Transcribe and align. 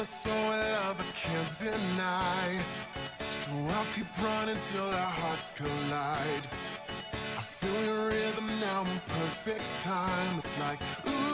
promise, 0.00 0.24
so 0.24 0.32
in 0.32 0.60
love 0.60 0.96
I 0.96 1.08
can't 1.12 1.52
deny. 1.60 2.48
So 3.28 3.50
I'll 3.52 3.88
keep 3.94 4.08
running 4.22 4.60
till 4.72 4.88
our 4.88 5.12
hearts 5.20 5.52
collide. 5.52 6.46
I 7.36 7.42
feel 7.42 7.84
your 7.84 8.08
rhythm 8.08 8.48
now 8.60 8.80
in 8.82 9.00
perfect 9.08 9.64
time. 9.84 10.38
It's 10.38 10.54
like, 10.60 10.80
ooh. 11.06 11.28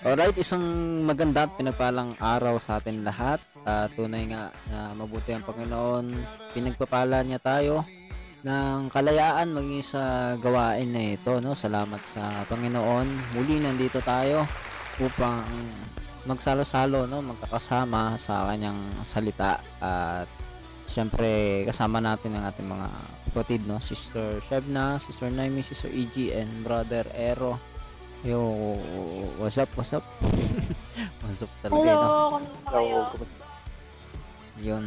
Alright, 0.00 0.32
isang 0.40 0.64
maganda 1.04 1.44
at 1.44 1.52
pinagpalang 1.60 2.16
araw 2.16 2.56
sa 2.56 2.80
atin 2.80 3.04
lahat. 3.04 3.36
Ah, 3.68 3.84
tunay 3.92 4.32
nga 4.32 4.48
na 4.72 4.96
mabuti 4.96 5.36
ang 5.36 5.44
Panginoon. 5.44 6.16
Pinagpapala 6.56 7.20
niya 7.20 7.36
tayo 7.36 7.84
ng 8.40 8.88
kalayaan 8.88 9.52
maging 9.52 9.84
sa 9.84 10.34
gawain 10.40 10.88
na 10.88 11.16
ito. 11.16 11.40
No? 11.44 11.52
Salamat 11.52 12.00
sa 12.08 12.44
Panginoon. 12.48 13.36
Muli 13.36 13.60
nandito 13.60 14.00
tayo 14.00 14.48
upang 15.00 15.44
magsalo-salo, 16.24 17.04
no? 17.08 17.20
magkakasama 17.20 18.16
sa 18.16 18.48
kanyang 18.48 18.80
salita. 19.04 19.60
At 19.80 20.28
syempre 20.88 21.62
kasama 21.68 22.00
natin 22.00 22.34
ang 22.36 22.48
ating 22.48 22.66
mga 22.66 22.88
kapatid, 23.30 23.60
no? 23.62 23.78
Sister 23.78 24.42
Shebna, 24.42 24.98
Sister 24.98 25.30
Naomi, 25.30 25.62
Sister 25.62 25.86
EG, 25.86 26.34
and 26.34 26.66
Brother 26.66 27.06
Ero. 27.14 27.62
Yo, 28.26 28.76
what's 29.40 29.56
up, 29.56 29.70
what's 29.78 29.94
up? 29.96 30.04
what's 31.24 31.40
up 31.40 31.52
talaga, 31.62 31.72
no? 31.72 31.94
Hello, 31.94 32.26
kamusta 32.36 32.68
kayo? 32.68 32.98
Yun. 34.60 34.84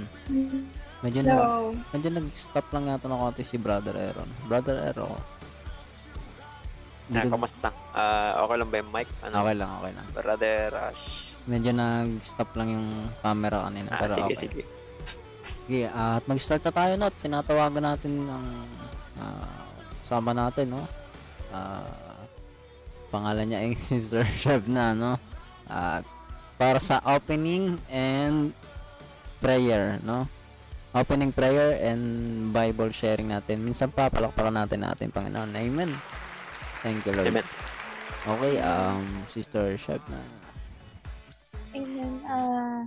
Medyo, 1.03 1.19
So, 1.19 1.29
na, 1.29 1.43
medyo 1.91 2.09
nag-stop 2.15 2.67
lang 2.71 2.83
yata 2.87 3.11
ng 3.11 3.19
konti 3.19 3.43
si 3.43 3.59
Brother 3.59 3.91
Aaron. 3.91 4.29
Brother 4.47 4.77
Aaron. 4.87 5.19
Hindi 7.11 7.19
Ah, 7.19 7.27
kamusta? 7.27 7.67
Ah, 7.91 8.31
okay 8.47 8.55
lang 8.55 8.69
ba 8.71 8.77
yung 8.79 8.91
mic? 8.95 9.07
Ano? 9.19 9.33
okay 9.43 9.55
lang, 9.59 9.69
okay 9.83 9.91
lang. 9.91 10.05
Brother 10.15 10.59
Rush. 10.71 11.03
Medyo 11.43 11.71
nag-stop 11.75 12.49
lang 12.55 12.69
yung 12.71 12.87
camera 13.19 13.67
kanina. 13.67 13.89
Ah, 13.91 13.99
pero 13.99 14.13
sige, 14.15 14.23
okay. 14.31 14.39
sige. 14.39 14.61
Sige, 15.67 15.83
at 15.91 16.23
mag-start 16.23 16.63
na 16.63 16.71
tayo, 16.71 16.93
no? 16.95 17.07
Tinatawagan 17.11 17.83
natin 17.83 18.13
ang 18.31 18.45
ah, 19.19 19.67
sama 20.07 20.31
natin, 20.31 20.71
no? 20.71 20.83
Ah, 21.51 22.23
pangalan 23.11 23.51
niya 23.51 23.59
ay 23.59 23.75
Sister 23.91 24.23
Chef 24.39 24.63
na, 24.71 24.95
no? 24.95 25.19
At 25.67 26.07
para 26.55 26.79
sa 26.79 27.03
opening 27.03 27.75
and 27.91 28.55
prayer, 29.43 29.99
no? 29.99 30.23
Opening 30.93 31.33
prayer 31.33 31.81
and 31.81 32.53
Bible 32.53 32.93
sharing 32.93 33.33
natin. 33.33 33.65
Minsan 33.65 33.89
pa, 33.89 34.13
palakpakan 34.13 34.53
natin 34.53 34.85
natin, 34.85 35.09
Panginoon. 35.09 35.49
Amen. 35.57 35.89
Thank 36.85 37.01
you, 37.09 37.17
Lord. 37.17 37.33
Amen. 37.33 37.47
Okay, 38.23 38.61
um, 38.61 39.25
Sister 39.25 39.73
Chef 39.73 39.99
na. 40.05 40.21
Amen. 41.73 42.21
Ah, 42.29 42.85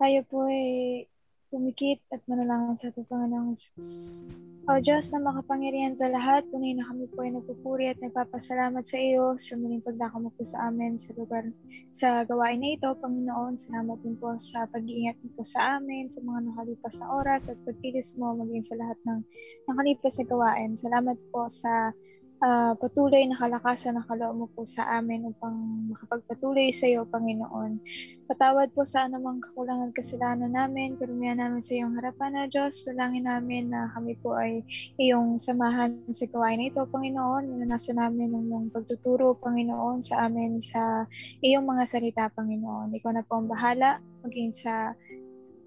tayo 0.00 0.24
po 0.32 0.48
ay 0.48 1.04
pumikit 1.52 2.00
at 2.08 2.24
manalangin 2.24 2.74
sa 2.80 2.88
ating 2.88 3.04
Panginoong 3.04 3.52
Jesus. 3.52 4.24
O 4.66 4.82
Diyos 4.82 5.14
na 5.14 5.22
makapangyarihan 5.22 5.94
sa 5.94 6.10
lahat, 6.10 6.42
tunay 6.50 6.74
na 6.74 6.82
kami 6.90 7.06
po 7.14 7.22
ay 7.22 7.30
nagpupuri 7.38 7.86
at 7.86 8.02
nagpapasalamat 8.02 8.82
sa 8.82 8.98
iyo 8.98 9.38
sa 9.38 9.54
muling 9.54 9.78
pagdako 9.78 10.26
mo 10.26 10.30
po 10.34 10.42
sa 10.42 10.66
amin 10.66 10.98
sa 10.98 11.14
lugar 11.14 11.46
sa 11.86 12.26
gawain 12.26 12.58
na 12.58 12.74
ito, 12.74 12.90
Panginoon. 12.98 13.62
Salamat 13.62 14.02
din 14.02 14.18
po 14.18 14.34
sa 14.34 14.66
pag-iingat 14.66 15.22
mo 15.22 15.38
po 15.38 15.46
sa 15.46 15.78
amin, 15.78 16.10
sa 16.10 16.18
mga 16.18 16.50
nakalipas 16.50 16.98
na 16.98 17.06
oras 17.14 17.46
at 17.46 17.62
pagkilos 17.62 18.18
mo 18.18 18.34
maging 18.42 18.66
sa 18.66 18.74
lahat 18.74 18.98
ng 19.06 19.22
nakalipas 19.70 20.18
na 20.18 20.24
gawain. 20.34 20.70
Salamat 20.74 21.18
po 21.30 21.46
sa 21.46 21.94
ah, 22.42 22.76
patuloy 22.76 23.24
na 23.24 23.38
kalakasan 23.38 23.96
na 23.96 24.04
kaloob 24.04 24.36
mo 24.36 24.46
po 24.52 24.66
sa 24.68 24.84
amin 24.98 25.28
upang 25.28 25.56
makapagpatuloy 25.92 26.68
sa 26.74 26.88
iyo, 26.88 27.08
Panginoon. 27.08 27.80
Patawad 28.26 28.74
po 28.74 28.82
sa 28.82 29.06
anumang 29.06 29.40
kakulangan 29.40 29.94
kasalanan 29.94 30.52
namin, 30.52 30.98
karumihan 31.00 31.38
namin 31.40 31.62
sa 31.62 31.72
iyong 31.78 31.94
harapan 31.96 32.30
na 32.34 32.44
Diyos. 32.50 32.84
Dalangin 32.84 33.24
namin 33.24 33.72
na 33.72 33.88
kami 33.94 34.18
po 34.20 34.36
ay 34.36 34.60
iyong 35.00 35.40
samahan 35.40 35.96
sa 36.12 36.26
gawain 36.28 36.60
na 36.60 36.68
ito, 36.68 36.82
Panginoon. 36.84 37.46
Minanasan 37.46 37.96
namin 38.02 38.34
ang 38.34 38.44
iyong 38.48 38.66
pagtuturo, 38.74 39.38
Panginoon, 39.40 40.02
sa 40.02 40.26
amin 40.26 40.58
sa 40.60 41.06
iyong 41.40 41.64
mga 41.64 41.84
salita, 41.88 42.24
Panginoon. 42.34 42.92
Ikaw 42.92 43.10
na 43.14 43.24
po 43.24 43.38
ang 43.40 43.48
bahala, 43.48 44.02
maging 44.26 44.50
sa 44.50 44.92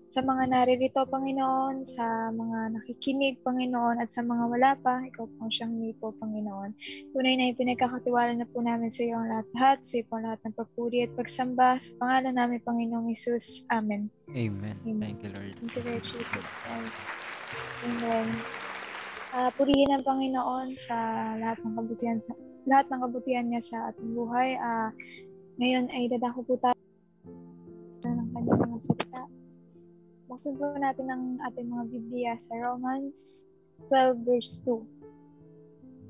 sa 0.09 0.25
mga 0.25 0.49
naririto, 0.49 1.05
Panginoon, 1.05 1.85
sa 1.85 2.33
mga 2.33 2.73
nakikinig, 2.73 3.45
Panginoon, 3.45 4.01
at 4.01 4.09
sa 4.09 4.25
mga 4.25 4.43
wala 4.49 4.71
pa, 4.81 5.05
ikaw 5.05 5.29
po 5.29 5.37
ang 5.45 5.53
siyang 5.53 5.77
po, 6.01 6.09
Panginoon. 6.17 6.73
Tunay 7.13 7.37
na 7.37 7.53
ipinagkakatiwala 7.53 8.33
na 8.33 8.49
po 8.49 8.65
namin 8.65 8.89
sa 8.89 9.05
iyo 9.05 9.21
ang 9.21 9.29
lahat-lahat, 9.29 9.85
sa 9.85 10.01
iyo 10.01 10.09
po 10.09 10.17
lahat 10.17 10.41
ng 10.41 10.57
papuri 10.57 11.05
at 11.05 11.13
pagsamba. 11.13 11.77
Sa 11.77 11.93
pangalan 12.01 12.33
namin, 12.33 12.57
Panginoong 12.65 13.13
Isus. 13.13 13.61
Amen. 13.69 14.09
Amen. 14.33 14.73
Amen. 14.81 14.97
Thank 14.97 15.21
you, 15.21 15.29
Lord. 15.29 15.53
Thank 15.61 15.77
you, 15.77 15.83
Lord 15.85 16.01
Jesus 16.01 16.47
Christ. 16.57 17.05
Amen. 17.85 18.27
Ah, 19.29 19.53
purihin 19.53 19.93
ang 19.93 20.01
Panginoon 20.01 20.73
sa 20.73 20.97
lahat 21.37 21.61
ng 21.61 21.77
kabutihan 21.77 22.17
sa 22.25 22.33
lahat 22.65 22.89
ng 22.89 23.01
kabutihan 23.05 23.45
niya 23.45 23.61
sa 23.61 23.77
ating 23.93 24.17
buhay. 24.17 24.57
Ah, 24.57 24.89
ngayon 25.61 25.85
ay 25.93 26.09
dadako 26.09 26.41
po 26.49 26.57
tayo 26.57 26.73
ng 28.09 28.29
kanyang 28.33 28.57
mga 28.57 28.79
salita. 28.81 29.21
Buksan 30.29 30.61
po 30.61 30.69
natin 30.77 31.09
ang 31.09 31.23
ating 31.41 31.73
mga 31.73 31.85
Biblia 31.89 32.33
sa 32.37 32.53
Romans 32.61 33.49
12 33.89 34.29
verse 34.29 34.61
2. 34.61 34.77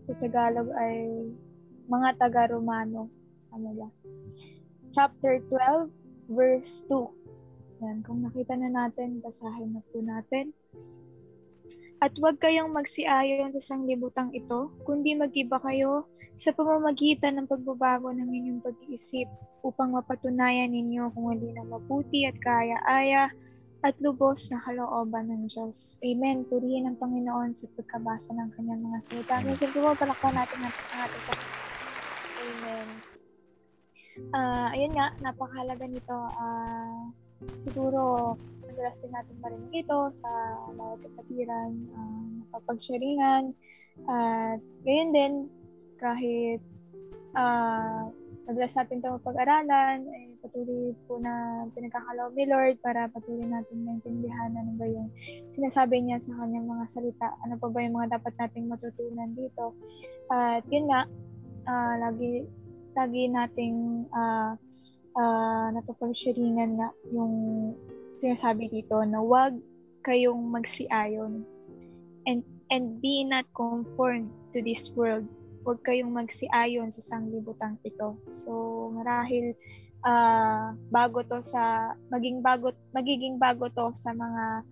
Sa 0.03 0.11
Tagalog 0.19 0.67
ay 0.75 1.23
mga 1.87 2.19
taga-Romano. 2.19 3.07
Ano 3.55 3.69
ba? 3.79 3.87
Chapter 4.91 5.39
12 5.47 6.35
verse 6.35 6.83
2. 6.91 7.79
Yan, 7.79 8.03
kung 8.03 8.19
nakita 8.19 8.59
na 8.59 8.67
natin, 8.67 9.23
basahin 9.23 9.79
na 9.79 9.81
po 9.87 10.03
natin. 10.03 10.51
At 12.03 12.11
huwag 12.19 12.43
kayong 12.43 12.75
magsiayon 12.75 13.55
sa 13.55 13.63
sanglibutang 13.63 14.35
ito, 14.35 14.67
kundi 14.83 15.15
mag-iba 15.15 15.63
kayo 15.63 16.11
sa 16.35 16.51
pamamagitan 16.51 17.39
ng 17.39 17.47
pagbabago 17.47 18.11
ng 18.11 18.27
inyong 18.27 18.59
pag-iisip 18.67 19.31
upang 19.63 19.95
mapatunayan 19.95 20.75
ninyo 20.75 21.07
kung 21.15 21.31
hindi 21.31 21.55
na 21.55 21.63
mabuti 21.63 22.27
at 22.27 22.35
kaya-aya 22.43 23.31
at 23.79 23.95
lubos 24.03 24.51
na 24.51 24.59
kalooban 24.59 25.31
ng 25.31 25.47
Diyos. 25.47 25.95
Amen. 26.03 26.43
Purihin 26.51 26.91
ang 26.91 26.99
Panginoon 26.99 27.55
sa 27.55 27.63
pagkabasa 27.79 28.35
ng 28.35 28.51
kanyang 28.59 28.83
mga 28.83 28.99
salita. 29.07 29.39
Minsan 29.39 29.71
po, 29.71 29.95
palakpan 29.95 30.35
natin 30.35 30.59
ang 30.67 30.75
ating. 31.07 31.25
Amen. 32.39 32.87
Ah, 34.35 34.67
ayun 34.75 34.91
nga, 34.91 35.15
napakahalaga 35.23 35.87
nito. 35.87 36.19
Ah, 36.35 37.07
siguro, 37.55 38.35
madalas 38.67 38.99
din 38.99 39.15
natin 39.15 39.35
marinig 39.39 39.87
ito 39.87 39.99
sa 40.11 40.29
bawat 40.75 40.99
kapatiran, 41.03 41.71
uh, 41.95 42.23
napapag-sharingan. 42.43 43.55
At 44.07 44.59
gayon 44.83 45.11
din, 45.15 45.33
kahit 45.99 46.59
ah, 47.35 48.11
madalas 48.43 48.75
natin 48.75 48.99
ito 48.99 49.23
pag-aralan, 49.23 50.03
eh, 50.03 50.28
patuloy 50.39 50.95
po 51.05 51.19
na 51.19 51.65
pinagkakaloob 51.75 52.33
ni 52.35 52.45
Lord 52.47 52.79
para 52.79 53.11
patuloy 53.11 53.45
natin 53.45 53.85
maintindihan 53.85 54.55
ano 54.55 54.71
ba 54.79 54.85
yung 54.87 55.11
sinasabi 55.51 56.03
niya 56.03 56.19
sa 56.19 56.35
kanyang 56.39 56.67
mga 56.67 56.85
salita. 56.87 57.27
Ano 57.43 57.59
pa 57.59 57.67
ba 57.67 57.79
yung 57.83 57.95
mga 57.95 58.19
dapat 58.19 58.33
nating 58.39 58.71
matutunan 58.71 59.31
dito. 59.35 59.75
At 60.31 60.63
yun 60.71 60.87
nga, 60.89 61.05
ah, 61.67 61.95
lagi, 61.99 62.47
lagi 62.95 63.23
nating 63.29 64.07
uh, 64.11 64.55
napapag-sharingan 65.75 66.79
nga 66.79 66.89
yung 67.11 67.33
sinasabi 68.19 68.71
dito 68.71 68.99
na 69.03 69.23
wag 69.23 69.55
kayong 70.03 70.47
magsiayon 70.51 71.43
and 72.27 72.43
and 72.71 72.99
be 73.03 73.23
not 73.25 73.47
conformed 73.55 74.29
to 74.53 74.61
this 74.63 74.91
world. 74.95 75.25
Huwag 75.67 75.83
kayong 75.83 76.15
magsiayon 76.15 76.93
sa 76.93 77.03
sanglibutang 77.03 77.75
ito. 77.83 78.15
So, 78.31 78.51
marahil 78.95 79.53
ah, 80.05 80.75
bago 80.91 81.23
to 81.25 81.43
sa 81.43 81.95
maging 82.13 82.39
bago 82.39 82.71
magiging 82.95 83.35
bago 83.39 83.67
to 83.71 83.91
sa 83.91 84.15
mga 84.15 84.63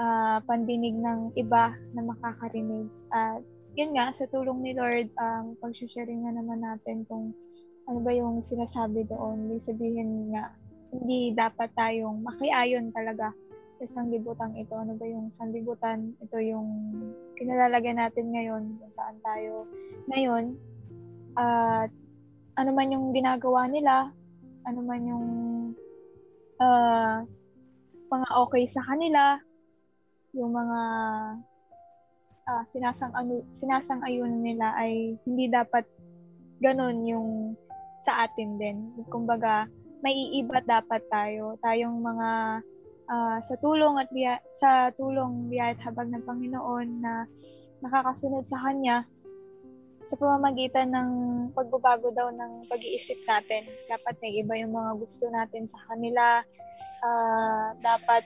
ah, 0.00 0.38
pandinig 0.44 0.96
ng 0.96 1.32
iba 1.38 1.72
na 1.94 2.02
makakarinig. 2.04 2.88
At 3.12 3.40
yun 3.74 3.94
nga 3.94 4.14
sa 4.14 4.26
tulong 4.30 4.62
ni 4.62 4.72
Lord, 4.74 5.10
um 5.18 5.58
pag-sharing 5.58 6.26
nga 6.26 6.32
naman 6.34 6.62
natin 6.62 7.02
kung 7.10 7.34
ano 7.84 7.98
ba 8.00 8.12
yung 8.14 8.40
sinasabi 8.40 9.04
doon. 9.10 9.50
Ibig 9.50 9.62
sabihin 9.62 10.32
nga 10.32 10.54
hindi 10.94 11.34
dapat 11.34 11.74
tayong 11.74 12.22
makiayon 12.22 12.94
talaga 12.94 13.34
sa 13.82 14.00
sanglibutan 14.00 14.54
ito. 14.54 14.78
Ano 14.78 14.94
ba 14.94 15.04
yung 15.04 15.34
sanglibutan? 15.34 16.14
Ito 16.22 16.38
yung 16.38 16.68
kinalalagyan 17.34 17.98
natin 17.98 18.30
ngayon 18.30 18.78
kung 18.78 18.92
saan 18.94 19.18
tayo 19.20 19.66
ngayon. 20.08 20.54
At 21.34 21.90
ano 22.54 22.70
man 22.70 22.94
yung 22.94 23.10
ginagawa 23.10 23.66
nila, 23.66 24.14
ano 24.64 24.80
man 24.84 25.02
yung 25.04 25.26
ah, 26.60 27.24
mga 28.08 28.28
okay 28.44 28.64
sa 28.64 28.82
kanila, 28.84 29.38
yung 30.36 30.52
mga 30.52 30.80
ah, 32.48 32.64
sinasang 32.68 33.12
ano, 33.16 33.44
sinasang-ayun 33.52 34.44
nila 34.44 34.76
ay 34.76 35.16
hindi 35.24 35.48
dapat 35.48 35.84
ganun 36.60 37.04
yung 37.04 37.28
sa 38.04 38.28
atin 38.28 38.60
din. 38.60 38.92
Kumbaga, 39.08 39.64
may 40.04 40.12
iiba 40.12 40.60
dapat 40.60 41.00
tayo. 41.08 41.56
Tayong 41.64 41.96
mga 42.04 42.30
uh, 43.08 43.38
sa 43.40 43.54
tulong 43.60 43.96
at 43.96 44.08
biya, 44.12 44.36
sa 44.52 44.92
tulong 44.92 45.48
biya 45.48 45.72
at 45.72 45.80
habag 45.80 46.12
ng 46.12 46.24
Panginoon 46.24 46.88
na 47.00 47.24
nakakasunod 47.80 48.44
sa 48.44 48.60
Kanya 48.60 49.08
sa 50.04 50.14
pamamagitan 50.20 50.92
ng 50.92 51.10
pagbabago 51.56 52.12
daw 52.12 52.28
ng 52.28 52.68
pag-iisip 52.68 53.16
natin. 53.24 53.64
Dapat 53.88 54.20
may 54.20 54.36
iba 54.36 54.54
yung 54.60 54.76
mga 54.76 55.00
gusto 55.00 55.24
natin 55.32 55.64
sa 55.64 55.80
kanila. 55.88 56.44
Uh, 57.04 57.72
dapat 57.80 58.24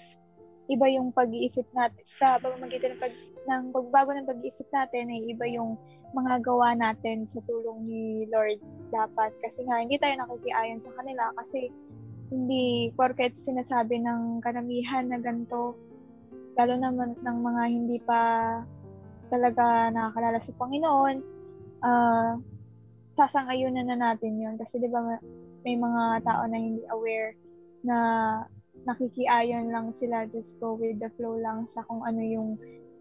iba 0.68 0.86
yung 0.90 1.14
pag-iisip 1.14 1.64
natin. 1.72 2.02
Sa 2.10 2.36
pamamagitan 2.42 2.98
ng, 2.98 3.00
pag, 3.00 3.14
ng 3.46 3.62
pagbago 3.70 4.10
ng 4.12 4.26
pag-iisip 4.26 4.66
natin, 4.74 5.08
ay 5.08 5.22
iba 5.30 5.46
yung 5.46 5.78
mga 6.12 6.40
gawa 6.42 6.74
natin 6.74 7.22
sa 7.24 7.38
tulong 7.46 7.86
ni 7.86 8.02
Lord 8.26 8.58
dapat. 8.90 9.30
Kasi 9.38 9.62
nga, 9.64 9.78
hindi 9.78 9.96
tayo 10.02 10.18
nakikiayon 10.18 10.82
sa 10.82 10.90
kanila 10.98 11.30
kasi 11.38 11.70
hindi 12.28 12.92
porket 12.92 13.32
sinasabi 13.38 14.04
ng 14.04 14.44
karamihan 14.44 15.08
na 15.08 15.16
ganito, 15.16 15.78
lalo 16.60 16.74
naman 16.76 17.16
ng 17.24 17.38
mga 17.40 17.62
hindi 17.72 17.98
pa 18.04 18.20
talaga 19.32 19.88
nakakalala 19.92 20.40
sa 20.40 20.52
Panginoon, 20.56 21.37
uh, 21.82 22.38
sasang-ayunan 23.18 23.90
na 23.90 23.98
natin 23.98 24.38
yon 24.38 24.54
Kasi 24.54 24.78
di 24.78 24.86
ba 24.86 25.02
may 25.66 25.74
mga 25.74 26.22
tao 26.22 26.46
na 26.46 26.58
hindi 26.58 26.86
aware 26.90 27.34
na 27.82 27.98
nakikiayon 28.86 29.74
lang 29.74 29.90
sila, 29.90 30.24
just 30.30 30.56
go 30.62 30.78
with 30.78 30.96
the 31.02 31.10
flow 31.18 31.34
lang 31.36 31.66
sa 31.66 31.82
kung 31.90 32.06
ano 32.06 32.22
yung 32.22 32.54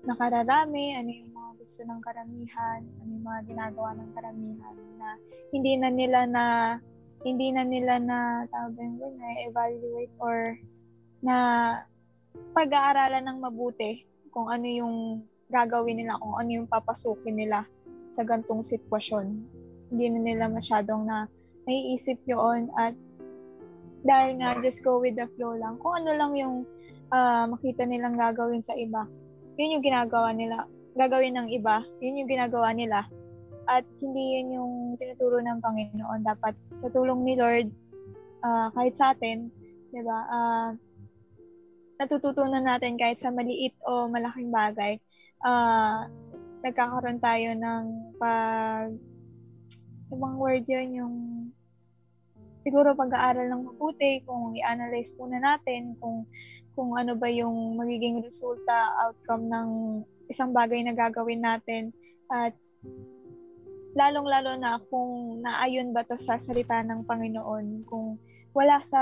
nakararami, 0.03 0.97
ano 0.97 1.09
yung 1.09 1.31
mga 1.31 1.51
gusto 1.61 1.81
ng 1.85 2.01
karamihan, 2.01 2.81
ano 2.81 3.09
yung 3.13 3.25
mga 3.25 3.41
ginagawa 3.45 3.89
ng 3.93 4.09
karamihan 4.17 4.75
na 4.97 5.09
hindi 5.53 5.73
na 5.77 5.89
nila 5.93 6.19
na 6.25 6.43
hindi 7.25 7.49
na 7.49 7.63
nila 7.65 7.97
na 8.01 8.45
tawag 8.49 8.77
na 9.17 9.27
evaluate 9.49 10.13
or 10.21 10.57
na 11.21 11.35
pag-aaralan 12.53 13.25
ng 13.25 13.39
mabuti 13.41 14.05
kung 14.29 14.49
ano 14.49 14.65
yung 14.69 14.95
gagawin 15.49 16.03
nila, 16.03 16.19
kung 16.21 16.35
ano 16.37 16.49
yung 16.61 16.67
papasukin 16.69 17.37
nila 17.37 17.65
sa 18.17 18.25
gantong 18.25 18.65
sitwasyon. 18.65 19.45
Hindi 19.93 20.05
na 20.09 20.19
nila 20.25 20.45
masyadong 20.49 21.05
na 21.05 21.29
naiisip 21.69 22.17
yun 22.25 22.73
at 22.73 22.97
dahil 24.01 24.41
nga 24.41 24.57
just 24.65 24.81
go 24.81 24.97
with 24.97 25.13
the 25.13 25.29
flow 25.37 25.53
lang. 25.53 25.77
Kung 25.77 26.01
ano 26.01 26.17
lang 26.17 26.33
yung 26.33 26.55
uh, 27.13 27.45
makita 27.45 27.85
nilang 27.85 28.17
gagawin 28.17 28.65
sa 28.65 28.73
iba, 28.73 29.05
yun 29.61 29.77
yung 29.77 29.85
ginagawa 29.85 30.33
nila. 30.33 30.65
Gagawin 30.97 31.37
ng 31.37 31.47
iba, 31.53 31.85
yun 32.01 32.25
yung 32.25 32.29
ginagawa 32.31 32.73
nila. 32.73 33.05
At 33.67 33.83
hindi 34.01 34.41
yun 34.41 34.57
yung 34.57 34.73
tinuturo 34.95 35.43
ng 35.43 35.59
Panginoon. 35.61 36.23
Dapat 36.23 36.55
sa 36.79 36.87
tulong 36.89 37.21
ni 37.21 37.35
Lord, 37.37 37.67
uh, 38.41 38.71
kahit 38.73 38.95
sa 38.95 39.13
atin, 39.13 39.51
di 39.91 40.01
ba, 40.01 40.19
uh, 40.25 40.69
natututunan 41.99 42.63
natin 42.63 42.95
kahit 42.95 43.19
sa 43.19 43.33
maliit 43.33 43.75
o 43.83 44.07
malaking 44.07 44.53
bagay, 44.53 45.01
uh, 45.43 46.05
nagkakaroon 46.61 47.19
tayo 47.21 47.53
ng 47.53 47.83
pag, 48.17 48.89
ibang 50.13 50.35
word 50.39 50.65
yun, 50.65 50.89
yung 50.95 51.15
siguro 52.61 52.97
pag-aaral 52.97 53.47
ng 53.47 53.63
mabuti, 53.73 54.23
kung 54.27 54.57
i-analyze 54.57 55.15
muna 55.15 55.39
natin 55.39 55.95
kung 56.01 56.27
kung 56.77 56.93
ano 56.93 57.17
ba 57.17 57.25
yung 57.25 57.73
magiging 57.73 58.21
resulta, 58.21 58.93
outcome 59.01 59.49
ng 59.49 59.69
isang 60.29 60.53
bagay 60.53 60.85
na 60.85 60.93
gagawin 60.93 61.41
natin. 61.41 61.89
At 62.29 62.53
lalong-lalo 63.97 64.61
na 64.61 64.77
kung 64.93 65.41
naayon 65.41 65.89
ba 65.89 66.05
to 66.05 66.13
sa 66.13 66.37
salita 66.37 66.85
ng 66.85 67.01
Panginoon, 67.09 67.81
kung 67.89 68.21
wala 68.53 68.77
sa 68.77 69.01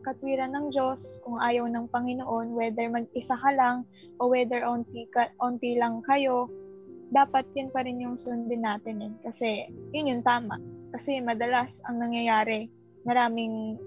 katwiran 0.00 0.56
ng 0.56 0.66
Diyos, 0.72 1.20
kung 1.20 1.36
ayaw 1.36 1.68
ng 1.68 1.92
Panginoon, 1.92 2.56
whether 2.56 2.88
mag-isa 2.88 3.36
ka 3.36 3.52
lang 3.52 3.84
o 4.16 4.32
whether 4.32 4.64
onti, 4.64 5.04
ka, 5.12 5.28
onti 5.44 5.76
lang 5.76 6.00
kayo, 6.08 6.48
dapat 7.14 7.46
yun 7.54 7.70
pa 7.70 7.86
rin 7.86 8.02
yung 8.02 8.18
sundin 8.18 8.66
natin 8.66 8.98
eh. 8.98 9.12
Kasi 9.22 9.70
yun 9.94 10.10
yung 10.10 10.26
tama. 10.26 10.58
Kasi 10.90 11.22
madalas 11.22 11.78
ang 11.86 12.02
nangyayari, 12.02 12.66
maraming 13.06 13.78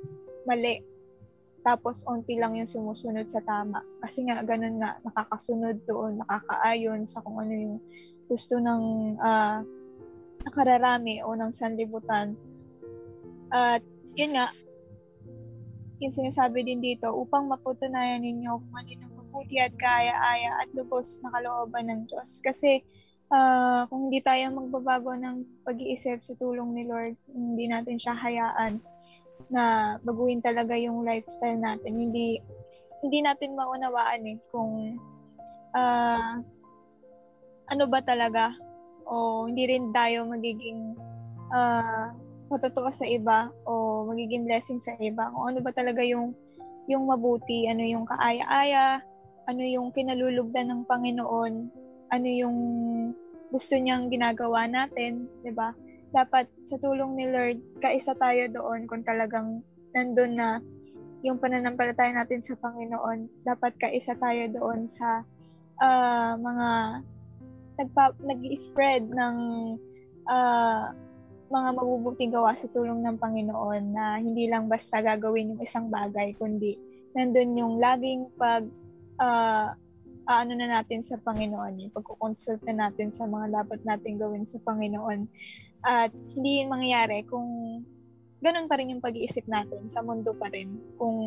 mali. 0.48 0.80
Tapos 1.68 2.08
onti 2.08 2.40
lang 2.40 2.56
yung 2.56 2.72
sumusunod 2.72 3.28
sa 3.28 3.44
tama. 3.44 3.84
Kasi 4.00 4.24
nga 4.24 4.40
ganun 4.48 4.80
nga, 4.80 4.96
nakakasunod 5.04 5.84
doon, 5.84 6.24
nakakaayon 6.24 7.04
sa 7.04 7.20
kung 7.20 7.36
ano 7.44 7.52
yung 7.52 7.78
gusto 8.32 8.56
ng 8.64 8.84
uh, 9.20 9.60
nakararami 10.48 11.20
o 11.28 11.36
ng 11.36 11.52
sanlibutan. 11.52 12.32
At 13.52 13.84
yun 14.16 14.40
nga, 14.40 14.56
yung 16.00 16.16
sinasabi 16.16 16.64
din 16.64 16.80
dito, 16.80 17.12
upang 17.12 17.52
mapatunayan 17.52 18.24
ninyo 18.24 18.56
kung 18.56 18.76
ano 18.80 19.08
mabuti 19.20 19.60
at 19.60 19.76
kaya-aya 19.76 20.64
at 20.64 20.72
lubos 20.72 21.20
na 21.20 21.30
kalooban 21.36 21.92
ng 21.92 22.02
Diyos. 22.08 22.40
Kasi 22.40 22.80
uh, 23.32 23.88
kung 23.88 24.10
hindi 24.10 24.20
tayo 24.24 24.52
magbabago 24.56 25.16
ng 25.16 25.64
pag-iisip 25.68 26.24
sa 26.24 26.34
tulong 26.40 26.76
ni 26.76 26.84
Lord, 26.88 27.16
hindi 27.32 27.68
natin 27.68 28.00
siya 28.00 28.16
hayaan 28.16 28.80
na 29.48 29.96
baguhin 30.02 30.42
talaga 30.42 30.76
yung 30.76 31.06
lifestyle 31.06 31.60
natin. 31.60 31.94
Hindi 31.96 32.42
hindi 33.06 33.20
natin 33.22 33.54
maunawaan 33.54 34.26
eh 34.26 34.38
kung 34.50 34.98
uh, 35.78 36.34
ano 37.68 37.84
ba 37.86 38.00
talaga 38.02 38.56
o 39.08 39.46
hindi 39.46 39.70
rin 39.70 39.94
tayo 39.94 40.26
magiging 40.26 40.98
uh, 41.54 42.12
matotoo 42.48 42.90
sa 42.90 43.06
iba 43.06 43.52
o 43.68 44.04
magiging 44.08 44.48
blessing 44.48 44.80
sa 44.82 44.96
iba. 44.98 45.30
Kung 45.32 45.56
ano 45.56 45.60
ba 45.62 45.72
talaga 45.76 46.02
yung 46.02 46.34
yung 46.88 47.04
mabuti, 47.04 47.68
ano 47.68 47.84
yung 47.84 48.08
kaaya-aya, 48.08 49.04
ano 49.48 49.62
yung 49.64 49.92
kinalulugdan 49.92 50.72
ng 50.72 50.82
Panginoon, 50.88 51.54
ano 52.12 52.28
yung 52.28 52.58
gusto 53.52 53.80
niyang 53.80 54.12
ginagawa 54.12 54.68
natin, 54.68 55.28
'di 55.44 55.52
ba? 55.56 55.72
Dapat 56.12 56.48
sa 56.64 56.80
tulong 56.80 57.20
ni 57.20 57.26
Lord, 57.28 57.60
kaisa 57.84 58.16
tayo 58.16 58.48
doon 58.52 58.88
kung 58.88 59.04
talagang 59.04 59.64
nandun 59.92 60.36
na 60.36 60.60
yung 61.26 61.42
pananampalataya 61.42 62.14
natin 62.14 62.44
sa 62.46 62.56
Panginoon. 62.60 63.44
Dapat 63.44 63.76
kaisa 63.82 64.16
tayo 64.16 64.48
doon 64.54 64.88
sa 64.88 65.26
uh, 65.82 66.34
mga 66.38 66.70
nagpa, 67.78 68.14
nag-spread 68.22 69.10
ng 69.10 69.38
uh, 70.30 70.86
mga 71.48 71.70
mabubuting 71.80 72.32
gawa 72.36 72.52
sa 72.54 72.68
tulong 72.72 73.04
ng 73.08 73.18
Panginoon 73.18 73.84
na 73.96 74.20
hindi 74.20 74.52
lang 74.52 74.68
basta 74.68 75.00
gagawin 75.00 75.56
yung 75.56 75.62
isang 75.64 75.88
bagay, 75.88 76.36
kundi 76.36 76.76
nandun 77.16 77.56
yung 77.56 77.74
laging 77.80 78.28
pag 78.36 78.68
uh, 79.18 79.74
ano 80.28 80.52
na 80.54 80.68
natin 80.68 81.02
sa 81.02 81.16
Panginoon, 81.24 81.80
yung 81.80 81.96
pagkukonsult 81.96 82.60
na 82.68 82.88
natin 82.88 83.16
sa 83.16 83.24
mga 83.24 83.64
dapat 83.64 83.80
natin 83.88 84.20
gawin 84.20 84.44
sa 84.44 84.60
Panginoon. 84.62 85.24
At 85.88 86.12
hindi 86.36 86.62
yun 86.62 86.70
mangyayari 86.70 87.24
kung 87.24 87.48
ganun 88.44 88.68
pa 88.68 88.76
rin 88.78 88.92
yung 88.92 89.02
pag-iisip 89.02 89.48
natin 89.48 89.88
sa 89.88 90.04
mundo 90.04 90.36
pa 90.36 90.52
rin. 90.52 90.76
Kung 91.00 91.18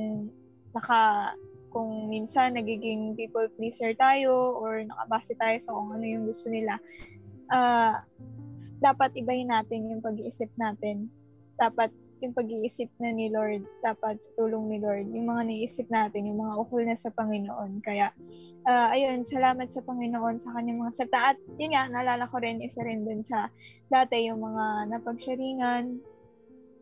naka 0.76 1.32
kung 1.70 2.10
minsan 2.10 2.58
nagiging 2.58 3.14
people 3.14 3.46
pleaser 3.54 3.94
tayo 3.94 4.58
or 4.58 4.82
nakabase 4.82 5.32
tayo 5.38 5.56
sa 5.62 5.70
kung 5.72 5.90
ano 5.94 6.04
yung 6.04 6.24
gusto 6.26 6.50
nila, 6.50 6.76
uh, 7.48 7.94
dapat 8.82 9.14
ibahin 9.16 9.48
natin 9.48 9.88
yung 9.88 10.02
pag-iisip 10.02 10.50
natin. 10.58 11.08
Dapat 11.56 11.94
yung 12.20 12.36
pag-iisip 12.36 12.88
na 13.00 13.10
ni 13.10 13.32
Lord, 13.32 13.64
dapat 13.80 14.20
sa 14.20 14.30
tulong 14.36 14.68
ni 14.68 14.78
Lord, 14.80 15.08
yung 15.10 15.28
mga 15.28 15.42
naisip 15.48 15.88
natin, 15.88 16.28
yung 16.28 16.40
mga 16.40 16.54
ukol 16.60 16.84
na 16.84 16.96
sa 16.96 17.10
Panginoon. 17.12 17.80
Kaya, 17.80 18.12
uh, 18.68 18.88
ayun, 18.92 19.24
salamat 19.24 19.68
sa 19.72 19.80
Panginoon 19.84 20.40
sa 20.40 20.52
kanyang 20.52 20.84
mga 20.84 20.92
salita. 20.94 21.34
At 21.34 21.38
yun 21.56 21.72
nga, 21.72 21.88
naalala 21.88 22.28
ko 22.28 22.40
rin, 22.40 22.60
isa 22.60 22.84
rin 22.84 23.04
dun 23.04 23.24
sa 23.24 23.48
dati 23.88 24.28
yung 24.28 24.44
mga 24.44 24.92
napagsharingan, 24.92 25.98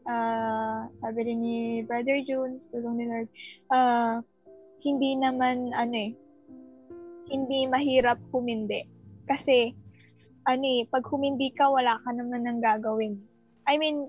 uh, 0.07 0.91
sabi 0.99 1.21
rin 1.25 1.41
ni 1.41 1.59
Brother 1.87 2.19
Jones, 2.27 2.67
tulong 2.69 2.97
ni 2.99 3.05
Lord, 3.07 3.29
uh, 3.71 4.21
hindi 4.83 5.19
naman, 5.19 5.75
ano 5.75 5.95
eh, 5.95 6.13
hindi 7.29 7.67
mahirap 7.67 8.19
humindi. 8.35 8.87
Kasi, 9.29 9.75
ano 10.49 10.65
eh, 10.65 10.89
pag 10.89 11.05
humindi 11.05 11.53
ka, 11.53 11.69
wala 11.69 12.01
ka 12.01 12.11
naman 12.11 12.49
nang 12.49 12.65
gagawin. 12.65 13.21
I 13.69 13.77
mean, 13.77 14.09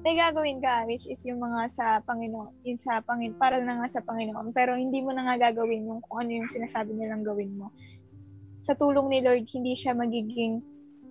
may 0.00 0.16
gagawin 0.16 0.64
ka, 0.64 0.88
which 0.88 1.04
is 1.04 1.20
yung 1.28 1.44
mga 1.44 1.68
sa 1.68 1.86
Panginoon, 2.00 2.64
yung 2.64 2.80
sa 2.80 3.04
Panginoon, 3.04 3.36
para 3.36 3.60
na 3.60 3.84
nga 3.84 3.88
sa 3.88 4.00
Panginoon, 4.00 4.56
pero 4.56 4.72
hindi 4.72 5.04
mo 5.04 5.12
na 5.12 5.28
nga 5.28 5.52
gagawin 5.52 5.84
yung 5.84 6.00
kung 6.00 6.24
ano 6.24 6.40
yung 6.40 6.48
sinasabi 6.48 6.96
nilang 6.96 7.20
gawin 7.20 7.52
mo. 7.52 7.68
Sa 8.56 8.72
tulong 8.72 9.12
ni 9.12 9.20
Lord, 9.20 9.44
hindi 9.52 9.76
siya 9.76 9.92
magiging 9.92 10.64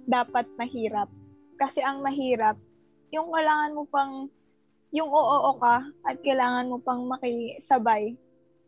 dapat 0.10 0.50
mahirap. 0.58 1.06
Kasi 1.62 1.86
ang 1.86 2.02
mahirap, 2.02 2.58
yung 3.14 3.30
kailangan 3.30 3.78
mo 3.78 3.86
pang, 3.86 4.26
yung 4.90 5.10
oo 5.14 5.52
ka, 5.62 5.86
at 6.10 6.18
kailangan 6.26 6.74
mo 6.74 6.82
pang 6.82 7.06
makisabay. 7.06 8.18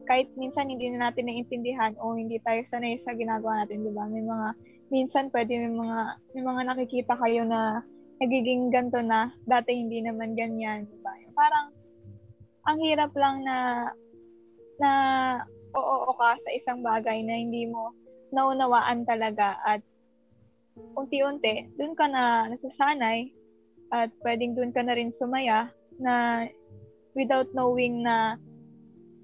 Kahit 0.05 0.29
minsan 0.37 0.69
hindi 0.69 0.89
na 0.93 1.09
natin 1.09 1.29
naiintindihan 1.29 1.97
o 1.97 2.13
hindi 2.13 2.37
tayo 2.41 2.61
sanay 2.65 2.97
sa 3.01 3.17
ginagawa 3.17 3.65
natin, 3.65 3.85
di 3.85 3.93
ba? 3.93 4.05
May 4.05 4.21
mga, 4.21 4.47
minsan 4.93 5.33
pwede 5.33 5.61
may 5.65 5.73
mga, 5.73 5.99
may 6.37 6.43
mga 6.45 6.61
nakikita 6.73 7.13
kayo 7.17 7.41
na 7.45 7.81
nagiging 8.21 8.69
ganto 8.69 9.01
na. 9.01 9.33
Dati 9.49 9.73
hindi 9.73 10.05
naman 10.05 10.37
ganyan. 10.37 10.85
Diba? 10.85 11.11
Parang, 11.33 11.73
ang 12.69 12.77
hirap 12.85 13.11
lang 13.17 13.41
na 13.41 13.89
na 14.77 14.91
oo 15.73 16.13
ka 16.13 16.37
sa 16.37 16.49
isang 16.53 16.85
bagay 16.85 17.25
na 17.25 17.37
hindi 17.37 17.65
mo 17.65 17.93
naunawaan 18.33 19.03
talaga 19.05 19.57
at 19.65 19.81
unti-unti, 20.95 21.75
dun 21.75 21.93
ka 21.97 22.07
na 22.07 22.47
nasasanay 22.47 23.29
at 23.91 24.09
pwedeng 24.23 24.55
dun 24.55 24.71
ka 24.71 24.81
na 24.81 24.95
rin 24.95 25.11
sumaya 25.11 25.67
na 25.99 26.47
without 27.13 27.49
knowing 27.51 28.01
na 28.01 28.39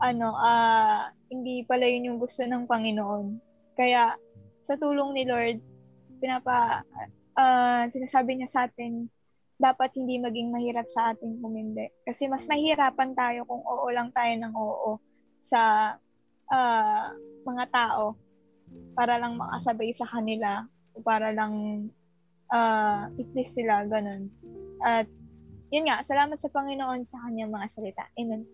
ano, 0.04 0.36
ah 0.38 1.10
hindi 1.28 1.64
pala 1.66 1.88
yun 1.88 2.14
yung 2.14 2.20
gusto 2.22 2.44
ng 2.44 2.68
Panginoon. 2.68 3.40
Kaya 3.76 4.16
sa 4.62 4.76
tulong 4.76 5.16
ni 5.16 5.24
Lord, 5.28 5.58
pinapa 6.20 6.84
uh, 7.38 7.86
sinasabi 7.88 8.42
niya 8.42 8.50
sa 8.50 8.60
atin 8.66 9.08
dapat 9.58 9.94
hindi 9.98 10.22
maging 10.22 10.54
mahirap 10.54 10.86
sa 10.90 11.14
atin 11.14 11.42
kung 11.42 11.58
hindi. 11.58 11.90
Kasi 12.06 12.30
mas 12.30 12.46
mahirapan 12.46 13.18
tayo 13.18 13.46
kung 13.46 13.62
oo 13.66 13.88
lang 13.90 14.14
tayo 14.14 14.34
ng 14.38 14.54
oo 14.54 14.92
sa 15.42 15.94
uh, 16.50 17.06
mga 17.46 17.66
tao 17.74 18.14
para 18.94 19.18
lang 19.18 19.38
makasabay 19.38 19.90
sa 19.94 20.06
kanila 20.06 20.66
o 20.94 21.02
para 21.02 21.34
lang 21.34 21.88
uh, 22.54 23.10
i-please 23.18 23.58
sila, 23.58 23.86
ganun. 23.90 24.30
At 24.82 25.10
yun 25.74 25.90
nga, 25.90 26.06
salamat 26.06 26.38
sa 26.38 26.54
Panginoon 26.54 27.02
sa 27.04 27.18
kanyang 27.26 27.52
mga 27.52 27.68
salita. 27.70 28.06
Amen. 28.16 28.46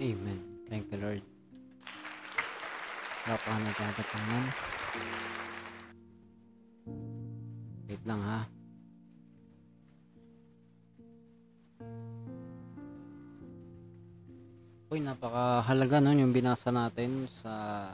Amen. 0.00 0.38
Thank 0.66 0.90
you, 0.90 0.98
Lord. 0.98 1.22
Rapahan 3.22 3.62
na 3.62 3.72
tayo 3.78 3.92
tatangan. 3.94 4.44
Wait 7.92 8.08
lang 8.08 8.24
ha. 8.24 8.40
Uy, 14.88 15.04
napakahalaga 15.04 16.00
nun 16.00 16.24
yung 16.24 16.32
binasa 16.32 16.72
natin 16.72 17.28
sa 17.28 17.84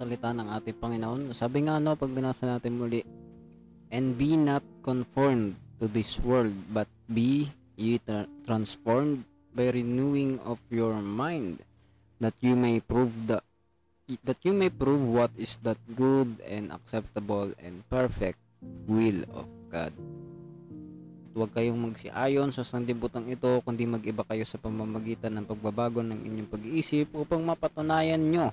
salita 0.00 0.32
ng 0.32 0.48
ating 0.48 0.80
Panginoon. 0.80 1.36
Sabi 1.36 1.68
nga 1.68 1.76
no, 1.76 1.92
pag 1.92 2.08
binasa 2.08 2.48
natin 2.48 2.80
muli, 2.80 3.04
And 3.92 4.16
be 4.16 4.32
not 4.40 4.64
conformed 4.80 5.60
to 5.76 5.92
this 5.92 6.16
world, 6.24 6.56
but 6.72 6.88
be 7.12 7.52
ye 7.76 8.00
tra- 8.00 8.24
transformed 8.48 9.28
by 9.52 9.68
renewing 9.76 10.40
of 10.40 10.56
your 10.72 11.04
mind, 11.04 11.60
that 12.24 12.32
you 12.40 12.56
may 12.56 12.80
prove 12.80 13.12
the 13.28 13.44
that 14.24 14.40
you 14.40 14.56
may 14.56 14.72
prove 14.72 15.04
what 15.04 15.36
is 15.36 15.60
that 15.60 15.76
good 15.92 16.40
and 16.48 16.72
acceptable 16.72 17.52
and 17.60 17.84
perfect 17.92 18.40
will 18.86 19.26
of 19.34 19.48
God. 19.68 19.92
Huwag 21.36 21.52
kayong 21.52 21.92
magsiayon 21.92 22.48
sa 22.48 22.64
sandibutan 22.64 23.28
ito, 23.28 23.60
kundi 23.60 23.84
mag-iba 23.84 24.24
kayo 24.24 24.48
sa 24.48 24.56
pamamagitan 24.56 25.36
ng 25.36 25.44
pagbabago 25.44 26.00
ng 26.00 26.24
inyong 26.24 26.48
pag-iisip 26.48 27.12
upang 27.12 27.44
mapatunayan 27.44 28.24
nyo 28.24 28.48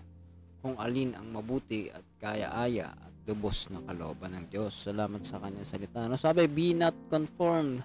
kung 0.59 0.75
alin 0.75 1.15
ang 1.15 1.31
mabuti 1.31 1.87
at 1.87 2.03
kaya-aya 2.19 2.91
at 2.91 3.13
lubos 3.23 3.71
na 3.71 3.79
kalooban 3.87 4.35
ng 4.35 4.45
Diyos. 4.51 4.75
Salamat 4.75 5.23
sa 5.23 5.39
kanyang 5.39 5.63
salita. 5.63 6.07
No, 6.11 6.19
sabi, 6.19 6.43
be 6.51 6.75
not 6.75 6.95
conformed. 7.07 7.83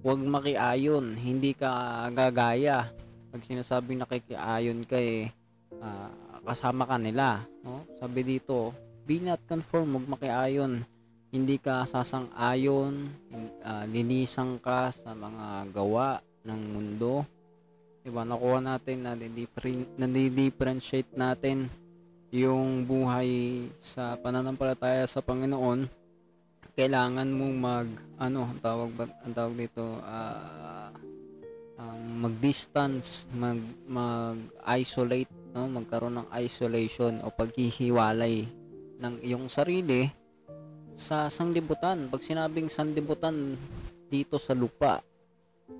Huwag 0.00 0.20
makiayon. 0.24 1.12
Hindi 1.16 1.52
ka 1.52 2.08
gagaya. 2.08 2.88
Pag 3.28 3.44
sinasabing 3.44 4.00
nakikiayon 4.00 4.88
ka 4.88 4.96
eh, 4.96 5.28
uh, 5.76 6.08
kasama 6.48 6.88
ka 6.88 6.96
nila. 6.96 7.44
No? 7.60 7.84
Sabi 8.00 8.24
dito, 8.24 8.72
be 9.04 9.20
not 9.20 9.44
conformed. 9.44 9.92
Huwag 9.92 10.20
makiayon 10.20 10.88
hindi 11.28 11.60
ka 11.60 11.84
sasang-ayon, 11.84 13.12
uh, 13.60 13.84
linisan 13.84 14.56
ka 14.56 14.88
sa 14.88 15.12
mga 15.12 15.68
gawa 15.76 16.24
ng 16.48 16.60
mundo. 16.72 17.24
Diba? 18.00 18.24
Nakuha 18.24 18.64
natin 18.64 19.04
na 19.04 19.12
na-differentiate 20.00 21.12
natin 21.12 21.68
yung 22.32 22.88
buhay 22.88 23.28
sa 23.76 24.16
pananampalataya 24.16 25.04
sa 25.04 25.20
Panginoon. 25.20 25.84
Kailangan 26.72 27.28
mong 27.28 27.56
mag 27.58 27.88
ano, 28.16 28.48
ang 28.48 28.60
tawag 28.64 28.90
ang 28.96 29.34
tawag 29.34 29.54
dito 29.58 29.84
uh, 30.00 30.88
um, 31.76 32.00
mag-distance, 32.24 33.28
mag 33.34 33.58
mag-isolate, 33.84 35.32
no? 35.52 35.68
Magkaroon 35.68 36.22
ng 36.22 36.28
isolation 36.40 37.20
o 37.20 37.34
paghihiwalay 37.34 38.46
ng 39.02 39.14
iyong 39.26 39.50
sarili 39.50 40.17
sa 40.98 41.30
sanglibutan. 41.30 42.10
Pag 42.10 42.26
sinabing 42.26 42.66
sanlibutan 42.66 43.54
dito 44.10 44.36
sa 44.36 44.52
lupa, 44.52 44.98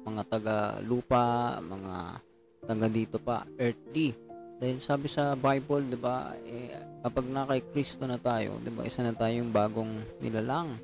mga 0.06 0.22
taga 0.30 0.56
lupa, 0.80 1.58
mga 1.58 2.22
taga 2.64 2.86
dito 2.86 3.18
pa, 3.18 3.42
earthly. 3.58 4.14
Dahil 4.58 4.78
sabi 4.78 5.10
sa 5.10 5.34
Bible, 5.34 5.90
'di 5.90 5.98
ba, 5.98 6.34
eh, 6.46 6.74
kapag 7.02 7.26
na 7.26 7.46
kay 7.46 7.60
Kristo 7.74 8.06
na 8.06 8.18
tayo, 8.18 8.62
'di 8.62 8.70
ba, 8.70 8.86
isa 8.86 9.02
na 9.02 9.14
tayong 9.14 9.50
bagong 9.50 10.02
nilalang. 10.22 10.78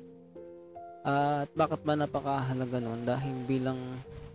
At 1.05 1.49
bakit 1.53 1.85
ba 1.85 1.93
napakahalaga 1.95 2.81
noon? 2.81 3.07
Dahil 3.07 3.35
bilang 3.45 3.79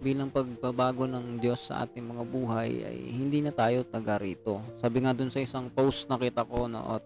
bilang 0.00 0.32
pagbabago 0.32 1.04
ng 1.04 1.36
Diyos 1.44 1.68
sa 1.68 1.84
ating 1.84 2.00
mga 2.00 2.24
buhay 2.24 2.70
ay 2.88 2.98
hindi 3.12 3.44
na 3.44 3.52
tayo 3.52 3.84
taga 3.84 4.16
rito. 4.16 4.64
Sabi 4.80 5.04
nga 5.04 5.12
dun 5.12 5.28
sa 5.28 5.44
isang 5.44 5.68
post 5.68 6.08
na 6.08 6.16
kita 6.16 6.40
ko 6.48 6.64
no, 6.64 6.96
at, 6.96 7.04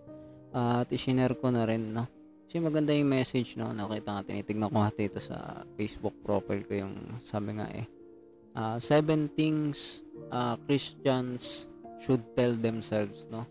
uh, 0.54 0.86
at 0.86 0.90
ko 1.34 1.50
na 1.50 1.66
rin 1.66 1.90
no, 1.90 2.06
kasi 2.54 2.62
maganda 2.62 2.94
yung 2.94 3.10
message 3.10 3.58
no, 3.58 3.74
nakita 3.74 4.14
nga 4.14 4.22
tinitignan 4.22 4.70
ko 4.70 4.78
nga 4.78 4.94
dito 4.94 5.18
sa 5.18 5.66
Facebook 5.74 6.14
profile 6.22 6.62
ko 6.62 6.86
yung 6.86 6.94
sabi 7.18 7.58
nga 7.58 7.66
eh. 7.74 7.82
Uh, 8.54 8.78
seven 8.78 9.26
things 9.26 10.06
uh, 10.30 10.54
Christians 10.62 11.66
should 11.98 12.22
tell 12.38 12.54
themselves 12.54 13.26
no 13.26 13.42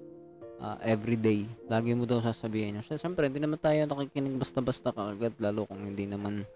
uh, 0.63 0.79
every 0.87 1.19
day. 1.19 1.43
Lagi 1.67 1.91
mo 1.91 2.07
daw 2.07 2.23
sasabihin. 2.23 2.79
So, 2.79 2.95
siyempre, 2.95 3.27
hindi 3.27 3.43
naman 3.43 3.59
tayo 3.59 3.83
nakikinig 3.83 4.39
basta-basta 4.39 4.95
kaagad 4.95 5.35
lalo 5.35 5.67
kung 5.67 5.83
hindi 5.83 6.07
naman 6.07 6.47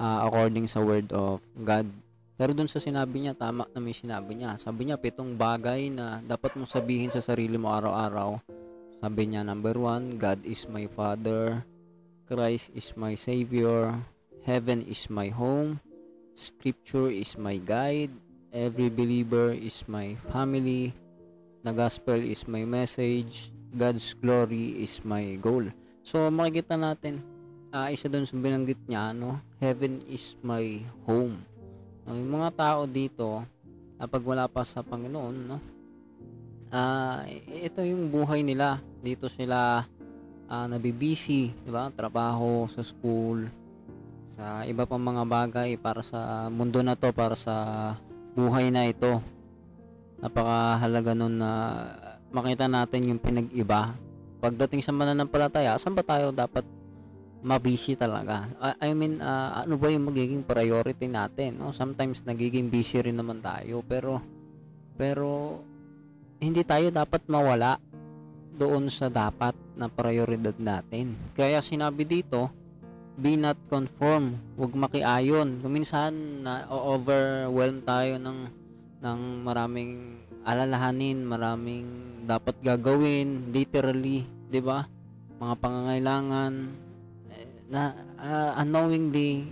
uh, 0.00 0.24
according 0.24 0.64
sa 0.64 0.80
word 0.80 1.12
of 1.12 1.44
God. 1.52 1.84
Pero 2.40 2.56
dun 2.56 2.64
sa 2.64 2.80
sinabi 2.80 3.28
niya, 3.28 3.36
tama 3.36 3.68
na 3.76 3.76
may 3.84 3.92
sinabi 3.92 4.40
niya. 4.40 4.56
Sabi 4.56 4.88
niya, 4.88 4.96
pitong 4.96 5.36
bagay 5.36 5.92
na 5.92 6.24
dapat 6.24 6.56
mong 6.56 6.80
sabihin 6.80 7.12
sa 7.12 7.20
sarili 7.20 7.60
mo 7.60 7.76
araw-araw 7.76 8.40
sabi 9.04 9.28
niya, 9.28 9.44
number 9.44 9.76
one, 9.76 10.16
God 10.16 10.40
is 10.48 10.64
my 10.64 10.88
Father, 10.88 11.60
Christ 12.24 12.72
is 12.72 12.96
my 12.96 13.12
Savior, 13.20 13.92
Heaven 14.48 14.80
is 14.88 15.12
my 15.12 15.28
home, 15.28 15.80
Scripture 16.32 17.12
is 17.12 17.36
my 17.36 17.60
guide, 17.60 18.08
every 18.48 18.88
believer 18.88 19.52
is 19.52 19.84
my 19.84 20.16
family, 20.32 20.96
the 21.60 21.72
gospel 21.76 22.16
is 22.16 22.48
my 22.48 22.64
message, 22.64 23.52
God's 23.76 24.16
glory 24.16 24.80
is 24.80 25.04
my 25.04 25.36
goal. 25.36 25.68
So, 26.00 26.32
makikita 26.32 26.80
natin, 26.80 27.20
uh, 27.76 27.92
isa 27.92 28.08
doon 28.08 28.24
sa 28.24 28.40
binanggit 28.40 28.80
niya, 28.88 29.12
no? 29.12 29.44
Heaven 29.60 30.00
is 30.08 30.40
my 30.40 30.80
home. 31.04 31.44
No, 32.08 32.16
yung 32.16 32.40
mga 32.40 32.56
tao 32.56 32.88
dito, 32.88 33.44
kapag 34.00 34.24
wala 34.24 34.48
pa 34.48 34.64
sa 34.64 34.80
Panginoon, 34.80 35.36
no? 35.44 35.60
uh, 36.74 37.22
ito 37.46 37.80
yung 37.86 38.10
buhay 38.10 38.42
nila. 38.42 38.82
Dito 38.98 39.30
sila 39.30 39.86
uh, 40.48 40.66
nabibisi, 40.68 41.52
di 41.52 41.70
ba? 41.70 41.88
Trabaho 41.92 42.68
sa 42.68 42.82
school, 42.84 43.48
sa 44.34 44.66
iba 44.66 44.82
pang 44.84 45.00
mga 45.00 45.24
bagay 45.24 45.70
para 45.78 46.02
sa 46.02 46.50
mundo 46.50 46.82
na 46.82 46.98
to, 46.98 47.14
para 47.14 47.38
sa 47.38 47.54
buhay 48.34 48.68
na 48.74 48.90
ito. 48.90 49.22
Napakahalaga 50.18 51.12
nun 51.14 51.38
na 51.38 51.50
makita 52.34 52.66
natin 52.66 53.14
yung 53.14 53.20
pinag-iba. 53.22 53.94
Pagdating 54.42 54.82
sa 54.82 54.92
mananampalataya, 54.92 55.78
saan 55.78 55.94
ba 55.94 56.02
tayo 56.04 56.34
dapat 56.34 56.66
mabisi 57.44 57.94
talaga? 57.94 58.48
I, 58.58 58.88
I 58.88 58.96
mean, 58.96 59.20
uh, 59.20 59.62
ano 59.62 59.76
ba 59.76 59.92
yung 59.92 60.10
magiging 60.10 60.42
priority 60.42 61.06
natin? 61.06 61.60
No? 61.60 61.70
Sometimes 61.70 62.24
nagiging 62.24 62.72
busy 62.72 63.04
rin 63.04 63.20
naman 63.20 63.44
tayo, 63.44 63.84
pero 63.84 64.18
pero 64.94 65.60
hindi 66.40 66.62
tayo 66.66 66.90
dapat 66.90 67.26
mawala 67.30 67.78
doon 68.54 68.86
sa 68.90 69.10
dapat 69.10 69.63
na 69.74 69.90
prioridad 69.90 70.54
natin. 70.58 71.14
Kaya 71.34 71.60
sinabi 71.60 72.06
dito, 72.06 72.50
be 73.14 73.38
not 73.38 73.58
conform, 73.70 74.38
huwag 74.58 74.74
makiayon. 74.74 75.62
Kuminsan 75.62 76.42
na 76.42 76.66
overwhelm 76.70 77.82
tayo 77.86 78.18
ng 78.18 78.38
ng 79.04 79.20
maraming 79.44 80.22
alalahanin, 80.42 81.22
maraming 81.22 81.86
dapat 82.24 82.56
gagawin, 82.64 83.52
literally, 83.54 84.26
'di 84.50 84.60
ba? 84.64 84.88
Mga 85.38 85.54
pangangailangan 85.60 86.52
eh, 87.30 87.46
na 87.68 87.82
uh, 88.18 88.50
unknowingly 88.62 89.50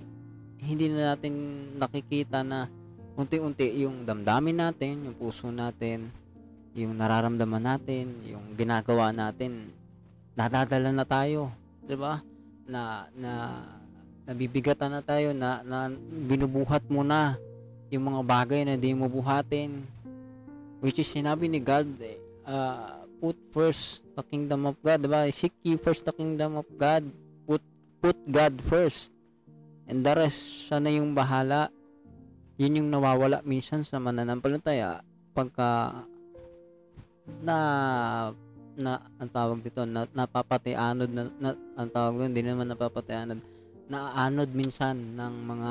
hindi 0.63 0.87
na 0.95 1.15
natin 1.15 1.35
nakikita 1.75 2.47
na 2.47 2.71
unti-unti 3.19 3.67
yung 3.83 4.07
damdamin 4.07 4.63
natin, 4.63 5.11
yung 5.11 5.17
puso 5.19 5.51
natin 5.51 6.23
yung 6.73 6.97
nararamdaman 6.97 7.61
natin, 7.61 8.17
yung 8.25 8.57
ginagawa 8.57 9.13
natin, 9.13 9.73
nadadala 10.37 10.91
na 10.93 11.05
tayo, 11.05 11.53
'di 11.85 11.97
ba? 11.97 12.23
Na 12.67 13.07
na 13.13 13.33
nabibigatan 14.23 14.95
na 14.95 15.03
tayo 15.03 15.35
na, 15.35 15.67
na 15.67 15.91
binubuhat 16.31 16.87
mo 16.87 17.03
na 17.03 17.35
yung 17.91 18.09
mga 18.09 18.23
bagay 18.25 18.61
na 18.65 18.79
di 18.79 18.95
mo 18.95 19.11
buhatin. 19.11 19.85
Which 20.81 20.99
is 20.99 21.11
sinabi 21.11 21.47
ni 21.51 21.59
God 21.63 21.87
uh, 22.47 23.05
put 23.23 23.39
first 23.55 24.03
the 24.19 24.25
kingdom 24.27 24.67
of 24.67 24.75
God 24.83 25.05
diba 25.05 25.27
seek 25.31 25.55
ye 25.63 25.79
first 25.79 26.07
the 26.07 26.15
kingdom 26.15 26.59
of 26.59 26.67
God. 26.75 27.07
Put 27.47 27.63
put 28.01 28.19
God 28.27 28.59
first. 28.65 29.13
And 29.91 30.01
the 30.07 30.15
rest 30.15 30.71
siya 30.71 30.79
na 30.79 30.91
yung 30.91 31.13
bahala. 31.13 31.69
Yun 32.57 32.83
yung 32.83 32.89
nawawala 32.89 33.43
minsan 33.43 33.83
sa 33.83 33.99
mananampalataya 33.99 35.03
pagka 35.33 36.05
na 37.43 37.57
na 38.77 39.03
ang 39.21 39.31
tawag 39.31 39.61
dito 39.61 39.85
na 39.85 40.09
napapatianod 40.11 41.11
na, 41.11 41.23
na 41.37 41.51
ang 41.77 41.89
tawag 41.93 42.19
doon 42.19 42.29
hindi 42.33 42.43
naman 42.45 42.69
napapatianod 42.73 43.41
naaanod 43.93 44.49
minsan 44.57 44.97
ng 45.19 45.35
mga 45.45 45.71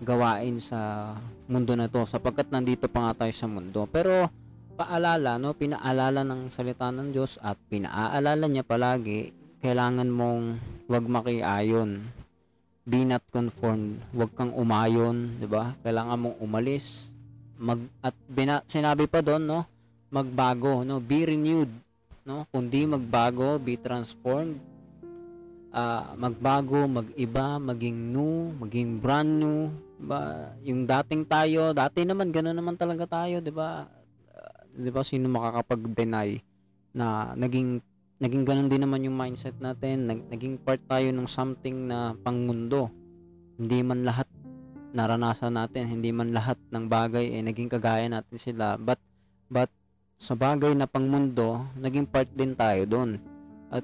gawain 0.00 0.56
sa 0.60 1.12
mundo 1.48 1.76
na 1.76 1.88
to 1.88 2.04
sapagkat 2.08 2.48
nandito 2.48 2.88
pa 2.88 3.08
nga 3.08 3.24
tayo 3.24 3.32
sa 3.36 3.48
mundo. 3.48 3.84
Pero 3.88 4.28
paalala, 4.76 5.36
no, 5.36 5.52
pinaalala 5.52 6.24
ng 6.24 6.48
salita 6.48 6.88
ng 6.88 7.12
Diyos 7.12 7.36
at 7.44 7.60
pinaaalala 7.68 8.48
niya 8.48 8.64
palagi, 8.64 9.32
kailangan 9.60 10.08
mong 10.08 10.44
wag 10.88 11.04
makiayon. 11.04 12.04
Be 12.88 13.04
not 13.04 13.24
conformed, 13.28 14.00
wag 14.16 14.32
kang 14.32 14.56
umayon, 14.56 15.36
'di 15.36 15.46
ba? 15.46 15.76
Kailangan 15.84 16.16
mong 16.16 16.36
umalis. 16.40 17.12
Mag 17.60 17.84
at 18.00 18.16
bina, 18.24 18.64
sinabi 18.64 19.04
pa 19.04 19.20
doon, 19.20 19.44
no, 19.44 19.60
magbago, 20.08 20.80
no, 20.80 20.96
be 20.96 21.28
renewed, 21.28 21.68
no? 22.30 22.46
Kundi 22.54 22.86
magbago, 22.86 23.58
be 23.58 23.74
transformed. 23.74 24.62
Uh, 25.74 26.14
magbago, 26.14 26.86
mag-iba, 26.86 27.58
maging 27.58 28.14
new, 28.14 28.54
maging 28.58 29.02
brand 29.02 29.30
new, 29.38 29.70
ba 30.00 30.50
yung 30.64 30.88
dating 30.88 31.28
tayo 31.28 31.76
dati 31.76 32.08
naman 32.08 32.32
ganoon 32.32 32.56
naman 32.56 32.74
talaga 32.74 33.04
tayo 33.20 33.38
'di 33.38 33.52
ba? 33.52 33.84
Uh, 34.32 34.60
'di 34.74 34.90
ba 34.90 35.04
sino 35.04 35.28
makakapag-deny 35.28 36.40
na 36.96 37.36
naging 37.36 37.78
naging 38.18 38.44
ganoon 38.48 38.68
din 38.72 38.82
naman 38.82 39.04
yung 39.04 39.16
mindset 39.16 39.56
natin? 39.60 40.08
Nag, 40.08 40.20
naging 40.32 40.56
part 40.60 40.80
tayo 40.88 41.08
ng 41.12 41.28
something 41.28 41.88
na 41.88 42.16
pangmundo. 42.20 42.88
Hindi 43.60 43.78
man 43.84 44.08
lahat 44.08 44.28
naranasan 44.90 45.54
natin 45.54 45.86
hindi 45.86 46.10
man 46.10 46.34
lahat 46.34 46.58
ng 46.74 46.90
bagay 46.90 47.38
eh 47.38 47.42
naging 47.46 47.70
kagaya 47.70 48.10
natin 48.10 48.36
sila. 48.40 48.74
But 48.74 48.98
but 49.46 49.70
sa 50.20 50.36
bagay 50.36 50.76
na 50.76 50.84
pangmundo 50.84 51.64
naging 51.80 52.04
part 52.04 52.28
din 52.36 52.52
tayo 52.52 52.84
doon 52.84 53.16
at 53.72 53.82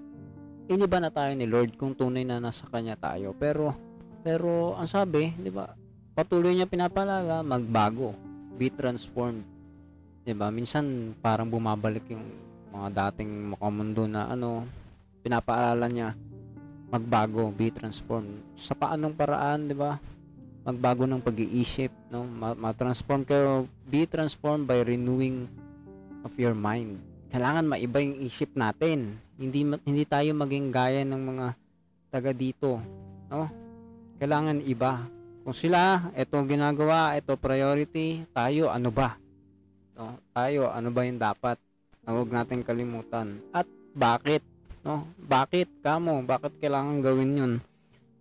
iniba 0.69 1.01
na 1.01 1.09
tayo 1.09 1.33
ni 1.33 1.49
Lord 1.49 1.81
kung 1.81 1.97
tunay 1.97 2.29
na 2.29 2.37
nasa 2.37 2.69
kanya 2.69 2.95
tayo 3.01 3.33
pero 3.33 3.73
pero 4.21 4.77
ang 4.77 4.85
sabi 4.85 5.33
'di 5.33 5.49
ba 5.49 5.73
patuloy 6.17 6.57
niya 6.57 6.65
pinapalala, 6.65 7.45
magbago, 7.45 8.17
be 8.57 8.73
transformed. 8.73 9.45
'Di 10.25 10.33
ba? 10.33 10.49
Minsan 10.49 11.13
parang 11.21 11.53
bumabalik 11.53 12.09
yung 12.09 12.25
mga 12.73 13.13
dating 13.13 13.53
makamundo 13.53 14.09
na 14.09 14.33
ano, 14.33 14.65
pinapaalala 15.21 15.87
niya 15.93 16.17
magbago, 16.89 17.53
be 17.53 17.69
transformed. 17.69 18.41
Sa 18.57 18.73
paanong 18.73 19.13
paraan, 19.13 19.69
'di 19.69 19.77
ba? 19.77 20.01
Magbago 20.65 21.05
ng 21.05 21.23
pag-iisip, 21.23 21.93
no? 22.11 22.27
Ma-transform 22.35 23.23
kayo, 23.23 23.69
be 23.87 24.09
transformed 24.09 24.67
by 24.67 24.83
renewing 24.83 25.47
of 26.27 26.35
your 26.35 26.59
mind. 26.59 26.99
Kailangan 27.31 27.71
maiba 27.71 28.03
yung 28.03 28.19
isip 28.27 28.51
natin. 28.59 29.23
Hindi 29.39 29.63
hindi 29.87 30.03
tayo 30.03 30.35
maging 30.35 30.75
gaya 30.75 31.07
ng 31.07 31.23
mga 31.23 31.47
taga 32.11 32.35
dito, 32.35 32.83
no? 33.31 33.47
Kailangan 34.19 34.65
iba 34.67 35.07
kung 35.47 35.55
sila, 35.55 36.11
ito 36.19 36.35
ginagawa, 36.43 37.15
ito 37.15 37.39
priority, 37.39 38.27
tayo 38.35 38.67
ano 38.67 38.91
ba? 38.91 39.15
No? 39.95 40.19
Tayo 40.35 40.75
ano 40.75 40.91
ba 40.91 41.07
yung 41.07 41.23
dapat? 41.23 41.55
Na 42.03 42.19
huwag 42.19 42.35
natin 42.35 42.67
kalimutan. 42.67 43.39
At 43.55 43.71
bakit? 43.95 44.43
No? 44.83 45.07
Bakit 45.15 45.87
kamo? 45.87 46.19
Bakit 46.27 46.59
kailangan 46.59 46.99
gawin 46.99 47.39
'yun? 47.39 47.53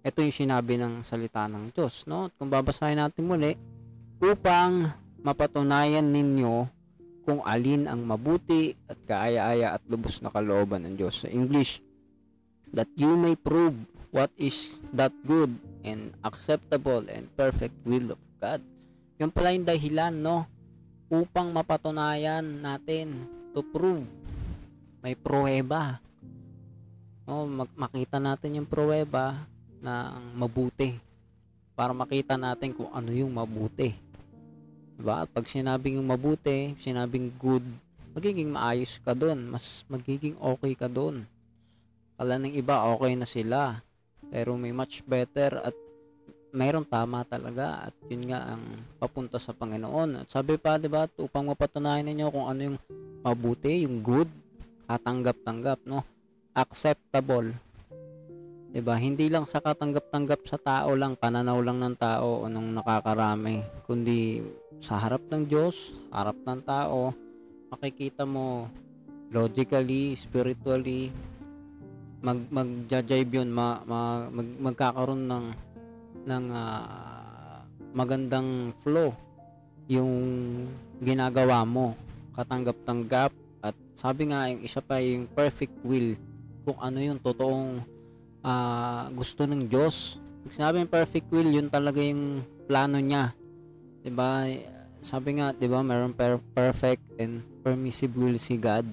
Ito 0.05 0.21
yung 0.21 0.37
sinabi 0.37 0.77
ng 0.77 1.01
salita 1.01 1.49
ng 1.49 1.73
Diyos, 1.73 2.05
no? 2.05 2.29
At 2.29 2.37
kung 2.37 2.53
babasahin 2.53 3.01
natin 3.01 3.25
muli, 3.25 3.57
upang 4.21 4.93
mapatunayan 5.25 6.05
ninyo 6.05 6.69
kung 7.25 7.41
alin 7.41 7.89
ang 7.89 8.05
mabuti 8.05 8.77
at 8.85 9.01
kaaya-aya 9.09 9.73
at 9.73 9.83
lubos 9.89 10.21
na 10.21 10.29
kalooban 10.29 10.85
ng 10.85 10.93
Diyos. 10.93 11.25
Sa 11.25 11.27
English, 11.27 11.81
that 12.69 12.87
you 12.93 13.17
may 13.17 13.33
prove 13.33 13.73
what 14.13 14.29
is 14.37 14.79
that 14.93 15.11
good 15.25 15.49
and 15.81 16.13
acceptable 16.21 17.01
and 17.09 17.25
perfect 17.33 17.73
will 17.81 18.13
of 18.13 18.21
God. 18.37 18.61
Yung 19.17 19.33
pala 19.33 19.57
yung 19.57 19.65
dahilan, 19.65 20.13
no? 20.13 20.45
Upang 21.09 21.49
mapatunayan 21.49 22.45
natin 22.61 23.25
to 23.57 23.65
prove. 23.65 24.05
May 25.01 25.17
pruweba. 25.17 25.97
No, 27.25 27.49
mag- 27.49 27.73
makita 27.73 28.21
natin 28.21 28.61
yung 28.61 28.69
pruweba 28.69 29.49
na 29.81 30.21
mabuti. 30.37 31.01
Para 31.73 31.89
makita 31.91 32.37
natin 32.37 32.71
kung 32.71 32.93
ano 32.93 33.09
yung 33.09 33.33
mabuti. 33.33 34.04
Diba? 34.95 35.27
Pag 35.27 35.45
sinabing 35.47 35.99
mabuti, 36.01 36.73
sinabing 36.79 37.35
good, 37.35 37.63
magiging 38.15 38.51
maayos 38.51 38.97
ka 39.03 39.11
doon. 39.11 39.51
Mas 39.51 39.83
magiging 39.91 40.39
okay 40.39 40.73
ka 40.73 40.87
doon. 40.87 41.27
Kala 42.15 42.39
ng 42.39 42.55
iba, 42.55 42.87
okay 42.95 43.13
na 43.19 43.27
sila 43.27 43.85
pero 44.29 44.57
may 44.57 44.73
much 44.73 45.05
better 45.05 45.61
at 45.61 45.75
mayroong 46.55 46.87
tama 46.87 47.27
talaga 47.27 47.91
at 47.91 47.95
yun 48.07 48.31
nga 48.31 48.55
ang 48.55 48.63
papunta 48.95 49.35
sa 49.35 49.51
Panginoon. 49.51 50.23
At 50.23 50.27
sabi 50.31 50.55
pa, 50.55 50.79
'di 50.79 50.87
ba, 50.87 51.05
upang 51.19 51.51
mapatunayan 51.51 52.07
ninyo 52.07 52.31
kung 52.31 52.47
ano 52.47 52.61
yung 52.71 52.77
mabuti, 53.21 53.83
yung 53.83 53.99
good, 53.99 54.29
katanggap-tanggap, 54.87 55.83
no? 55.83 56.03
Acceptable. 56.55 57.51
'Di 58.71 58.79
ba? 58.79 58.95
Hindi 58.95 59.27
lang 59.27 59.43
sa 59.43 59.59
katanggap-tanggap 59.59 60.47
sa 60.47 60.55
tao 60.55 60.95
lang, 60.95 61.19
pananaw 61.19 61.59
lang 61.59 61.83
ng 61.83 61.95
tao 61.99 62.47
o 62.47 62.47
nung 62.47 62.71
nakakarami, 62.71 63.59
kundi 63.83 64.39
sa 64.79 64.99
harap 64.99 65.23
ng 65.31 65.47
Diyos, 65.47 65.93
harap 66.11 66.35
ng 66.43 66.61
tao, 66.63 67.11
makikita 67.71 68.23
mo 68.27 68.69
logically, 69.33 70.15
spiritually, 70.15 71.11
mag 72.25 72.41
magja-jive 72.49 73.43
yun 73.43 73.49
ma, 73.53 73.85
ma, 73.85 74.25
mag, 74.33 74.49
magkakaroon 74.57 75.29
ng 75.29 75.45
ng 76.25 76.45
uh, 76.49 77.61
magandang 77.93 78.73
flow 78.81 79.13
yung 79.85 80.13
ginagawa 80.97 81.61
mo 81.61 81.93
katanggap-tanggap 82.33 83.29
at 83.61 83.75
sabi 83.93 84.33
nga 84.33 84.49
yung 84.49 84.61
isa 84.65 84.81
pa 84.81 84.97
yung 84.97 85.29
perfect 85.29 85.77
will 85.85 86.17
kung 86.65 86.79
ano 86.81 86.97
yung 86.97 87.21
totoong 87.21 87.85
uh, 88.41 89.05
gusto 89.13 89.45
ng 89.45 89.69
Diyos. 89.69 90.17
Pag 90.45 90.53
sinabi 90.57 90.75
yung 90.81 90.93
perfect 90.93 91.29
will 91.29 91.49
yun 91.53 91.69
talaga 91.69 92.01
yung 92.01 92.41
plano 92.65 92.97
niya 92.97 93.37
'di 94.05 94.13
ba 94.13 94.45
sabi 95.01 95.41
nga 95.41 95.49
'di 95.57 95.65
ba 95.65 95.81
mayroon 95.81 96.13
per- 96.13 96.45
perfect 96.53 97.01
and 97.17 97.41
permissive 97.65 98.13
will 98.13 98.37
si 98.37 98.61
God 98.61 98.85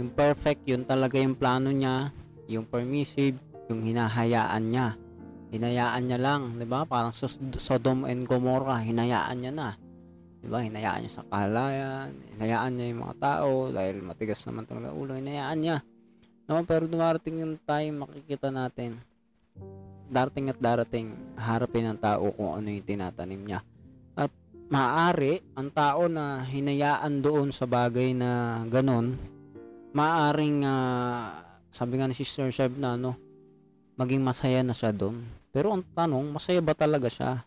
yung 0.00 0.08
perfect 0.16 0.64
yun 0.64 0.88
talaga 0.88 1.20
yung 1.20 1.36
plano 1.36 1.68
niya 1.68 2.08
yung 2.46 2.66
permissive, 2.66 3.36
yung 3.66 3.82
hinahayaan 3.82 4.64
niya. 4.70 4.94
Hinayaan 5.50 6.02
niya 6.06 6.18
lang, 6.18 6.42
'di 6.58 6.66
ba? 6.66 6.86
Parang 6.86 7.14
Sodom 7.58 8.06
and 8.06 8.26
Gomorrah, 8.26 8.82
hinayaan 8.82 9.36
niya 9.42 9.52
na. 9.54 9.68
'Di 10.42 10.48
ba? 10.50 10.62
Hinayaan 10.62 11.06
niya 11.06 11.12
sa 11.22 11.24
kalayan, 11.26 12.10
hinayaan 12.34 12.72
niya 12.74 12.86
yung 12.90 13.02
mga 13.02 13.16
tao 13.18 13.50
dahil 13.70 14.02
matigas 14.02 14.42
naman 14.46 14.66
talaga 14.66 14.94
ulo, 14.94 15.14
hinayaan 15.14 15.58
niya. 15.58 15.78
No, 16.46 16.62
pero 16.62 16.86
dumarating 16.86 17.42
yung 17.42 17.58
time 17.66 18.06
makikita 18.06 18.54
natin 18.54 19.02
darating 20.06 20.46
at 20.54 20.58
darating 20.62 21.10
harapin 21.34 21.90
ng 21.90 21.98
tao 21.98 22.30
kung 22.30 22.54
ano 22.54 22.70
yung 22.70 22.86
tinatanim 22.86 23.42
niya. 23.42 23.60
Maaari 24.66 25.38
ang 25.54 25.70
tao 25.70 26.10
na 26.10 26.42
hinayaan 26.42 27.22
doon 27.22 27.54
sa 27.54 27.70
bagay 27.70 28.10
na 28.18 28.62
ganon, 28.66 29.14
maaring 29.94 30.66
uh, 30.66 31.38
sabi 31.70 32.02
nga 32.02 32.10
ni 32.10 32.18
Sister 32.18 32.50
Sheb 32.50 32.74
na 32.74 32.98
ano, 32.98 33.14
maging 33.94 34.26
masaya 34.26 34.66
na 34.66 34.74
siya 34.74 34.90
doon. 34.90 35.22
Pero 35.54 35.70
ang 35.70 35.86
tanong, 35.86 36.34
masaya 36.34 36.58
ba 36.58 36.74
talaga 36.74 37.06
siya? 37.06 37.46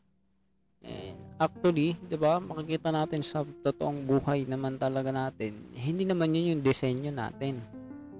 And 0.79 1.19
actually, 1.35 1.99
'di 2.07 2.15
ba? 2.15 2.39
Makikita 2.39 2.87
natin 2.87 3.19
sa 3.19 3.43
totoong 3.43 3.99
buhay 4.07 4.47
naman 4.47 4.79
talaga 4.79 5.11
natin, 5.11 5.59
hindi 5.75 6.07
naman 6.07 6.31
'yun 6.31 6.55
yung 6.55 6.63
disenyo 6.63 7.11
natin. 7.11 7.59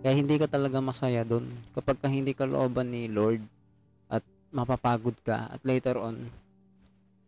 Kaya 0.03 0.11
hindi 0.11 0.35
ka 0.35 0.51
talaga 0.51 0.83
masaya 0.83 1.23
doon 1.23 1.47
kapag 1.71 2.03
ka 2.03 2.11
hindi 2.11 2.35
ka 2.35 2.43
looban 2.43 2.91
ni 2.91 3.07
Lord 3.07 3.43
at 4.11 4.27
mapapagod 4.51 5.15
ka 5.23 5.55
at 5.55 5.63
later 5.63 5.95
on 5.95 6.27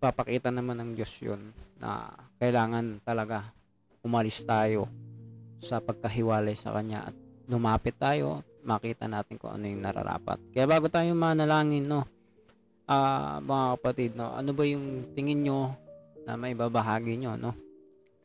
papakita 0.01 0.49
naman 0.49 0.81
ng 0.81 0.91
Diyos 0.97 1.13
'yon 1.21 1.53
na 1.77 2.09
kailangan 2.41 3.05
talaga 3.05 3.53
umalis 4.01 4.41
tayo 4.41 4.89
sa 5.61 5.77
pagkahiwalay 5.77 6.57
sa 6.57 6.73
Kanya 6.73 7.13
at 7.13 7.15
lumapit 7.45 7.93
tayo 8.01 8.41
makita 8.65 9.05
natin 9.05 9.37
kung 9.37 9.53
ano 9.53 9.65
yung 9.69 9.85
nararapat. 9.85 10.41
Kaya 10.53 10.65
bago 10.65 10.89
tayo 10.89 11.13
manalangin, 11.13 11.85
no, 11.85 12.05
ah 12.89 13.37
mga 13.41 13.65
kapatid, 13.77 14.11
no, 14.17 14.33
ano 14.33 14.51
ba 14.53 14.63
yung 14.65 15.13
tingin 15.13 15.45
nyo 15.45 15.73
na 16.25 16.37
may 16.37 16.53
babahagi 16.53 17.17
nyo, 17.17 17.37
no? 17.37 17.53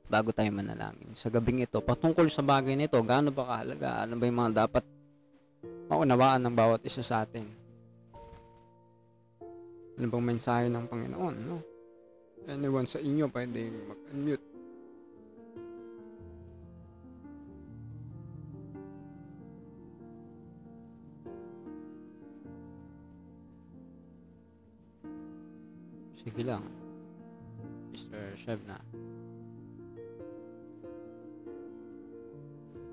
Bago 0.07 0.31
tayo 0.31 0.49
manalangin. 0.53 1.13
Sa 1.13 1.33
gabing 1.33 1.65
ito, 1.65 1.83
patungkol 1.83 2.31
sa 2.31 2.45
bagay 2.45 2.79
nito, 2.79 2.97
gaano 3.03 3.33
ba 3.35 3.57
kahalaga? 3.57 4.07
Ano 4.07 4.17
ba 4.17 4.25
yung 4.29 4.39
mga 4.39 4.53
dapat 4.65 4.85
maunawaan 5.91 6.41
ng 6.47 6.55
bawat 6.55 6.81
isa 6.87 7.03
sa 7.03 7.27
atin? 7.27 7.66
Ano 9.97 10.13
bang 10.13 10.29
mensahe 10.29 10.69
ng 10.69 10.85
Panginoon, 10.93 11.37
no? 11.41 11.59
Anyone 12.47 12.85
sa 12.85 13.01
inyo 13.01 13.33
pwede 13.33 13.73
mag-unmute. 13.73 14.47
Sige 26.21 26.43
lang. 26.45 26.63
Mr. 27.97 28.37
Shevna. 28.37 28.77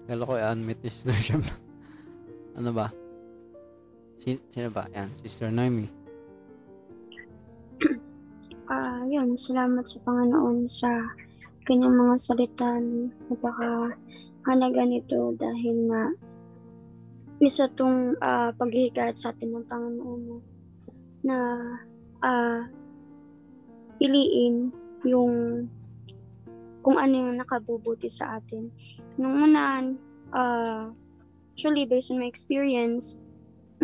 Kala 0.08 0.24
ko 0.24 0.34
i-unmute 0.39 0.82
ni 0.88 0.92
Shevna. 1.20 1.56
ano 2.56 2.70
ba? 2.72 2.88
Si 4.24 4.39
sino 4.56 4.72
ba? 4.72 4.88
Yan, 4.96 5.12
Sister 5.20 5.52
Noemi. 5.52 6.03
Ah, 8.73 9.05
yun, 9.05 9.38
salamat 9.38 9.86
sa 9.86 10.01
Panginoon 10.01 10.65
sa 10.65 10.89
kanyang 11.69 11.93
mga 11.93 12.15
salita. 12.17 12.81
Napaka 13.29 13.93
halaga 14.49 14.81
nito 14.81 15.38
dahil 15.38 15.93
nga 15.93 16.09
isa 17.38 17.69
tong 17.77 18.17
uh, 18.17 18.49
paghihikat 18.57 19.13
sa 19.13 19.29
atin 19.29 19.53
ng 19.53 19.69
Panginoon 19.69 20.21
no? 20.25 20.41
na 21.21 21.38
uh, 22.25 22.65
piliin 24.01 24.73
yung 25.05 25.69
kung 26.81 26.97
ano 26.97 27.13
yung 27.13 27.38
nakabubuti 27.38 28.09
sa 28.09 28.41
atin. 28.41 28.73
Nung 29.21 29.53
unaan, 29.53 30.01
uh, 30.33 30.89
actually 31.53 31.86
based 31.86 32.09
on 32.09 32.25
my 32.25 32.25
experience, 32.25 33.21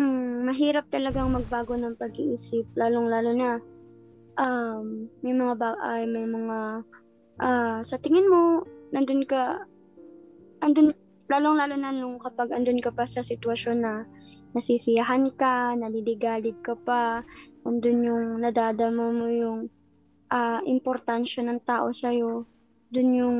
mm, 0.02 0.50
mahirap 0.50 0.90
talagang 0.90 1.30
magbago 1.30 1.78
ng 1.78 1.94
pag-iisip, 1.94 2.66
lalong-lalo 2.74 3.30
na 3.38 3.62
um, 4.40 5.04
may 5.20 5.36
mga 5.36 5.54
ba- 5.60 5.82
ay, 5.84 6.08
may 6.08 6.24
mga 6.24 6.58
uh, 7.44 7.78
sa 7.84 7.96
tingin 8.00 8.24
mo 8.26 8.64
nandun 8.90 9.28
ka 9.28 9.68
andun 10.64 10.96
lalong-lalo 11.30 11.78
na 11.78 11.94
nung 11.94 12.18
kapag 12.18 12.50
andun 12.50 12.82
ka 12.82 12.90
pa 12.90 13.06
sa 13.06 13.22
sitwasyon 13.22 13.78
na 13.86 14.02
nasisiyahan 14.50 15.30
ka, 15.38 15.78
naliligalig 15.78 16.58
ka 16.58 16.74
pa, 16.74 17.22
andun 17.62 18.02
yung 18.02 18.26
nadadama 18.42 19.14
mo 19.14 19.30
yung 19.30 19.70
uh, 20.26 20.60
importansya 20.66 21.46
ng 21.46 21.62
tao 21.62 21.94
sa'yo. 21.94 22.50
Dun 22.90 23.10
yung, 23.14 23.38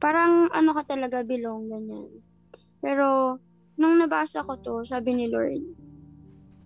parang 0.00 0.48
ano 0.56 0.72
ka 0.72 0.96
talaga 0.96 1.20
belong, 1.20 1.68
ganyan. 1.68 2.08
Pero, 2.80 3.36
nung 3.76 4.00
nabasa 4.00 4.40
ko 4.40 4.56
to, 4.64 4.80
sabi 4.80 5.12
ni 5.12 5.28
Lord, 5.28 5.60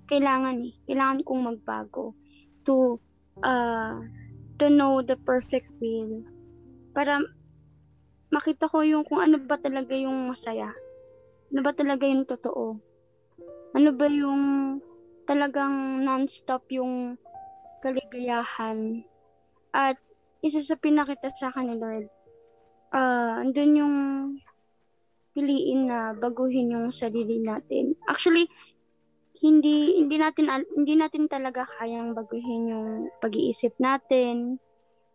kailangan 0.06 0.62
eh, 0.62 0.74
kailangan 0.86 1.26
kong 1.26 1.42
magbago 1.42 2.14
to, 2.62 3.02
uh, 3.42 4.00
to 4.58 4.66
know 4.68 5.00
the 5.00 5.16
perfect 5.24 5.68
will. 5.80 6.24
Para 6.92 7.22
makita 8.30 8.70
ko 8.70 8.82
yung 8.86 9.02
kung 9.06 9.20
ano 9.24 9.40
ba 9.42 9.58
talaga 9.58 9.94
yung 9.96 10.30
masaya. 10.30 10.70
Ano 11.50 11.60
ba 11.66 11.72
talaga 11.74 12.06
yung 12.06 12.26
totoo. 12.28 12.78
Ano 13.74 13.90
ba 13.94 14.06
yung 14.06 14.42
talagang 15.26 16.02
non-stop 16.02 16.66
yung 16.74 17.14
kaligayahan 17.80 19.06
at 19.70 19.96
isa 20.42 20.58
sa 20.60 20.74
pinakita 20.74 21.30
sa 21.30 21.52
akin 21.52 21.70
ni 21.70 21.76
Lord, 21.78 22.06
uh, 22.90 23.40
andun 23.40 23.78
yung 23.78 23.96
piliin 25.30 25.86
na 25.86 26.10
baguhin 26.16 26.74
yung 26.74 26.88
sarili 26.90 27.38
natin. 27.38 27.94
Actually, 28.10 28.50
hindi 29.40 29.96
hindi 29.96 30.16
natin 30.20 30.52
hindi 30.76 30.94
natin 31.00 31.24
talaga 31.24 31.64
kayang 31.80 32.12
baguhin 32.12 32.68
yung 32.68 32.88
pag-iisip 33.24 33.72
natin, 33.80 34.60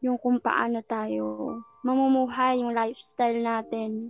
yung 0.02 0.18
kung 0.18 0.42
paano 0.42 0.82
tayo 0.82 1.58
mamumuhay, 1.86 2.66
yung 2.66 2.74
lifestyle 2.74 3.38
natin, 3.38 4.10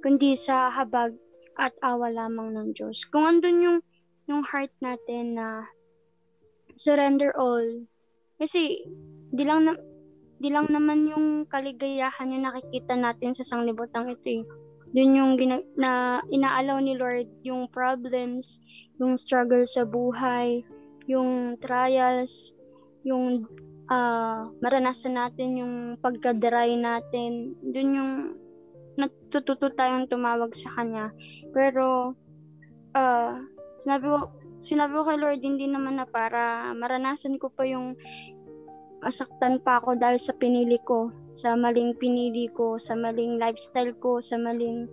kundi 0.00 0.32
sa 0.32 0.72
habag 0.72 1.12
at 1.60 1.76
awa 1.84 2.08
lamang 2.08 2.56
ng 2.56 2.68
Diyos. 2.72 3.04
Kung 3.12 3.28
andun 3.28 3.60
yung 3.60 3.78
yung 4.24 4.40
heart 4.40 4.72
natin 4.80 5.36
na 5.36 5.68
surrender 6.80 7.36
all, 7.36 7.84
kasi 8.40 8.88
di 9.28 9.44
lang 9.44 9.68
na, 9.68 9.76
di 10.40 10.48
lang 10.48 10.72
naman 10.72 11.04
yung 11.04 11.44
kaligayahan 11.44 12.32
yung 12.32 12.48
nakikita 12.48 12.96
natin 12.96 13.36
sa 13.36 13.44
sanglibotang 13.44 14.08
ito 14.08 14.40
eh. 14.40 14.42
Doon 14.90 15.10
yung 15.14 15.32
gina, 15.38 15.62
na 15.78 16.18
inaalaw 16.34 16.82
ni 16.82 16.98
Lord 16.98 17.30
yung 17.46 17.70
problems, 17.70 18.58
yung 18.98 19.14
struggle 19.14 19.62
sa 19.62 19.86
buhay, 19.86 20.66
yung 21.06 21.58
trials, 21.62 22.54
yung 23.06 23.46
uh, 23.90 24.50
maranasan 24.62 25.18
natin 25.18 25.58
yung 25.58 25.74
pagka-dry 25.98 26.74
natin. 26.78 27.54
Doon 27.62 27.90
yung 27.94 28.12
natututo 28.98 29.72
tayong 29.72 30.10
tumawag 30.10 30.52
sa 30.52 30.74
Kanya. 30.74 31.14
Pero, 31.54 32.14
uh, 32.94 33.32
sinabi 33.80 34.04
ko, 34.10 34.18
sinabi 34.60 34.92
ko 34.92 35.02
kay 35.08 35.18
Lord, 35.18 35.40
hindi 35.40 35.66
naman 35.66 35.96
na 35.96 36.06
para 36.06 36.70
maranasan 36.76 37.40
ko 37.40 37.48
pa 37.48 37.64
yung 37.64 37.96
masaktan 39.00 39.60
pa 39.64 39.80
ako 39.80 39.96
dahil 39.96 40.20
sa 40.20 40.32
pinili 40.36 40.76
ko, 40.84 41.08
sa 41.32 41.56
maling 41.56 41.96
pinili 41.96 42.48
ko, 42.52 42.76
sa 42.76 42.92
maling 42.96 43.40
lifestyle 43.40 43.92
ko, 44.00 44.20
sa 44.20 44.36
maling 44.36 44.88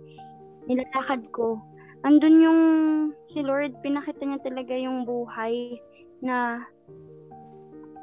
nilalakad 0.68 1.28
ko. 1.32 1.60
Andun 2.06 2.44
yung 2.44 2.60
si 3.28 3.44
Lord, 3.44 3.80
pinakita 3.84 4.22
niya 4.24 4.40
talaga 4.40 4.74
yung 4.76 5.04
buhay 5.04 5.76
na 6.24 6.62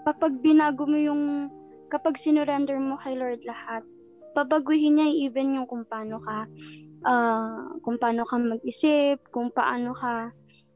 kapag 0.05 0.37
binago 0.43 0.85
mo 0.85 0.99
yung, 0.99 1.49
kapag 1.89 2.19
sinurrender 2.19 2.77
mo 2.77 2.99
kay 3.01 3.17
Lord 3.17 3.41
lahat, 3.47 3.81
babaguhin 4.35 4.99
niya 4.99 5.07
even 5.09 5.55
yung 5.55 5.65
kung 5.65 5.87
paano 5.87 6.19
ka, 6.19 6.45
uh, 7.07 7.79
kung 7.81 7.97
paano 7.97 8.27
ka 8.27 8.35
mag-isip, 8.35 9.23
kung 9.31 9.49
paano 9.49 9.95
ka 9.95 10.29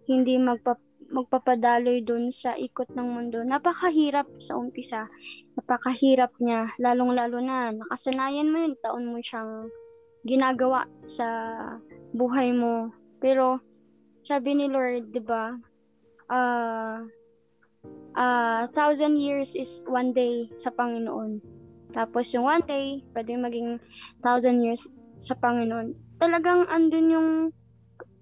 hindi 0.10 0.42
magpa 0.42 0.80
magpapadaloy 1.10 2.06
dun 2.06 2.30
sa 2.30 2.54
ikot 2.54 2.93
ng 2.93 3.10
mundo. 3.10 3.41
Napakahirap 3.41 4.30
sa 4.38 4.56
umpisa. 4.58 5.10
Napakahirap 5.58 6.34
niya. 6.41 6.69
Lalong-lalo 6.78 7.41
na 7.41 7.74
nakasanayan 7.74 8.50
mo 8.50 8.58
yun. 8.62 8.74
Taon 8.80 9.10
mo 9.10 9.17
siyang 9.19 9.67
ginagawa 10.24 10.86
sa 11.04 11.28
buhay 12.13 12.54
mo. 12.54 12.93
Pero 13.19 13.60
sabi 14.22 14.56
ni 14.56 14.69
Lord, 14.69 15.10
di 15.10 15.22
ba, 15.22 15.58
uh, 16.30 17.04
uh, 18.15 18.62
thousand 18.78 19.17
years 19.17 19.56
is 19.56 19.82
one 19.89 20.13
day 20.13 20.48
sa 20.62 20.69
Panginoon. 20.74 21.41
Tapos 21.89 22.30
yung 22.38 22.45
one 22.45 22.62
day, 22.69 23.02
pwede 23.17 23.34
maging 23.34 23.82
thousand 24.22 24.62
years 24.62 24.86
sa 25.17 25.34
Panginoon. 25.36 25.98
Talagang 26.22 26.69
andun 26.69 27.08
yung, 27.10 27.30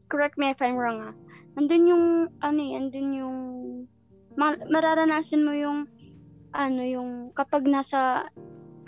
correct 0.08 0.40
me 0.40 0.56
if 0.56 0.64
I'm 0.64 0.80
wrong 0.80 1.12
ah, 1.12 1.16
andun 1.58 1.90
yung 1.90 2.06
ano 2.40 2.60
eh, 2.62 2.78
andun 2.78 3.10
yung 3.18 3.38
ma- 4.38 4.66
mararanasan 4.70 5.42
mo 5.42 5.52
yung 5.58 5.90
ano 6.54 6.82
yung 6.86 7.34
kapag 7.34 7.66
nasa 7.66 8.30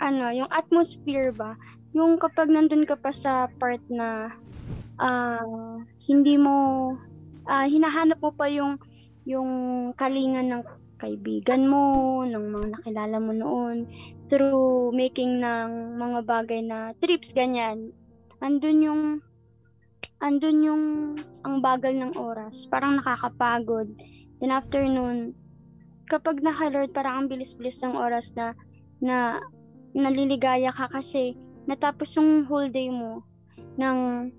ano 0.00 0.30
yung 0.32 0.48
atmosphere 0.54 1.34
ba 1.34 1.58
yung 1.92 2.16
kapag 2.16 2.48
nandun 2.48 2.86
ka 2.86 2.94
pa 2.94 3.10
sa 3.10 3.50
part 3.58 3.82
na 3.90 4.30
uh, 5.02 5.82
hindi 6.06 6.38
mo 6.38 6.94
uh, 7.50 7.66
hinahanap 7.66 8.22
mo 8.22 8.30
pa 8.30 8.46
yung 8.46 8.78
yung 9.26 9.50
kalingan 9.98 10.48
ng 10.48 10.62
kaibigan 11.00 11.64
mo, 11.64 12.20
ng 12.28 12.44
mga 12.52 12.66
nakilala 12.76 13.16
mo 13.16 13.32
noon, 13.32 13.88
through 14.28 14.92
making 14.92 15.40
ng 15.40 15.96
mga 15.96 16.20
bagay 16.28 16.60
na 16.60 16.92
trips, 17.00 17.32
ganyan. 17.32 17.88
Andun 18.44 18.84
yung 18.84 19.02
andun 20.20 20.58
yung 20.64 20.84
ang 21.44 21.64
bagal 21.64 21.96
ng 21.96 22.16
oras. 22.16 22.68
Parang 22.68 23.00
nakakapagod. 23.00 23.88
Then 24.40 24.52
after 24.52 24.84
nun, 24.84 25.32
kapag 26.08 26.44
naka-Lord, 26.44 26.92
parang 26.92 27.24
ang 27.24 27.26
bilis-bilis 27.32 27.80
ng 27.80 27.96
oras 27.96 28.32
na, 28.36 28.52
na 29.00 29.40
naliligaya 29.96 30.70
ka 30.72 30.88
kasi 30.92 31.36
natapos 31.64 32.16
yung 32.16 32.46
whole 32.46 32.68
day 32.68 32.88
mo 32.88 33.24
ng 33.80 34.30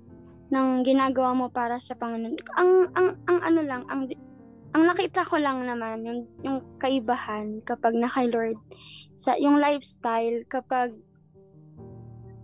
ng 0.51 0.67
ginagawa 0.83 1.31
mo 1.31 1.47
para 1.47 1.79
sa 1.79 1.95
Panginoon. 1.95 2.35
Ang 2.59 2.71
ang 2.93 3.09
ang 3.25 3.39
ano 3.39 3.61
lang, 3.63 3.83
ang 3.87 4.11
ang 4.71 4.83
nakita 4.87 5.27
ko 5.27 5.39
lang 5.39 5.63
naman 5.67 6.03
yung 6.03 6.19
yung 6.43 6.59
kaibahan 6.79 7.59
kapag 7.67 7.95
naka 7.95 8.23
Lord 8.27 8.55
sa 9.19 9.35
yung 9.35 9.59
lifestyle 9.59 10.43
kapag 10.47 10.95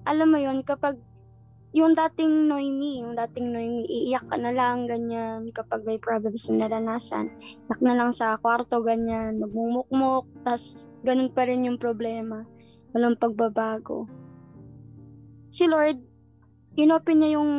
alam 0.08 0.32
mo 0.32 0.40
yon 0.40 0.64
kapag 0.64 1.00
yung 1.78 1.94
dating 1.94 2.50
Noemi, 2.50 3.06
yung 3.06 3.14
dating 3.14 3.54
Noemi, 3.54 3.86
iiyak 3.86 4.26
ka 4.26 4.38
na 4.42 4.50
lang, 4.50 4.90
ganyan, 4.90 5.54
kapag 5.54 5.86
may 5.86 6.02
problems 6.02 6.50
na 6.50 6.66
naranasan. 6.66 7.30
Iyak 7.70 7.82
na 7.86 7.94
lang 7.94 8.10
sa 8.10 8.42
kwarto, 8.42 8.82
ganyan, 8.82 9.38
nagmumukmok, 9.38 10.26
tas 10.42 10.90
ganun 11.06 11.30
pa 11.30 11.46
rin 11.46 11.70
yung 11.70 11.78
problema. 11.78 12.42
Walang 12.98 13.22
pagbabago. 13.22 14.10
Si 15.54 15.70
Lord, 15.70 16.02
inopen 16.74 17.22
niya 17.22 17.38
yung, 17.38 17.52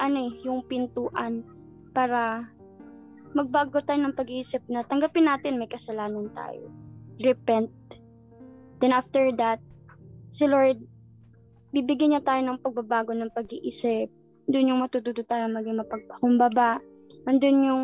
ano 0.00 0.16
eh, 0.16 0.32
yung 0.48 0.64
pintuan 0.64 1.44
para 1.92 2.48
magbago 3.36 3.84
tayo 3.84 4.00
ng 4.00 4.16
pag-iisip 4.16 4.64
na 4.72 4.80
tanggapin 4.80 5.28
natin 5.28 5.60
may 5.60 5.68
kasalanan 5.68 6.32
tayo. 6.32 6.72
Repent. 7.20 7.68
Then 8.80 8.96
after 8.96 9.28
that, 9.36 9.60
si 10.32 10.48
Lord, 10.48 10.80
bibigyan 11.72 12.16
niya 12.16 12.22
tayo 12.24 12.40
ng 12.44 12.62
pagbabago 12.62 13.12
ng 13.12 13.32
pag-iisip. 13.32 14.08
Doon 14.48 14.72
yung 14.74 14.80
matututo 14.80 15.20
tayo 15.24 15.48
maging 15.52 15.80
mapagpakumbaba. 15.84 16.80
Andun 17.28 17.58
yung 17.64 17.82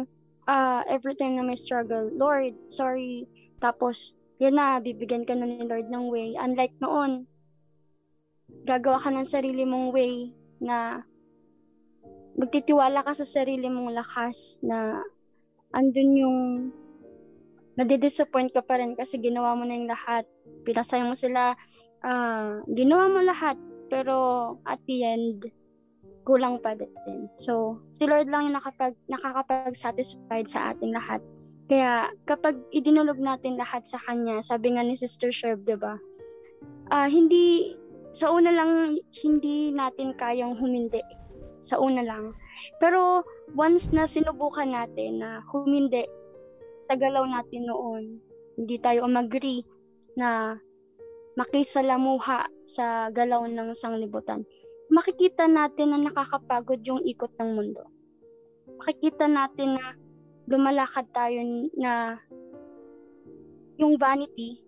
uh, 0.48 0.80
every 0.88 1.12
time 1.16 1.36
na 1.36 1.44
may 1.44 1.58
struggle, 1.58 2.08
Lord, 2.16 2.56
sorry. 2.68 3.28
Tapos, 3.60 4.16
yan 4.40 4.56
na, 4.56 4.80
bibigyan 4.80 5.28
ka 5.28 5.36
na 5.36 5.44
ni 5.44 5.64
Lord 5.64 5.88
ng 5.92 6.08
way. 6.08 6.36
Unlike 6.40 6.76
noon, 6.80 7.28
gagawa 8.64 9.00
ka 9.00 9.12
ng 9.12 9.28
sarili 9.28 9.68
mong 9.68 9.92
way 9.92 10.32
na 10.64 11.04
magtitiwala 12.34 13.04
ka 13.04 13.12
sa 13.14 13.26
sarili 13.26 13.70
mong 13.70 13.94
lakas 13.94 14.58
na 14.64 14.98
andun 15.70 16.10
yung 16.18 16.38
nadidisappoint 17.74 18.54
ka 18.54 18.62
pa 18.62 18.78
rin 18.78 18.94
kasi 18.94 19.18
ginawa 19.18 19.54
mo 19.54 19.66
na 19.66 19.74
yung 19.74 19.90
lahat. 19.90 20.26
Pinasayang 20.66 21.10
mo 21.10 21.16
sila, 21.18 21.54
uh, 22.02 22.62
ginawa 22.70 23.10
mo 23.10 23.20
lahat, 23.22 23.58
pero 23.88 24.56
at 24.64 24.80
the 24.88 25.04
end, 25.04 25.48
kulang 26.24 26.58
pa 26.60 26.72
din. 26.74 27.28
So, 27.36 27.80
si 27.92 28.08
Lord 28.08 28.32
lang 28.32 28.48
yung 28.48 28.56
nakapag, 28.56 28.96
nakakapag-satisfied 29.12 30.48
sa 30.48 30.72
ating 30.72 30.96
lahat. 30.96 31.20
Kaya, 31.68 32.12
kapag 32.28 32.60
idinulog 32.72 33.20
natin 33.20 33.56
lahat 33.56 33.88
sa 33.88 34.00
Kanya, 34.04 34.40
sabi 34.44 34.76
nga 34.76 34.84
ni 34.84 34.96
Sister 34.96 35.32
Sherb, 35.32 35.64
di 35.64 35.76
ba? 35.76 35.96
Uh, 36.92 37.08
hindi, 37.08 37.76
sa 38.12 38.32
una 38.32 38.52
lang, 38.52 39.00
hindi 39.24 39.72
natin 39.72 40.12
kayang 40.16 40.56
humindi. 40.56 41.00
Sa 41.64 41.80
una 41.80 42.04
lang. 42.04 42.36
Pero, 42.80 43.24
once 43.56 43.92
na 43.96 44.04
sinubukan 44.04 44.68
natin 44.68 45.24
na 45.24 45.40
humindi 45.52 46.04
sa 46.84 47.00
galaw 47.00 47.24
natin 47.24 47.64
noon, 47.64 48.20
hindi 48.60 48.76
tayo 48.76 49.08
umagree 49.08 49.64
na 50.20 50.60
makisalamuha 51.34 52.46
sa 52.62 53.10
galaw 53.10 53.46
ng 53.50 53.74
sanglibutan, 53.74 54.46
makikita 54.90 55.50
natin 55.50 55.94
na 55.94 55.98
nakakapagod 56.10 56.80
yung 56.86 57.02
ikot 57.02 57.30
ng 57.38 57.50
mundo. 57.58 57.82
Makikita 58.78 59.26
natin 59.26 59.78
na 59.78 59.98
lumalakad 60.46 61.10
tayo 61.10 61.42
na 61.74 62.18
yung 63.74 63.98
vanity, 63.98 64.62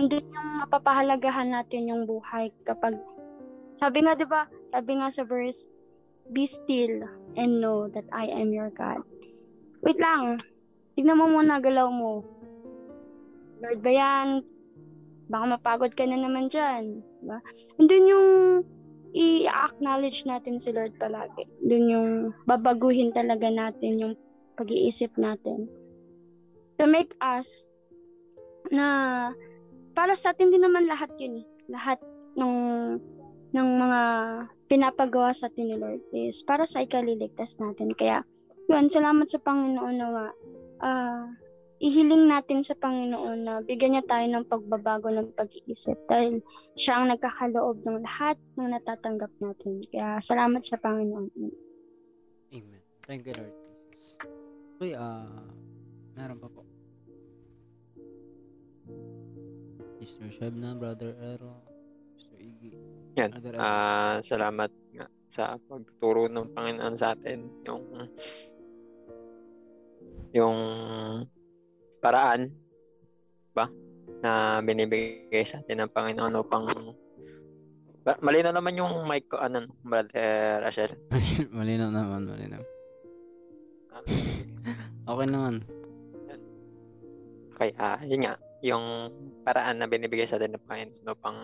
andun 0.00 0.24
yung 0.24 0.48
mapapahalagahan 0.64 1.52
natin 1.52 1.92
yung 1.92 2.02
buhay 2.08 2.48
kapag, 2.64 2.96
sabi 3.76 4.04
nga 4.04 4.16
'di 4.16 4.24
ba? 4.24 4.48
Sabi 4.72 4.96
nga 4.96 5.12
sa 5.12 5.28
verse, 5.28 5.68
Be 6.32 6.46
still 6.46 7.02
and 7.34 7.58
know 7.58 7.90
that 7.90 8.06
I 8.14 8.30
am 8.30 8.54
your 8.54 8.70
God. 8.70 9.02
Wait 9.82 9.98
lang, 9.98 10.38
tignan 10.94 11.18
mo 11.18 11.26
muna 11.26 11.58
galaw 11.58 11.90
mo 11.90 12.22
Lord 13.62 13.80
ba 13.80 13.92
yan? 13.94 14.28
Baka 15.30 15.44
mapagod 15.56 15.92
ka 15.94 16.04
na 16.04 16.18
naman 16.18 16.50
dyan. 16.50 17.00
Diba? 17.22 17.38
Andun 17.78 18.10
yung 18.10 18.28
i-acknowledge 19.12 20.24
natin 20.26 20.58
si 20.58 20.74
Lord 20.74 20.96
palagi. 20.98 21.46
Doon 21.62 21.86
yung 21.88 22.10
babaguhin 22.44 23.14
talaga 23.14 23.48
natin 23.48 24.00
yung 24.00 24.14
pag-iisip 24.58 25.14
natin. 25.16 25.70
To 26.80 26.90
make 26.90 27.14
us 27.22 27.68
na 28.72 29.30
para 29.92 30.16
sa 30.16 30.32
atin 30.32 30.50
din 30.50 30.64
naman 30.64 30.88
lahat 30.88 31.12
yun 31.20 31.44
eh. 31.44 31.46
Lahat 31.68 32.00
ng 32.36 32.54
ng 33.52 33.68
mga 33.76 34.02
pinapagawa 34.72 35.36
sa 35.36 35.52
atin 35.52 35.68
ni 35.68 35.76
Lord 35.76 36.00
is 36.16 36.40
para 36.40 36.64
sa 36.64 36.80
ikaliligtas 36.80 37.60
natin. 37.60 37.92
Kaya, 37.92 38.24
yun, 38.72 38.88
salamat 38.88 39.28
sa 39.28 39.36
Panginoon 39.44 39.96
nawa. 40.00 40.32
Uh, 40.80 41.28
ihiling 41.82 42.30
natin 42.30 42.62
sa 42.62 42.78
Panginoon 42.78 43.38
na 43.42 43.58
bigyan 43.58 43.98
niya 43.98 44.06
tayo 44.06 44.22
ng 44.30 44.46
pagbabago 44.46 45.10
ng 45.10 45.34
pag-iisip 45.34 45.98
dahil 46.06 46.38
siya 46.78 47.02
ang 47.02 47.10
nagkakaloob 47.10 47.82
ng 47.82 48.06
lahat 48.06 48.38
ng 48.54 48.70
natatanggap 48.70 49.34
natin. 49.42 49.82
Kaya 49.90 50.22
salamat 50.22 50.62
sa 50.62 50.78
Panginoon. 50.78 51.26
Amen. 52.54 52.82
Thank 53.02 53.26
you, 53.26 53.34
Lord 53.34 53.50
Jesus. 53.90 54.14
Uy, 54.78 54.94
ah, 54.94 55.26
uh, 55.26 55.42
meron 56.14 56.38
pa 56.38 56.46
po. 56.46 56.62
Mr. 59.98 60.30
Sheb 60.34 60.54
na, 60.54 60.78
Brother 60.78 61.18
Ero, 61.18 61.66
Mr. 62.14 62.38
Iggy. 62.38 62.78
Yan. 63.18 63.30
Ah, 63.58 63.58
uh, 63.58 64.14
salamat 64.22 64.70
nga 64.94 65.06
sa 65.26 65.58
pagtuturo 65.66 66.30
ng 66.30 66.54
Panginoon 66.54 66.94
sa 66.94 67.18
atin. 67.18 67.50
Yung 67.66 67.82
yung 70.32 70.58
paraan 72.02 72.50
ba 73.54 73.70
na 74.22 74.58
binibigay 74.58 75.46
sa 75.46 75.62
atin 75.62 75.86
ng 75.86 75.94
Panginoon 75.94 76.34
upang 76.42 76.66
malino 78.18 78.50
naman 78.50 78.74
yung 78.74 79.06
mic 79.06 79.30
ko 79.30 79.38
ano 79.38 79.70
brother 79.86 80.58
Rachel. 80.66 80.98
Malino 81.56 81.86
naman 81.94 82.26
malino 82.26 82.58
okay 85.10 85.26
naman. 85.30 85.62
Okay 87.54 87.70
ah 87.78 87.94
uh, 87.94 87.98
yun 88.02 88.26
nga 88.26 88.34
yung 88.66 89.10
paraan 89.46 89.78
na 89.78 89.86
binibigay 89.86 90.26
sa 90.26 90.42
atin 90.42 90.58
ng 90.58 90.66
Panginoon 90.66 91.06
upang 91.06 91.38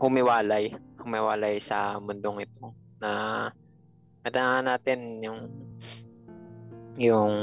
humiwalay 0.00 0.72
humiwalay 1.00 1.60
sa 1.60 2.00
mundong 2.00 2.48
ito 2.48 2.72
na 3.00 3.52
mata 4.24 4.64
natin 4.64 5.20
yung 5.20 5.40
yung 6.96 7.34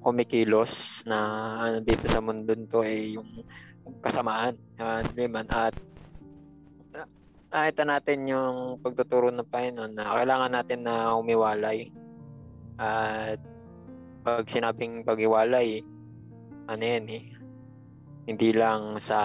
kumikilos 0.00 1.04
na 1.04 1.18
ano 1.60 1.84
dito 1.84 2.08
sa 2.08 2.24
mundo 2.24 2.56
to 2.68 2.80
ay 2.80 3.20
yung 3.20 3.44
kasamaan. 4.00 4.56
Uh, 4.80 5.04
man. 5.28 5.48
At 5.52 5.76
nakita 7.52 7.84
natin 7.84 8.26
yung 8.26 8.80
pagtuturo 8.80 9.30
ng 9.30 9.46
Panginoon 9.46 9.92
na 9.94 10.18
kailangan 10.18 10.52
natin 10.52 10.80
na 10.82 11.14
umiwalay 11.14 11.92
at 12.74 13.38
pag 14.26 14.42
sinabing 14.50 15.06
pag-iwalay 15.06 15.78
ano 16.66 16.82
yan 16.82 17.06
eh 17.06 17.24
hindi 18.26 18.50
lang 18.50 18.98
sa 18.98 19.20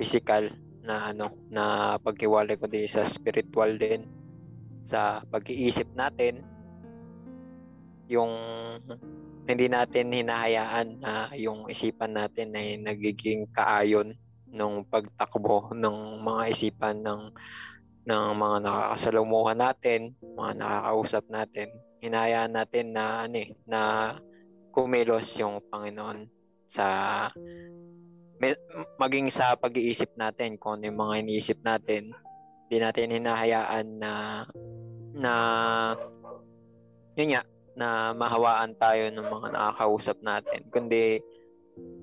physical 0.00 0.48
na 0.80 1.12
ano 1.12 1.28
na 1.52 1.94
pag-iwalay 2.00 2.56
kundi 2.56 2.88
sa 2.88 3.04
spiritual 3.04 3.76
din. 3.76 4.06
Sa 4.80 5.20
pag-iisip 5.28 5.92
natin 5.92 6.40
yung 8.10 8.34
hindi 9.46 9.66
natin 9.70 10.10
hinahayaan 10.10 10.88
na 10.98 11.30
yung 11.38 11.70
isipan 11.70 12.18
natin 12.18 12.54
ay 12.58 12.78
nagiging 12.82 13.46
kaayon 13.54 14.18
ng 14.50 14.74
pagtakbo 14.90 15.70
ng 15.74 16.22
mga 16.22 16.42
isipan 16.50 17.06
ng 17.06 17.30
ng 18.10 18.24
mga 18.34 18.56
nakakasalamuhan 18.66 19.58
natin, 19.62 20.00
mga 20.34 20.52
nakakausap 20.58 21.24
natin. 21.30 21.70
Hinayaan 22.02 22.52
natin 22.56 22.96
na 22.96 23.28
ano 23.28 23.36
eh, 23.38 23.48
na 23.70 23.80
kumilos 24.74 25.30
yung 25.38 25.62
Panginoon 25.70 26.26
sa 26.66 26.86
maging 28.96 29.28
sa 29.28 29.52
pag-iisip 29.54 30.16
natin 30.16 30.56
kung 30.56 30.80
ano 30.80 30.90
yung 30.90 30.98
mga 30.98 31.14
iniisip 31.22 31.58
natin. 31.60 32.10
Hindi 32.66 32.76
natin 32.80 33.14
hinahayaan 33.14 33.86
na 34.00 34.12
na 35.14 35.34
yun 37.18 37.36
nga, 37.36 37.42
na 37.78 38.12
mahawaan 38.14 38.74
tayo 38.76 39.10
ng 39.10 39.26
mga 39.26 39.48
nakakausap 39.54 40.18
natin, 40.22 40.66
kundi 40.70 41.22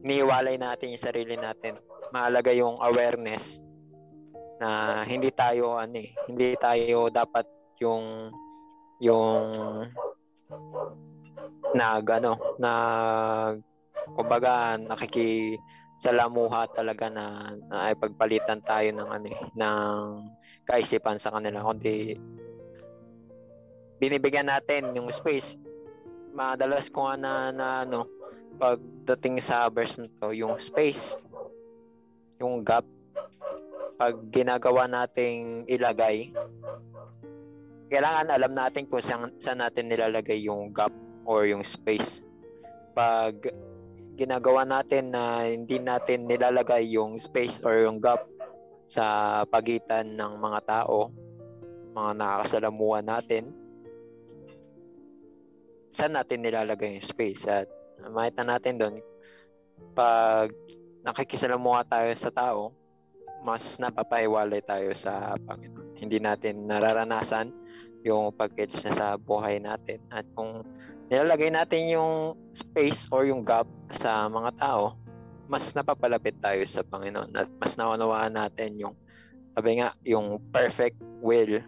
iniiwalay 0.03 0.55
natin 0.55 0.93
yung 0.95 1.03
sarili 1.03 1.35
natin. 1.35 1.75
Mahalaga 2.15 2.55
yung 2.55 2.79
awareness 2.79 3.59
na 4.57 5.01
hindi 5.05 5.29
tayo 5.29 5.77
ano 5.77 6.01
eh, 6.01 6.09
hindi 6.25 6.57
tayo 6.57 7.11
dapat 7.13 7.45
yung 7.83 8.33
yung 8.97 9.45
nag 11.77 12.05
ano 12.09 12.57
na 12.57 12.71
kumbaga 14.17 14.79
nakiki 14.81 15.59
salamuha 15.97 16.69
talaga 16.73 17.09
na, 17.09 17.57
na 17.69 17.89
ay 17.89 17.93
pagpalitan 17.97 18.61
tayo 18.61 18.89
ng 18.93 19.09
ano 19.09 19.27
eh, 19.27 19.39
ng 19.57 20.05
kaisipan 20.65 21.17
sa 21.17 21.33
kanila 21.33 21.65
kundi 21.65 22.17
binibigyan 23.97 24.49
natin 24.49 24.93
yung 24.93 25.09
space 25.09 25.57
madalas 26.37 26.93
ko 26.93 27.09
nga 27.09 27.17
na, 27.17 27.33
na 27.49 27.67
ano, 27.81 28.05
pagdating 28.61 29.41
sa 29.41 29.65
verse 29.73 29.97
na 29.97 30.09
to, 30.21 30.29
yung 30.37 30.61
space, 30.61 31.17
yung 32.37 32.61
gap, 32.61 32.85
pag 33.97 34.13
ginagawa 34.29 34.85
nating 34.85 35.65
ilagay, 35.65 36.29
kailangan 37.89 38.29
alam 38.29 38.53
natin 38.53 38.85
kung 38.85 39.01
saan, 39.01 39.33
saan 39.41 39.65
natin 39.65 39.89
nilalagay 39.89 40.37
yung 40.45 40.69
gap 40.69 40.93
or 41.25 41.49
yung 41.49 41.65
space. 41.65 42.21
Pag 42.93 43.49
ginagawa 44.13 44.61
natin 44.61 45.09
na 45.09 45.49
hindi 45.49 45.81
natin 45.81 46.29
nilalagay 46.29 46.85
yung 46.93 47.17
space 47.17 47.65
or 47.65 47.81
yung 47.81 47.97
gap 47.97 48.21
sa 48.85 49.41
pagitan 49.49 50.13
ng 50.13 50.37
mga 50.37 50.59
tao, 50.69 51.09
mga 51.97 52.11
nakakasalamuhan 52.13 53.09
natin, 53.09 53.49
saan 55.91 56.15
natin 56.15 56.43
nilalagay 56.43 56.97
yung 56.99 57.05
space? 57.05 57.47
At 57.47 57.67
makita 58.03 58.43
natin 58.43 58.75
doon, 58.77 58.95
pag 59.93 60.53
nakikisalamuha 61.05 61.87
tayo 61.87 62.11
sa 62.13 62.29
tao, 62.33 62.73
mas 63.45 63.77
napapahiwalay 63.77 64.65
tayo 64.65 64.91
sa 64.97 65.37
Panginoon. 65.45 65.95
Hindi 65.97 66.17
natin 66.19 66.65
nararanasan 66.67 67.53
yung 68.03 68.33
package 68.33 68.87
na 68.87 68.91
sa 68.93 69.07
buhay 69.15 69.61
natin. 69.61 70.01
At 70.09 70.25
kung 70.33 70.65
nilalagay 71.07 71.53
natin 71.53 71.93
yung 71.93 72.13
space 72.51 73.07
or 73.13 73.23
yung 73.29 73.45
gap 73.47 73.69
sa 73.93 74.27
mga 74.27 74.57
tao, 74.57 74.97
mas 75.47 75.71
napapalapit 75.71 76.35
tayo 76.43 76.59
sa 76.67 76.83
Panginoon 76.83 77.31
at 77.39 77.47
mas 77.55 77.79
naunawaan 77.79 78.35
natin 78.35 78.75
yung 78.75 78.95
sabi 79.57 79.81
nga, 79.81 79.89
yung 80.05 80.37
perfect 80.53 81.01
will 81.23 81.63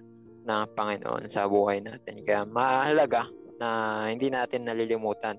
ng 0.45 0.63
Panginoon 0.77 1.25
sa 1.25 1.49
buhay 1.49 1.82
natin. 1.82 2.21
Kaya 2.21 2.45
mahalaga 2.45 3.25
na 3.60 4.08
hindi 4.08 4.32
natin 4.32 4.63
nalilimutan 4.63 5.36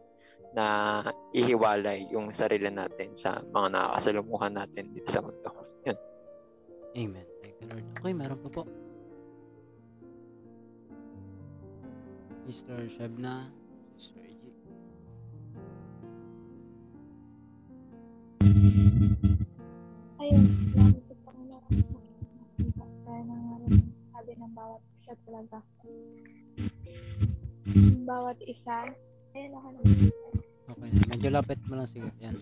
na 0.53 1.01
ihiwalay 1.33 2.11
yung 2.11 2.35
sarili 2.35 2.69
natin 2.69 3.15
sa 3.15 3.41
mga 3.41 3.71
nakakasalumuhan 3.71 4.55
natin 4.55 4.93
dito 4.93 5.09
sa 5.09 5.23
mundo. 5.25 5.51
Yun. 5.87 5.99
Amen. 6.99 7.27
Thank 7.41 7.57
you, 7.63 7.67
Lord. 7.71 7.87
Okay, 8.03 8.15
meron 8.15 8.41
pa 8.45 8.51
po. 8.51 8.63
Mr. 12.51 12.91
Shebna, 12.91 13.47
Mr. 13.95 14.19
AJ. 14.27 14.45
Ayun, 20.19 20.45
salamat 20.75 21.05
sa 21.07 21.15
Panginoon 21.23 21.79
sa 21.79 21.95
mga 21.95 22.85
Kaya 23.07 23.39
rin 23.71 23.75
sabi 24.03 24.35
ng 24.35 24.51
bawat 24.51 24.83
isa 24.99 25.15
talaga. 25.23 25.63
Yung 27.77 28.07
bawat 28.07 28.39
isa, 28.47 28.91
ayun 29.35 29.55
ako 29.55 29.69
na. 29.71 29.81
Okay, 30.71 30.91
medyo 31.15 31.29
lapit 31.31 31.59
mo 31.67 31.79
lang 31.79 31.91
sige. 31.91 32.11
Yan. 32.23 32.37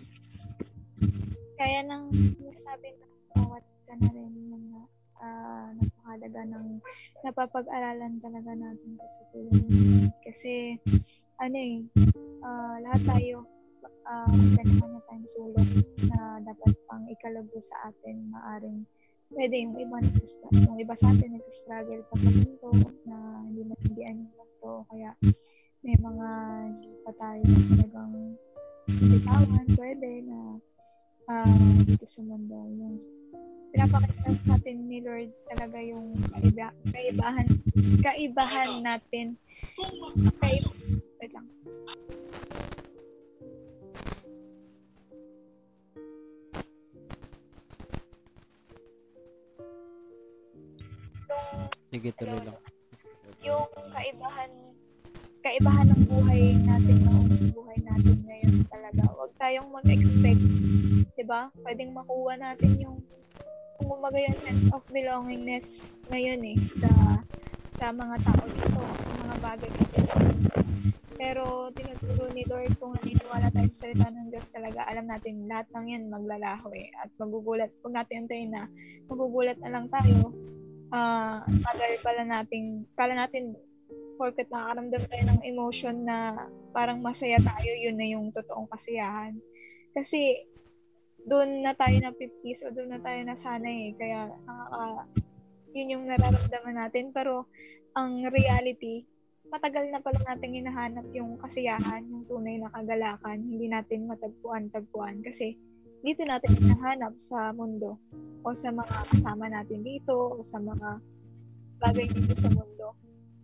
Kaya 1.59 1.81
nang 1.85 2.09
sabi 2.55 2.95
ng 2.95 3.13
bawat 3.35 3.65
isa 3.65 3.93
na 3.99 4.09
rin 4.15 4.33
na 4.49 4.81
uh, 5.21 5.69
napakalaga 5.75 6.43
ng 6.47 6.67
napapag-aralan 7.27 8.15
talaga 8.23 8.53
natin 8.55 8.91
sa 8.97 9.23
tulong 9.35 9.65
niya. 9.69 10.09
Kasi, 10.23 10.79
ano 11.43 11.57
eh, 11.57 11.77
uh, 12.45 12.77
lahat 12.85 13.03
tayo, 13.05 13.45
uh, 14.07 14.33
kanya-kanya 14.57 15.01
tayong 15.09 15.29
sulong 15.35 15.71
na 16.09 16.41
dapat 16.47 16.73
pang 16.87 17.05
ikalago 17.11 17.59
sa 17.61 17.93
atin, 17.93 18.33
maaring 18.33 18.87
pwede 19.33 19.55
yung 19.61 19.77
iba 19.77 19.97
nagsistruggle, 20.01 20.65
yung 20.65 20.81
iba 20.81 20.95
sa 20.97 21.13
atin 21.13 21.37
nagsistruggle 21.37 22.01
pa 22.09 22.17
pa 22.17 22.31
to, 22.33 22.71
na 23.05 23.17
hindi 23.45 23.61
natindihan 23.69 24.17
yung 24.25 24.49
to, 24.61 24.73
kaya 24.89 25.11
may 25.85 25.97
mga 25.97 26.29
hindi 26.75 26.91
pa 27.07 27.13
tayo 27.17 27.43
talagang 27.47 28.15
bitawan, 28.89 29.67
pwede 29.77 30.11
na 30.25 30.39
uh, 31.29 31.79
dito 31.85 32.07
sa 32.09 32.21
mundo. 32.25 32.57
Yung 32.57 32.97
pinapakita 33.71 34.33
sa 34.49 34.57
atin 34.57 34.89
ni 34.89 35.05
Lord 35.05 35.31
talaga 35.53 35.79
yung 35.79 36.17
kaiba, 36.33 36.73
kaibahan, 36.91 37.49
kaibahan 38.01 38.71
natin. 38.81 39.37
Kaib, 40.41 40.65
wait 41.21 41.33
lang. 41.37 41.47
Sige, 51.99 52.15
tuloy 52.15 52.39
lang. 52.47 52.55
Yung 53.43 53.67
kaibahan, 53.91 54.51
kaibahan 55.43 55.87
ng 55.91 56.03
buhay 56.07 56.55
natin 56.63 56.97
noong 57.03 57.27
sa 57.27 57.47
buhay 57.51 57.79
natin 57.83 58.17
ngayon 58.23 58.55
talaga. 58.71 59.03
Huwag 59.19 59.35
tayong 59.35 59.67
mag-expect, 59.75 60.39
'di 61.19 61.25
ba? 61.27 61.51
Pwedeng 61.59 61.99
makuha 61.99 62.39
natin 62.39 62.79
yung 62.79 63.03
kumaga 63.83 64.15
yung 64.15 64.39
sense 64.47 64.71
of 64.71 64.87
belongingness 64.95 65.91
ngayon 66.07 66.39
eh 66.47 66.59
sa 66.79 66.91
sa 67.75 67.91
mga 67.91 68.15
tao 68.23 68.47
dito, 68.47 68.79
sa 68.79 69.11
mga 69.19 69.37
bagay 69.43 69.71
dito. 69.75 69.99
Pero 71.19 71.75
tinuturo 71.75 72.31
ni 72.31 72.47
Lord 72.47 72.79
kung 72.79 72.95
naniniwala 72.95 73.51
tayo 73.51 73.67
sa 73.75 73.91
salita 73.91 74.07
ng 74.07 74.31
Diyos 74.31 74.47
talaga, 74.55 74.87
alam 74.87 75.11
natin 75.11 75.51
lahat 75.51 75.67
ng 75.75 75.87
yan 75.91 76.15
maglalaho 76.15 76.71
eh. 76.79 76.95
At 77.03 77.11
magugulat, 77.19 77.75
kung 77.83 77.99
natin 77.99 78.31
antayin 78.31 78.55
na 78.55 78.71
magugulat 79.11 79.59
na 79.59 79.75
lang 79.75 79.91
tayo, 79.91 80.31
uh, 80.93 81.45
tagal 81.45 81.93
pala 82.05 82.23
nating, 82.25 82.89
kala 82.97 83.15
natin 83.17 83.57
porket 84.19 84.51
nakakaramdam 84.51 85.03
tayo 85.07 85.25
ng 85.31 85.41
emotion 85.47 85.97
na 86.03 86.51
parang 86.75 86.99
masaya 86.99 87.39
tayo, 87.39 87.71
yun 87.79 87.97
na 87.97 88.07
yung 88.11 88.35
totoong 88.35 88.67
kasiyahan. 88.75 89.39
Kasi, 89.95 90.43
doon 91.25 91.63
na 91.63 91.73
tayo 91.79 91.95
na 92.03 92.11
50s 92.11 92.67
o 92.67 92.75
doon 92.75 92.99
na 92.99 93.01
tayo 93.01 93.21
na 93.23 93.39
sanay 93.39 93.91
eh. 93.91 93.97
Kaya, 93.97 94.21
nakaka, 94.43 95.07
yun 95.73 95.93
yung 95.95 96.05
nararamdaman 96.11 96.77
natin. 96.77 97.15
Pero, 97.15 97.47
ang 97.95 98.27
reality, 98.29 99.07
matagal 99.49 99.89
na 99.89 100.03
pala 100.03 100.19
natin 100.27 100.55
hinahanap 100.55 101.07
yung 101.15 101.39
kasiyahan, 101.39 102.05
yung 102.11 102.27
tunay 102.27 102.59
na 102.59 102.75
kagalakan. 102.75 103.39
Hindi 103.39 103.71
natin 103.71 104.11
matagpuan-tagpuan. 104.11 105.23
Kasi, 105.23 105.55
dito 106.03 106.23
natin 106.23 106.55
hinahanap 106.55 107.19
sa 107.19 107.51
mundo 107.51 107.99
o 108.47 108.55
sa 108.55 108.71
mga 108.71 108.97
kasama 109.11 109.51
natin 109.51 109.83
dito 109.83 110.39
o 110.39 110.43
sa 110.43 110.63
mga 110.63 111.03
bagay 111.83 112.07
dito 112.07 112.35
sa 112.39 112.51
mundo. 112.55 112.95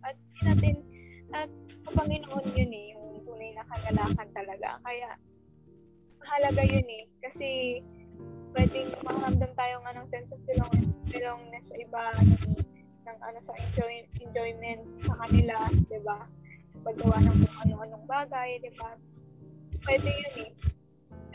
At 0.07 0.15
natin, 0.43 0.79
at 1.35 1.51
sa 1.83 1.91
Panginoon 1.99 2.45
yun 2.55 2.71
eh, 2.71 2.85
yung 2.95 3.19
tunay 3.27 3.51
na 3.55 3.67
kagalakan 3.67 4.29
talaga. 4.31 4.79
Kaya, 4.87 5.19
mahalaga 6.23 6.63
yun 6.63 6.87
eh. 6.87 7.03
Kasi, 7.19 7.47
pwedeng 8.55 8.91
makaramdam 9.03 9.51
tayo 9.59 9.83
ng 9.83 10.07
sense 10.07 10.31
of 10.31 10.39
belongingness, 10.47 11.11
belongingness 11.11 11.67
sa 11.71 11.75
iba, 11.75 12.03
ng, 12.23 12.55
ng 13.03 13.17
ano, 13.19 13.39
sa 13.43 13.53
enjoy, 13.59 14.07
enjoyment 14.23 14.83
sa 15.03 15.13
kanila, 15.27 15.67
di 15.91 15.99
ba? 16.07 16.23
Sa 16.71 16.79
paggawa 16.87 17.19
ng 17.19 17.35
kung 17.43 17.57
ano-anong 17.67 18.05
bagay, 18.07 18.63
di 18.63 18.71
ba? 18.79 18.95
Pwede 19.83 20.07
yun 20.07 20.35
eh 20.49 20.51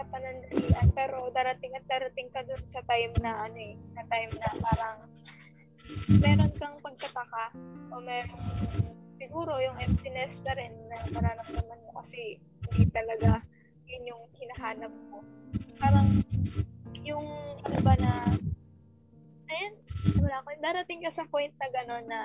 sa 0.01 0.09
panandalian 0.09 0.89
pero 0.97 1.29
darating 1.37 1.77
at 1.77 1.85
darating 1.85 2.33
ka 2.33 2.41
dun 2.49 2.65
sa 2.65 2.81
time 2.89 3.13
na 3.21 3.45
ano 3.45 3.59
eh, 3.61 3.77
na 3.93 4.03
time 4.09 4.33
na 4.41 4.49
parang 4.65 4.99
meron 6.17 6.53
kang 6.57 6.81
pagkataka 6.81 7.53
o 7.93 8.01
meron 8.01 8.41
siguro 9.21 9.61
yung 9.61 9.77
emptiness 9.77 10.41
na 10.49 10.57
rin 10.57 10.73
na 10.89 11.05
mararamdaman 11.13 11.85
mo 11.85 12.01
kasi 12.01 12.41
hindi 12.73 12.89
talaga 12.89 13.45
yun 13.91 14.17
yung 14.17 14.23
hinahanap 14.41 14.93
mo. 15.13 15.21
Parang 15.77 16.09
yung 17.05 17.29
ano 17.67 17.79
ba 17.85 17.95
na 18.01 18.13
ayun, 19.53 19.75
wala 20.25 20.41
ko. 20.47 20.49
Darating 20.63 21.05
ka 21.05 21.13
sa 21.13 21.29
point 21.29 21.53
na 21.61 21.69
gano'n 21.69 22.05
na 22.09 22.21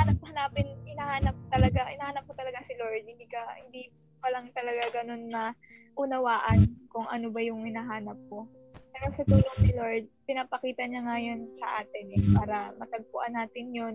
hanap 0.00 0.18
hanapin, 0.24 0.68
hinahanap 0.88 1.36
talaga, 1.52 1.90
hinahanap 1.92 2.24
mo 2.24 2.32
talaga 2.32 2.64
si 2.64 2.72
Lord. 2.80 3.04
Hindi 3.04 3.26
ka, 3.28 3.42
hindi 3.60 3.92
pa 4.22 4.30
lang 4.30 4.46
talaga 4.54 5.02
ganun 5.02 5.26
na 5.26 5.50
unawaan 5.98 6.62
kung 6.88 7.10
ano 7.10 7.28
ba 7.34 7.42
yung 7.42 7.66
hinahanap 7.66 8.16
mo. 8.30 8.46
Pero 8.94 9.06
sa 9.18 9.24
tulong 9.26 9.58
ni 9.66 9.70
Lord, 9.74 10.04
pinapakita 10.30 10.86
niya 10.86 11.02
ngayon 11.02 11.50
sa 11.50 11.82
atin 11.82 12.06
eh, 12.14 12.22
para 12.38 12.70
matagpuan 12.78 13.34
natin 13.34 13.74
yun, 13.74 13.94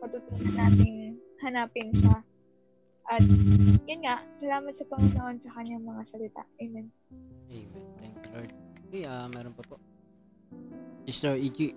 matutunan 0.00 0.56
natin 0.56 1.20
hanapin 1.44 1.92
siya. 1.92 2.16
At 3.08 3.24
yun 3.84 4.00
nga, 4.04 4.24
salamat 4.40 4.72
sa 4.72 4.88
Panginoon 4.88 5.36
sa 5.36 5.52
kanyang 5.52 5.84
mga 5.84 6.02
salita. 6.08 6.42
Amen. 6.64 6.88
Amen. 7.52 7.84
Thank 8.00 8.16
you, 8.24 8.30
Lord. 8.32 8.50
Okay, 8.88 9.04
uh, 9.04 9.28
meron 9.36 9.52
pa 9.52 9.64
po. 9.68 9.76
Mr. 11.04 11.36
E.G. 11.36 11.76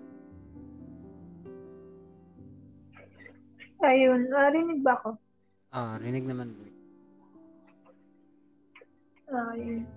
Ayun, 3.82 4.30
narinig 4.30 4.80
ba 4.80 4.94
ako? 4.96 5.18
Ah, 5.74 5.98
rinig 5.98 6.28
naman. 6.28 6.54
Ayun. 9.32 9.88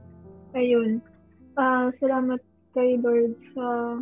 Ayun. 0.55 0.91
Uh, 1.59 1.91
salamat 1.99 2.39
kay 2.71 2.95
Lord 3.03 3.35
sa... 3.51 3.99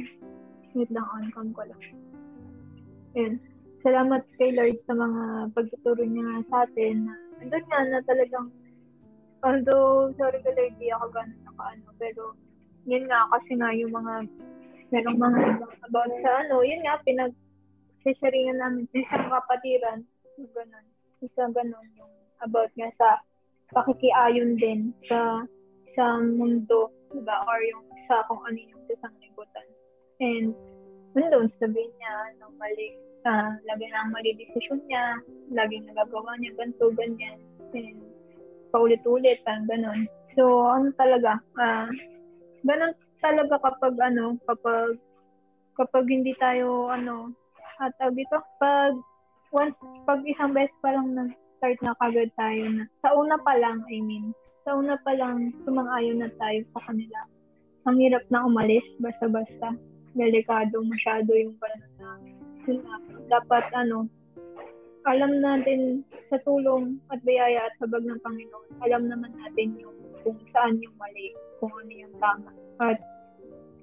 Wait 0.73 0.89
lang, 0.89 1.05
on 1.09 1.29
cam 1.33 1.49
ko 1.53 1.65
lang. 1.65 1.81
Ayun. 3.17 3.41
Salamat 3.81 4.23
kay 4.37 4.53
Lord 4.53 4.77
sa 4.85 4.93
mga 4.93 5.53
pagtuturo 5.57 6.05
niya 6.05 6.45
sa 6.47 6.69
atin. 6.69 7.09
Andun 7.41 7.65
nga 7.67 7.79
na 7.89 7.99
talagang 8.05 8.47
although 9.43 10.13
sorry 10.15 10.39
ka 10.39 10.55
Lord, 10.55 10.73
di 10.79 10.87
ako 10.87 11.11
ganun 11.11 11.41
nakaano, 11.43 11.91
pero 11.99 12.31
yun 12.87 13.03
nga 13.11 13.27
kasi 13.35 13.59
nga 13.59 13.75
yung 13.75 13.91
mga 13.91 14.23
merong 14.93 15.19
mga 15.19 15.41
about 15.83 16.13
sa 16.23 16.31
ano, 16.47 16.63
yun 16.63 16.81
nga, 16.87 16.95
pinag 17.03 17.35
sharingan 18.03 18.59
namin 18.59 18.87
sa 19.03 19.19
kapatiran, 19.19 20.03
ganun. 20.39 20.85
Isa 21.23 21.47
ganun 21.51 21.87
yung 21.99 22.13
about 22.43 22.71
nga 22.75 22.87
sa 22.95 23.19
pakikiayon 23.73 24.55
din 24.61 24.93
sa 25.09 25.43
sa 25.93 26.17
mundo, 26.21 26.89
diba? 27.13 27.37
Or 27.45 27.59
yung 27.61 27.85
sa 28.09 28.25
kung 28.29 28.41
ano 28.45 28.57
yung 28.57 28.83
sa 28.89 29.05
sanglibutan. 29.05 29.67
And 30.21 30.53
nandun, 31.13 31.53
sabihin 31.61 31.93
niya, 31.97 32.13
ano, 32.33 32.53
mali, 32.57 32.97
uh, 33.25 33.53
lagi 33.69 33.85
na 33.89 34.09
mali 34.09 34.33
desisyon 34.37 34.81
niya, 34.89 35.21
lagi 35.53 35.77
nagagawa 35.85 36.33
niya, 36.41 36.57
ganito, 36.57 36.89
ganyan. 36.97 37.37
And 37.73 38.01
paulit-ulit, 38.73 39.45
parang 39.45 39.69
ganun. 39.69 40.09
So, 40.33 40.65
ano 40.65 40.89
talaga, 40.97 41.37
uh, 41.61 41.89
ganun 42.65 42.97
talaga 43.21 43.55
kapag 43.61 43.95
ano, 44.01 44.35
kapag 44.49 44.97
kapag 45.77 46.05
hindi 46.09 46.33
tayo 46.41 46.89
ano, 46.89 47.33
at 47.77 47.93
uh, 48.01 48.09
dito, 48.09 48.41
pag 48.57 48.97
once, 49.53 49.77
pag 50.09 50.25
isang 50.25 50.51
beses 50.51 50.73
pa 50.81 50.97
lang 50.97 51.13
nag-start 51.63 51.79
na 51.87 51.95
kagad 52.03 52.29
tayo 52.35 52.63
na, 52.75 52.83
sa 52.99 53.15
una 53.15 53.39
pa 53.39 53.55
lang, 53.55 53.87
I 53.87 54.03
mean, 54.03 54.35
sa 54.67 54.75
una 54.75 54.99
pa 54.99 55.15
lang, 55.15 55.55
sumang-ayon 55.63 56.19
na 56.19 56.27
tayo 56.35 56.59
sa 56.75 56.91
kanila. 56.91 57.19
Ang 57.87 58.03
hirap 58.03 58.23
na 58.27 58.43
umalis, 58.43 58.83
basta-basta. 58.99 59.71
Delikado 60.11 60.83
masyado 60.83 61.31
yung 61.31 61.55
gano'n 61.57 61.93
na, 62.03 62.09
na 62.67 62.93
dapat 63.31 63.63
ano, 63.79 64.11
alam 65.07 65.39
natin 65.39 66.03
sa 66.27 66.35
tulong 66.43 66.99
at 67.11 67.23
biyaya 67.23 67.67
at 67.67 67.75
habag 67.79 68.03
ng 68.07 68.19
Panginoon, 68.19 68.83
alam 68.83 69.07
naman 69.07 69.31
natin 69.39 69.79
yung 69.79 69.95
kung 70.23 70.39
saan 70.51 70.79
yung 70.83 70.95
mali, 70.99 71.31
kung 71.63 71.71
ano 71.71 71.91
yung 71.91 72.15
tama. 72.19 72.51
At 72.83 72.99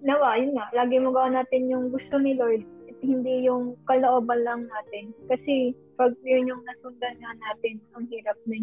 nawa, 0.04 0.36
yun 0.36 0.52
nga, 0.56 0.68
lagi 0.76 1.00
magawa 1.00 1.32
natin 1.32 1.68
yung 1.68 1.88
gusto 1.88 2.20
ni 2.20 2.36
Lord 2.36 2.64
hindi 3.00 3.48
yung 3.48 3.76
kalooban 3.88 4.44
lang 4.44 4.68
natin. 4.68 5.12
Kasi 5.28 5.72
pag 6.00 6.16
yun 6.24 6.48
yung 6.48 6.64
nasundan 6.64 7.12
nga 7.20 7.32
natin, 7.36 7.76
ang 7.92 8.08
hirap 8.08 8.38
na 8.48 8.56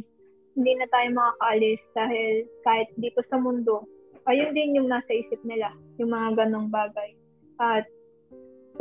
hindi 0.57 0.71
na 0.73 0.89
tayo 0.89 1.07
makakaalis 1.13 1.81
dahil 1.93 2.33
kahit 2.65 2.89
dito 2.97 3.21
sa 3.29 3.37
mundo, 3.37 3.85
ayun 4.25 4.57
din 4.57 4.81
yung 4.81 4.89
nasa 4.89 5.13
isip 5.13 5.37
nila, 5.45 5.69
yung 6.01 6.09
mga 6.09 6.33
ganong 6.33 6.73
bagay. 6.73 7.13
At 7.61 7.85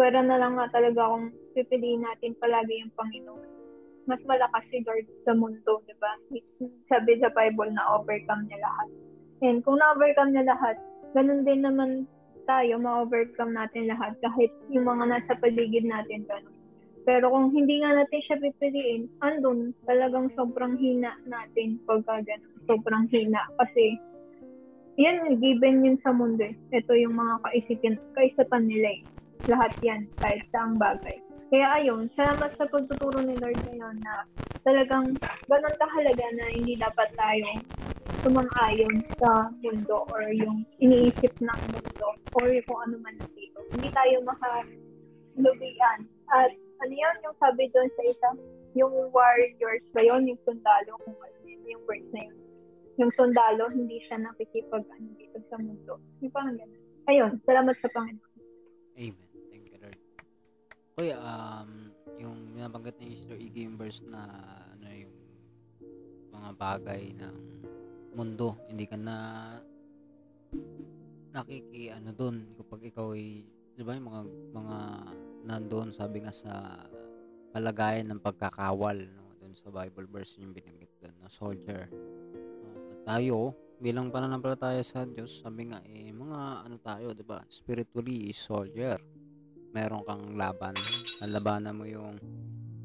pwera 0.01 0.25
na 0.25 0.41
lang 0.41 0.57
nga 0.57 0.73
talaga 0.73 1.05
kung 1.05 1.37
pipiliin 1.53 2.01
natin 2.01 2.33
palagi 2.41 2.81
yung 2.81 2.97
Panginoon. 2.97 3.45
Mas 4.09 4.25
malakas 4.25 4.65
si 4.73 4.81
Lord 4.89 5.05
sa 5.29 5.37
mundo, 5.37 5.85
di 5.85 5.93
ba? 6.01 6.17
Sabi 6.89 7.21
sa 7.21 7.29
Bible 7.37 7.77
na 7.77 8.01
overcome 8.01 8.49
niya 8.49 8.65
lahat. 8.65 8.89
And 9.45 9.61
kung 9.69 9.77
na-overcome 9.77 10.33
niya 10.33 10.49
lahat, 10.49 10.81
ganun 11.13 11.45
din 11.45 11.61
naman 11.61 12.09
tayo, 12.49 12.81
ma-overcome 12.81 13.53
natin 13.53 13.93
lahat 13.93 14.17
kahit 14.25 14.49
yung 14.73 14.89
mga 14.89 15.13
nasa 15.13 15.37
paligid 15.37 15.85
natin 15.85 16.25
ganun. 16.25 16.56
Pero 17.07 17.31
kung 17.31 17.55
hindi 17.55 17.79
nga 17.81 17.95
natin 17.95 18.21
siya 18.27 18.43
pipiliin, 18.43 19.07
andun 19.23 19.71
talagang 19.87 20.27
sobrang 20.35 20.75
hina 20.75 21.15
natin 21.31 21.79
pagka 21.87 22.19
ganun. 22.27 22.53
Sobrang 22.67 23.07
hina. 23.15 23.47
Kasi, 23.63 23.95
yan, 24.99 25.39
given 25.39 25.87
yun 25.87 25.99
sa 26.03 26.11
mundo. 26.11 26.43
Eh. 26.43 26.59
Ito 26.75 26.99
yung 26.99 27.15
mga 27.15 27.47
kaisipin, 27.47 27.95
kaisipan 28.19 28.67
nila 28.67 28.99
eh. 28.99 29.03
Lahat 29.47 29.71
yan, 29.87 30.11
kahit 30.19 30.43
saang 30.51 30.75
bagay. 30.83 31.23
Kaya 31.47 31.79
ayun, 31.79 32.11
salamat 32.19 32.51
sa 32.59 32.67
pagtuturo 32.67 33.23
ni 33.23 33.39
Lord 33.39 33.55
ngayon 33.71 34.03
na 34.03 34.27
talagang 34.67 35.15
ganun 35.47 35.77
kahalaga 35.79 36.27
na 36.35 36.51
hindi 36.51 36.75
dapat 36.75 37.07
tayo 37.15 37.47
sumang-ayon 38.27 39.07
sa 39.23 39.55
mundo 39.63 40.03
or 40.11 40.27
yung 40.35 40.67
iniisip 40.83 41.31
ng 41.39 41.61
mundo 41.71 42.19
or 42.35 42.51
kung 42.67 42.81
ano 42.91 42.99
man 42.99 43.15
dito. 43.39 43.63
Hindi 43.71 43.95
tayo 43.95 44.27
makalubian. 44.27 46.16
At 46.33 46.51
ano 46.83 46.93
yun, 46.93 47.17
yung 47.25 47.37
sabi 47.39 47.71
doon 47.73 47.91
sa 47.93 48.03
isa, 48.07 48.29
yung 48.77 48.93
warriors 49.15 49.85
ba 49.97 50.03
yun, 50.05 50.29
yung 50.29 50.41
sundalo, 50.45 50.99
kung 51.07 51.17
ano 51.17 51.39
yun, 51.47 51.63
yung 51.65 51.83
words 51.89 52.11
na 52.13 52.29
yun. 52.29 52.39
Yung 52.97 53.13
sundalo, 53.13 53.69
hindi 53.73 54.01
siya 54.09 54.21
nakikipag 54.21 54.85
ano 54.85 55.09
dito 55.17 55.39
sa 55.49 55.57
mundo. 55.61 56.01
Yung 56.25 56.33
parang 56.33 56.57
ganun. 56.57 56.83
Ayun, 57.07 57.33
salamat 57.45 57.77
sa 57.79 57.89
Panginoon. 57.93 58.41
Amen. 58.97 59.29
Thank 59.53 59.65
you, 59.69 59.79
Lord. 59.79 59.99
Uy, 60.99 61.09
um, 61.13 61.71
yung 62.17 62.57
nabanggit 62.57 62.97
ni 63.01 63.13
Sister 63.13 63.37
Iggy 63.37 63.69
yung 63.69 63.77
verse 63.77 64.01
na 64.09 64.25
ano 64.73 64.87
yung 64.89 65.17
mga 66.33 66.51
bagay 66.57 67.13
ng 67.17 67.37
mundo 68.17 68.57
hindi 68.73 68.89
ka 68.89 68.97
na 68.97 69.17
nakiki 71.37 71.93
ano 71.93 72.17
doon 72.17 72.49
kapag 72.57 72.89
ikaw 72.89 73.13
ay 73.13 73.45
di 73.77 73.85
ba 73.85 73.93
yung 73.93 74.09
mga 74.09 74.21
mga 74.57 74.79
nandoon 75.45 75.93
sabi 75.93 76.25
nga 76.25 76.33
sa 76.33 76.81
kalagayan 77.53 78.09
ng 78.09 78.25
pagkakawal 78.25 78.97
no 79.13 79.37
doon 79.37 79.53
sa 79.53 79.69
Bible 79.69 80.09
verse 80.09 80.41
yung 80.41 80.57
binanggit 80.57 80.89
doon 80.97 81.17
na 81.21 81.29
soldier. 81.29 81.85
Uh, 81.93 83.05
tayo 83.05 83.53
bilang 83.77 84.09
pananampalataya 84.09 84.81
sa 84.81 85.05
Diyos 85.05 85.45
sabi 85.45 85.69
nga 85.69 85.85
eh 85.85 86.09
mga 86.09 86.65
ano 86.65 86.77
tayo 86.81 87.13
di 87.13 87.21
ba 87.21 87.45
spiritually 87.53 88.33
soldier. 88.33 88.97
Meron 89.77 90.09
kang 90.09 90.41
laban 90.41 90.73
labanan 91.29 91.77
mo 91.77 91.85
yung 91.85 92.17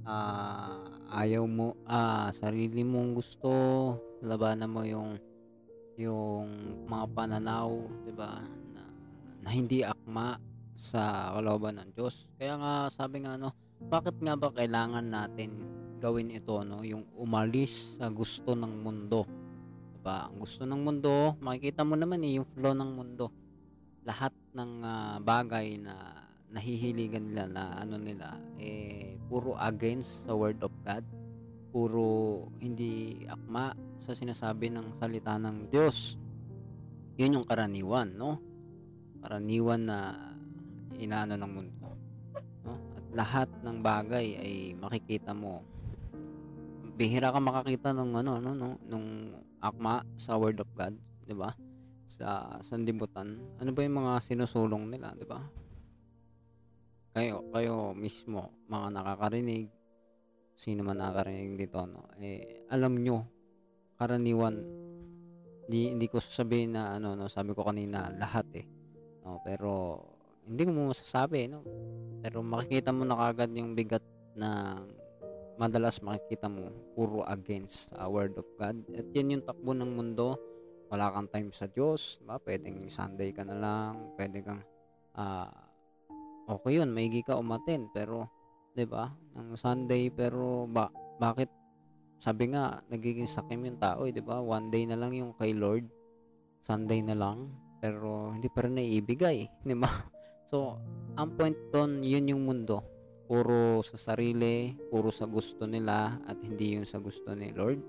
uh, 0.03 0.75
ayaw 1.15 1.47
mo 1.47 1.79
ah 1.87 2.27
sarili 2.35 2.83
mong 2.83 3.15
gusto 3.15 3.51
labanan 4.19 4.67
mo 4.67 4.83
yung 4.83 5.15
yung 5.95 6.51
mga 6.83 7.05
pananaw 7.15 7.71
'di 8.03 8.11
ba 8.11 8.43
na, 8.75 8.83
na 9.39 9.49
hindi 9.55 9.87
akma 9.87 10.50
sa 10.75 11.33
kalooban 11.37 11.79
ng 11.79 11.89
Diyos. 11.95 12.27
Kaya 12.35 12.57
nga 12.57 12.73
sabi 12.91 13.23
nga 13.23 13.39
no 13.39 13.53
bakit 13.81 14.17
nga 14.21 14.37
ba 14.37 14.53
kailangan 14.53 15.05
natin 15.09 15.57
gawin 15.97 16.33
ito 16.33 16.61
no 16.61 16.85
yung 16.85 17.05
umalis 17.17 17.97
sa 17.97 18.09
gusto 18.13 18.53
ng 18.53 18.81
mundo? 18.81 19.25
'di 19.93 19.99
ba 20.01 20.29
ang 20.29 20.37
gusto 20.41 20.65
ng 20.65 20.81
mundo 20.81 21.37
makikita 21.41 21.81
mo 21.81 21.97
naman 21.97 22.21
eh 22.25 22.41
yung 22.41 22.47
flow 22.57 22.73
ng 22.77 22.91
mundo. 22.93 23.29
Lahat 24.01 24.33
ng 24.57 24.71
uh, 24.81 25.17
bagay 25.21 25.77
na 25.77 26.25
nahihiligan 26.51 27.31
nila 27.31 27.47
na 27.47 27.63
ano 27.79 27.95
nila 27.95 28.35
eh 28.59 29.15
puro 29.31 29.55
against 29.57 30.27
sa 30.27 30.35
word 30.35 30.59
of 30.61 30.73
God. 30.83 31.05
Puro 31.71 32.51
hindi 32.59 33.23
akma 33.31 33.71
sa 33.95 34.11
sinasabi 34.11 34.67
ng 34.73 34.99
salita 34.99 35.39
ng 35.39 35.71
Diyos. 35.71 36.19
Yun 37.15 37.39
yung 37.39 37.47
karaniwan 37.47 38.11
no? 38.17 38.41
Karaniwan 39.21 39.81
na 39.87 40.30
inaano 41.01 41.33
ng 41.35 41.51
mundo. 41.51 41.87
No? 42.61 42.77
at 42.93 43.05
lahat 43.17 43.49
ng 43.65 43.77
bagay 43.81 44.37
ay 44.37 44.53
makikita 44.77 45.33
mo. 45.33 45.65
Bihira 46.93 47.33
ka 47.33 47.41
makakita 47.41 47.89
ng 47.97 48.21
ano 48.21 48.37
no, 48.37 48.51
no 48.53 48.77
nung 48.85 49.33
akma 49.57 50.05
sa 50.13 50.37
word 50.37 50.61
of 50.61 50.69
God 50.77 50.93
di 51.25 51.33
ba? 51.33 51.49
Sa 52.05 52.61
sandibutan 52.61 53.41
ano 53.57 53.69
ba 53.73 53.81
yung 53.81 53.97
mga 54.05 54.21
sinusulong 54.21 54.93
nila 54.93 55.17
di 55.17 55.25
ba? 55.25 55.41
Kayo 57.11 57.43
kayo 57.49 57.97
mismo 57.97 58.53
mga 58.69 58.87
nakakarinig 59.01 59.67
sino 60.53 60.85
man 60.85 61.01
nakakarinig 61.01 61.57
dito 61.57 61.81
no? 61.89 62.05
Eh 62.21 62.69
alam 62.69 63.01
nyo 63.01 63.25
karaniwan 63.97 64.61
hindi, 65.65 65.95
hindi 65.95 66.07
ko 66.11 66.19
sasabihin 66.19 66.75
na 66.75 66.99
ano 66.99 67.15
no? 67.15 67.31
Sabi 67.31 67.55
ko 67.55 67.63
kanina 67.63 68.11
lahat 68.11 68.43
eh. 68.59 68.67
No? 69.23 69.39
Pero 69.39 69.71
hindi 70.51 70.67
ko 70.67 70.71
mo 70.75 70.91
masasabi 70.91 71.47
no 71.47 71.63
pero 72.19 72.43
makikita 72.43 72.91
mo 72.91 73.07
na 73.07 73.17
kagad 73.17 73.55
yung 73.55 73.71
bigat 73.73 74.03
na 74.35 74.77
madalas 75.55 76.03
makikita 76.03 76.51
mo 76.51 76.69
puro 76.93 77.23
against 77.25 77.89
uh, 77.95 78.05
word 78.11 78.35
of 78.35 78.45
God 78.59 78.83
at 78.91 79.07
yan 79.15 79.39
yung 79.39 79.43
takbo 79.47 79.71
ng 79.71 79.95
mundo 79.95 80.35
wala 80.91 81.07
kang 81.15 81.31
time 81.31 81.49
sa 81.55 81.71
Diyos 81.71 82.19
ba 82.27 82.35
pwedeng 82.43 82.91
Sunday 82.91 83.31
ka 83.31 83.47
na 83.47 83.55
lang 83.55 84.11
pwede 84.19 84.43
kang 84.43 84.61
uh, 85.15 85.49
okay 86.51 86.79
yun, 86.79 86.91
maigi 86.91 87.23
ka 87.23 87.39
umatin, 87.39 87.87
pero, 87.95 88.27
'di 88.75 88.85
ba? 88.87 89.11
Ng 89.39 89.55
Sunday 89.55 90.11
pero 90.11 90.67
ba 90.67 90.91
bakit 91.19 91.47
sabi 92.21 92.53
nga 92.53 92.81
nagiging 92.91 93.29
sakim 93.29 93.65
yung 93.65 93.79
tao, 93.81 94.05
eh, 94.05 94.11
'di 94.13 94.23
ba? 94.23 94.43
One 94.43 94.69
day 94.69 94.83
na 94.85 94.99
lang 94.99 95.15
yung 95.15 95.33
kay 95.39 95.55
Lord. 95.55 95.87
Sunday 96.61 97.01
na 97.01 97.17
lang, 97.17 97.49
pero 97.81 98.29
hindi 98.29 98.45
pa 98.51 98.65
rin 98.65 98.77
naiibigay, 98.77 99.65
'di? 99.65 99.75
So, 100.51 100.75
ang 101.15 101.39
point 101.39 101.55
doon, 101.71 102.03
yun 102.03 102.27
yung 102.27 102.43
mundo. 102.43 102.83
Puro 103.23 103.79
sa 103.87 103.95
sarili, 103.95 104.75
puro 104.91 105.07
sa 105.07 105.23
gusto 105.23 105.63
nila 105.63 106.19
at 106.27 106.35
hindi 106.43 106.75
yung 106.75 106.83
sa 106.83 106.99
gusto 106.99 107.31
ni 107.31 107.55
Lord. 107.55 107.79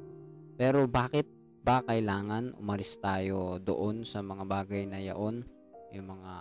Pero 0.54 0.86
bakit 0.86 1.26
ba 1.66 1.82
kailangan 1.82 2.54
umalis 2.54 3.02
tayo 3.02 3.58
doon 3.58 4.06
sa 4.06 4.22
mga 4.22 4.46
bagay 4.46 4.86
na 4.86 5.02
yaon, 5.02 5.42
yung 5.90 6.06
mga 6.06 6.32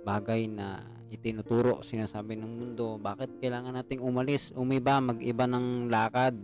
bagay 0.00 0.48
na 0.48 0.80
itinuturo, 1.12 1.84
sinasabi 1.84 2.40
ng 2.40 2.52
mundo, 2.56 2.96
bakit 2.96 3.28
kailangan 3.36 3.76
nating 3.76 4.00
umalis, 4.00 4.56
umiba, 4.56 4.96
mag-iba 4.96 5.44
ng 5.44 5.92
lakad? 5.92 6.40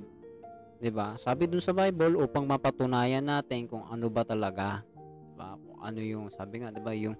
'Di 0.76 0.92
ba? 0.92 1.16
Sabi 1.16 1.48
dun 1.48 1.64
sa 1.64 1.72
Bible 1.72 2.20
upang 2.20 2.44
mapatunayan 2.44 3.24
natin 3.24 3.64
kung 3.64 3.88
ano 3.88 4.12
ba 4.12 4.28
talaga, 4.28 4.84
'di 4.92 5.32
ba? 5.40 5.56
Ano 5.80 6.04
yung 6.04 6.28
sabi 6.28 6.60
nga, 6.60 6.68
'di 6.68 6.84
ba, 6.84 6.92
yung 6.92 7.16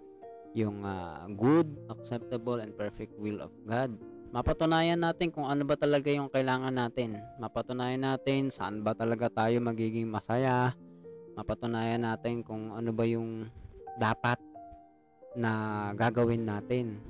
yung 0.57 0.81
ah, 0.89 1.29
good, 1.37 1.69
acceptable, 1.93 2.65
and 2.65 2.73
perfect 2.73 3.13
will 3.21 3.45
of 3.45 3.53
God. 3.69 3.93
Mapatunayan 4.33 5.05
natin 5.05 5.29
kung 5.29 5.45
ano 5.45 5.69
ba 5.69 5.77
talaga 5.77 6.09
yung 6.09 6.33
kailangan 6.33 6.73
natin. 6.73 7.21
Mapatunayan 7.37 8.03
natin 8.03 8.49
saan 8.49 8.81
ba 8.81 8.97
talaga 8.97 9.29
tayo 9.29 9.61
magiging 9.61 10.09
masaya. 10.09 10.73
Mapatunayan 11.37 12.03
natin 12.03 12.41
kung 12.41 12.73
ano 12.73 12.91
ba 12.97 13.05
yung 13.05 13.53
dapat 14.01 14.41
na 15.37 15.53
gagawin 15.93 16.49
natin. 16.49 17.01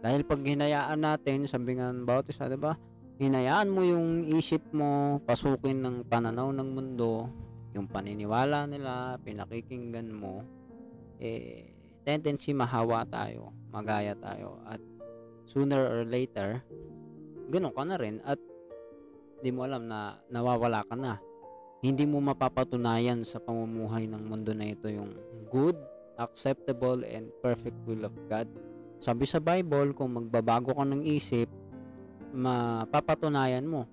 Dahil 0.00 0.24
pag 0.24 0.40
hinayaan 0.40 1.00
natin, 1.04 1.44
sabi 1.44 1.76
nga 1.76 1.92
ng 1.92 2.08
Bautista, 2.08 2.48
di 2.48 2.56
ba? 2.56 2.72
Hinayaan 3.20 3.68
mo 3.68 3.84
yung 3.84 4.24
isip 4.32 4.72
mo, 4.72 5.20
pasukin 5.28 5.84
ng 5.84 5.96
pananaw 6.08 6.56
ng 6.56 6.68
mundo, 6.72 7.28
yung 7.76 7.84
paniniwala 7.84 8.64
nila, 8.64 9.20
pinakikinggan 9.20 10.08
mo, 10.08 10.40
eh, 11.20 11.69
tendency 12.02 12.56
mahawa 12.56 13.04
tayo, 13.08 13.52
magaya 13.70 14.16
tayo, 14.16 14.60
at 14.66 14.80
sooner 15.46 15.80
or 15.80 16.02
later, 16.06 16.62
ganun 17.50 17.74
ka 17.74 17.82
na 17.84 17.96
rin, 17.98 18.22
at 18.22 18.38
di 19.40 19.50
mo 19.50 19.64
alam 19.64 19.88
na 19.88 20.20
nawawala 20.28 20.84
ka 20.86 20.96
na. 20.96 21.18
Hindi 21.80 22.04
mo 22.04 22.20
mapapatunayan 22.20 23.24
sa 23.24 23.40
pamumuhay 23.40 24.04
ng 24.04 24.20
mundo 24.20 24.52
na 24.52 24.68
ito 24.68 24.86
yung 24.92 25.16
good, 25.48 25.76
acceptable, 26.20 27.00
and 27.08 27.32
perfect 27.40 27.76
will 27.88 28.04
of 28.04 28.12
God. 28.28 28.44
Sabi 29.00 29.24
sa 29.24 29.40
Bible, 29.40 29.96
kung 29.96 30.12
magbabago 30.12 30.76
ka 30.76 30.84
ng 30.84 31.00
isip, 31.08 31.48
mapapatunayan 32.36 33.64
mo. 33.64 33.88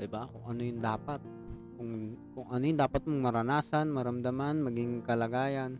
'Di 0.00 0.08
ba? 0.08 0.24
Kung 0.24 0.44
ano 0.56 0.60
yung 0.64 0.80
dapat. 0.80 1.20
Kung 1.76 1.90
kung 2.32 2.48
ano 2.48 2.62
yung 2.64 2.80
dapat 2.80 3.04
mong 3.04 3.22
maranasan, 3.28 3.92
maramdaman, 3.92 4.64
maging 4.64 5.04
kalagayan, 5.04 5.76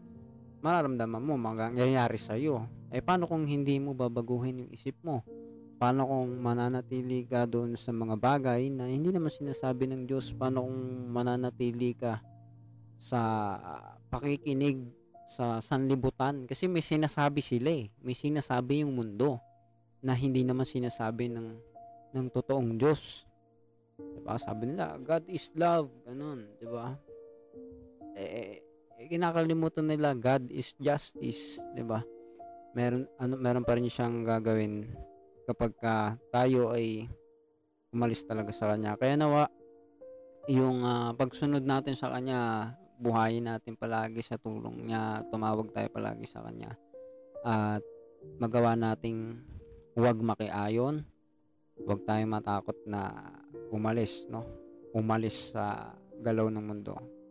mararamdaman 0.62 1.20
mo, 1.20 1.34
mangyayari 1.34 2.16
sa 2.16 2.38
iyo. 2.38 2.64
Eh 2.94 3.02
paano 3.02 3.26
kung 3.26 3.44
hindi 3.44 3.76
mo 3.82 3.92
babaguhin 3.92 4.64
yung 4.64 4.70
isip 4.70 4.94
mo? 5.02 5.26
Paano 5.82 6.06
kung 6.06 6.38
mananatili 6.38 7.26
ka 7.26 7.42
doon 7.42 7.74
sa 7.74 7.90
mga 7.90 8.14
bagay 8.14 8.70
na 8.70 8.86
hindi 8.86 9.10
naman 9.10 9.34
sinasabi 9.34 9.90
ng 9.90 10.06
Diyos? 10.06 10.30
Paano 10.30 10.62
kung 10.62 11.10
mananatili 11.10 11.98
ka 11.98 12.22
sa 13.02 13.20
pakikinig 14.06 14.86
sa 15.26 15.58
sanlibutan? 15.58 16.46
Kasi 16.46 16.70
may 16.70 16.86
sinasabi 16.86 17.42
sila 17.42 17.74
eh. 17.74 17.90
May 17.98 18.14
sinasabi 18.14 18.86
yung 18.86 18.94
mundo 18.94 19.42
na 19.98 20.14
hindi 20.14 20.46
naman 20.46 20.62
sinasabi 20.62 21.26
ng 21.34 21.48
ng 22.14 22.26
totoong 22.30 22.78
Diyos. 22.78 23.26
Diba? 23.98 24.38
Sabi 24.38 24.70
nila, 24.70 24.94
God 25.02 25.26
is 25.26 25.50
love. 25.58 25.90
Ganun, 26.06 26.46
di 26.62 26.68
ba? 26.68 26.94
Eh, 28.14 28.62
kinakalimutan 29.08 29.86
nila, 29.88 30.14
God 30.14 30.50
is 30.52 30.74
justice. 30.78 31.58
Di 31.72 31.82
ba? 31.82 32.02
Meron, 32.72 33.04
ano, 33.20 33.34
meron 33.36 33.66
pa 33.66 33.76
rin 33.76 33.88
siyang 33.88 34.24
gagawin 34.24 34.88
kapag 35.44 35.72
ka 35.76 36.16
tayo 36.30 36.72
ay 36.72 37.10
umalis 37.92 38.24
talaga 38.24 38.50
sa 38.54 38.72
Kanya. 38.72 38.96
Kaya 38.96 39.18
nawa, 39.18 39.50
yung 40.50 40.82
uh, 40.82 41.12
pagsunod 41.14 41.62
natin 41.62 41.94
sa 41.94 42.10
Kanya, 42.10 42.72
buhayin 43.02 43.46
natin 43.50 43.76
palagi 43.76 44.22
sa 44.22 44.38
tulong 44.38 44.88
niya, 44.88 45.26
tumawag 45.28 45.70
tayo 45.74 45.90
palagi 45.92 46.24
sa 46.24 46.40
Kanya. 46.42 46.72
At 47.42 47.82
magawa 48.38 48.78
nating 48.78 49.42
huwag 49.98 50.18
makiayon, 50.22 51.04
huwag 51.82 52.00
tayo 52.08 52.24
matakot 52.24 52.78
na 52.88 53.30
umalis, 53.68 54.24
no? 54.30 54.46
Umalis 54.96 55.52
sa 55.52 55.96
galaw 56.22 56.48
ng 56.48 56.64
mundo. 56.64 57.21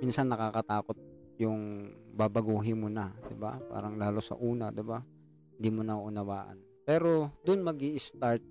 Minsan 0.00 0.28
nakakatakot 0.28 0.98
yung 1.36 1.92
babaguhin 2.16 2.80
mo 2.80 2.88
na, 2.88 3.12
'di 3.28 3.36
ba? 3.36 3.60
Parang 3.68 3.96
lalo 4.00 4.24
sa 4.24 4.36
una, 4.36 4.72
'di 4.72 4.84
ba? 4.84 5.00
Hindi 5.56 5.68
mo 5.72 5.82
na 5.84 6.00
unawaan. 6.00 6.60
Pero 6.84 7.32
doon 7.44 7.64
magi-start 7.64 8.44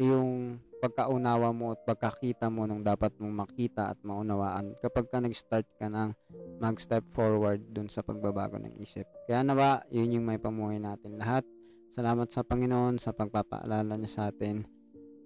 yung 0.00 0.58
pagkaunawa 0.80 1.52
mo 1.52 1.76
at 1.76 1.84
pagkakita 1.84 2.48
mo 2.48 2.64
ng 2.64 2.80
dapat 2.80 3.12
mong 3.20 3.44
makita 3.44 3.92
at 3.92 4.00
maunawaan 4.00 4.72
kapag 4.80 5.12
ka 5.12 5.20
nag-start 5.20 5.68
ka 5.76 5.92
ng 5.92 6.16
mag-step 6.56 7.04
forward 7.12 7.60
dun 7.68 7.92
sa 7.92 8.00
pagbabago 8.00 8.56
ng 8.56 8.80
isip. 8.80 9.04
Kaya 9.28 9.44
nawa, 9.44 9.84
yun 9.92 10.16
yung 10.16 10.26
may 10.26 10.40
pamuhay 10.40 10.80
natin 10.80 11.20
lahat. 11.20 11.44
Salamat 11.92 12.32
sa 12.32 12.40
Panginoon 12.40 12.96
sa 12.96 13.12
pagpapaalala 13.12 14.00
niya 14.00 14.10
sa 14.10 14.22
atin 14.32 14.64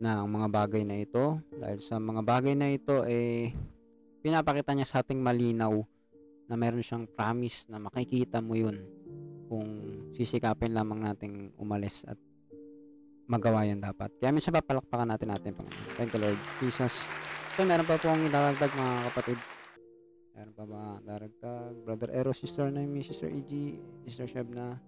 ng 0.02 0.26
mga 0.26 0.48
bagay 0.50 0.82
na 0.82 0.98
ito. 0.98 1.38
Dahil 1.54 1.78
sa 1.78 2.02
mga 2.02 2.22
bagay 2.26 2.54
na 2.58 2.74
ito, 2.74 3.06
eh, 3.06 3.54
pinapakita 4.24 4.72
niya 4.72 4.88
sa 4.88 5.04
ating 5.04 5.20
malinaw 5.20 5.84
na 6.48 6.56
meron 6.56 6.80
siyang 6.80 7.04
promise 7.04 7.68
na 7.68 7.76
makikita 7.76 8.40
mo 8.40 8.56
yun 8.56 8.80
kung 9.52 9.68
sisikapin 10.16 10.72
lamang 10.72 11.04
nating 11.04 11.52
umalis 11.60 12.08
at 12.08 12.16
magawa 13.28 13.68
yan 13.68 13.84
dapat. 13.84 14.08
Kaya 14.16 14.32
minsan 14.32 14.56
papalakpakan 14.56 15.12
natin 15.12 15.28
natin 15.28 15.52
Panginoon. 15.52 15.92
Thank 16.00 16.16
you 16.16 16.20
Lord 16.24 16.40
Jesus. 16.64 17.12
So, 17.54 17.68
meron 17.68 17.84
pa 17.84 18.00
pong 18.00 18.24
idadagdag 18.24 18.72
mga 18.72 18.94
kapatid. 19.12 19.38
Meron 20.34 20.54
pa 20.56 20.64
ba 20.66 20.82
daragdag? 21.04 21.72
Brother 21.84 22.10
Eros, 22.10 22.40
Sister 22.40 22.66
Naomi, 22.72 23.04
Sister 23.04 23.30
E.G., 23.30 23.52
Sister 24.08 24.26
Shebna. 24.26 24.80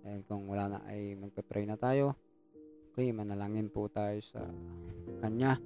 Dahil 0.00 0.22
kung 0.24 0.48
wala 0.48 0.72
na 0.72 0.78
ay 0.88 1.18
magpe-pray 1.18 1.68
na 1.68 1.76
tayo. 1.76 2.16
Okay, 2.94 3.12
manalangin 3.12 3.68
po 3.68 3.90
tayo 3.90 4.18
sa 4.24 4.40
Kanya. 5.20 5.60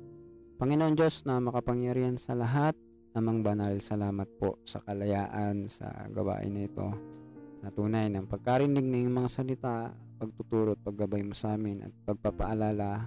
Panginoon 0.58 0.98
Diyos 0.98 1.22
na 1.24 1.38
makapangyarihan 1.38 2.18
sa 2.18 2.34
lahat, 2.34 2.74
namang 3.12 3.44
banal, 3.44 3.76
salamat 3.76 4.24
po 4.40 4.56
sa 4.64 4.80
kalayaan 4.80 5.68
sa 5.68 6.08
gawain 6.08 6.56
na 6.56 6.64
ito. 6.64 6.88
Natunay 7.60 8.08
ng 8.08 8.24
pagkarinig 8.24 8.82
ng 8.82 9.12
mga 9.12 9.28
salita, 9.28 9.92
pagtuturo 10.16 10.72
at 10.72 10.80
paggabay 10.80 11.20
mo 11.20 11.36
sa 11.36 11.52
amin 11.54 11.84
at 11.84 11.92
pagpapaalala 12.08 13.04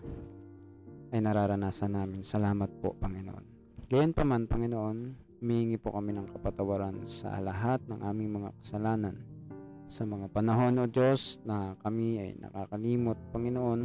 ay 1.10 1.20
nararanasan 1.20 1.97
namin. 1.97 2.22
Salamat 2.22 2.70
po, 2.80 2.93
Panginoon. 3.01 3.45
Gayon 3.89 4.14
pa 4.14 4.22
man, 4.22 4.45
Panginoon, 4.45 4.97
humingi 5.41 5.82
po 5.82 5.97
kami 5.97 6.14
ng 6.14 6.30
kapatawaran 6.38 7.01
sa 7.10 7.41
lahat 7.41 7.82
ng 7.89 8.06
aming 8.06 8.41
mga 8.41 8.49
kasalanan. 8.62 9.18
Sa 9.89 10.06
mga 10.06 10.30
panahon, 10.30 10.82
O 10.82 10.86
Diyos, 10.86 11.41
na 11.49 11.74
kami 11.82 12.22
ay 12.22 12.30
nakakalimot, 12.38 13.18
Panginoon, 13.34 13.82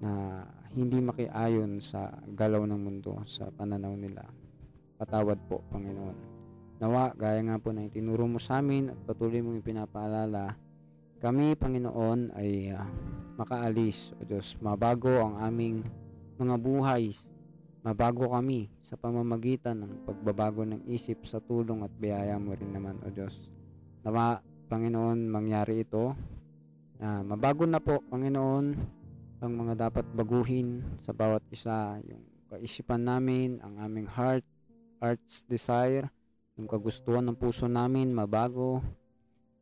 na 0.00 0.44
hindi 0.72 1.04
makiayon 1.04 1.84
sa 1.84 2.16
galaw 2.32 2.64
ng 2.64 2.80
mundo, 2.80 3.24
sa 3.28 3.52
pananaw 3.52 3.92
nila. 3.92 4.37
Patawad 4.98 5.38
po, 5.46 5.62
Panginoon. 5.70 6.18
Nawa, 6.82 7.14
gaya 7.14 7.38
nga 7.46 7.62
po 7.62 7.70
na 7.70 7.86
itinuro 7.86 8.26
mo 8.26 8.42
sa 8.42 8.58
amin 8.58 8.90
at 8.90 8.98
patuloy 9.06 9.38
mong 9.38 9.62
ipinapaalala, 9.62 10.58
kami, 11.18 11.54
Panginoon, 11.58 12.34
ay 12.34 12.74
uh, 12.74 12.82
makaalis, 13.38 14.14
O 14.18 14.26
Diyos, 14.26 14.58
mabago 14.58 15.10
ang 15.22 15.38
aming 15.38 15.86
mga 16.38 16.54
buhay, 16.58 17.14
mabago 17.82 18.30
kami 18.30 18.70
sa 18.82 18.94
pamamagitan 18.98 19.82
ng 19.82 20.06
pagbabago 20.06 20.62
ng 20.62 20.86
isip 20.86 21.26
sa 21.26 21.42
tulong 21.42 21.82
at 21.86 21.90
biyaya 21.94 22.38
mo 22.38 22.54
rin 22.54 22.70
naman, 22.70 22.98
O 23.02 23.10
Diyos. 23.10 23.34
Nawa, 24.02 24.42
Panginoon, 24.66 25.30
mangyari 25.30 25.86
ito. 25.86 26.14
Uh, 26.98 27.22
mabago 27.22 27.66
na 27.66 27.78
po, 27.78 28.02
Panginoon, 28.06 28.66
ang 29.38 29.52
mga 29.54 29.90
dapat 29.90 30.06
baguhin 30.10 30.82
sa 30.98 31.14
bawat 31.14 31.46
isa, 31.54 31.98
yung 32.02 32.22
kaisipan 32.50 33.06
namin, 33.06 33.62
ang 33.62 33.78
aming 33.78 34.10
heart, 34.10 34.42
heart's 34.98 35.46
desire, 35.46 36.10
yung 36.58 36.66
kagustuhan 36.66 37.22
ng 37.26 37.38
puso 37.38 37.70
namin, 37.70 38.10
mabago, 38.10 38.82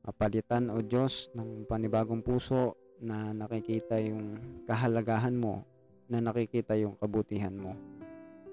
mapalitan 0.00 0.72
o 0.72 0.80
Diyos 0.80 1.28
ng 1.36 1.68
panibagong 1.68 2.24
puso 2.24 2.76
na 3.00 3.36
nakikita 3.36 4.00
yung 4.00 4.40
kahalagahan 4.64 5.36
mo, 5.36 5.64
na 6.08 6.24
nakikita 6.24 6.72
yung 6.78 6.96
kabutihan 6.96 7.52
mo. 7.52 7.76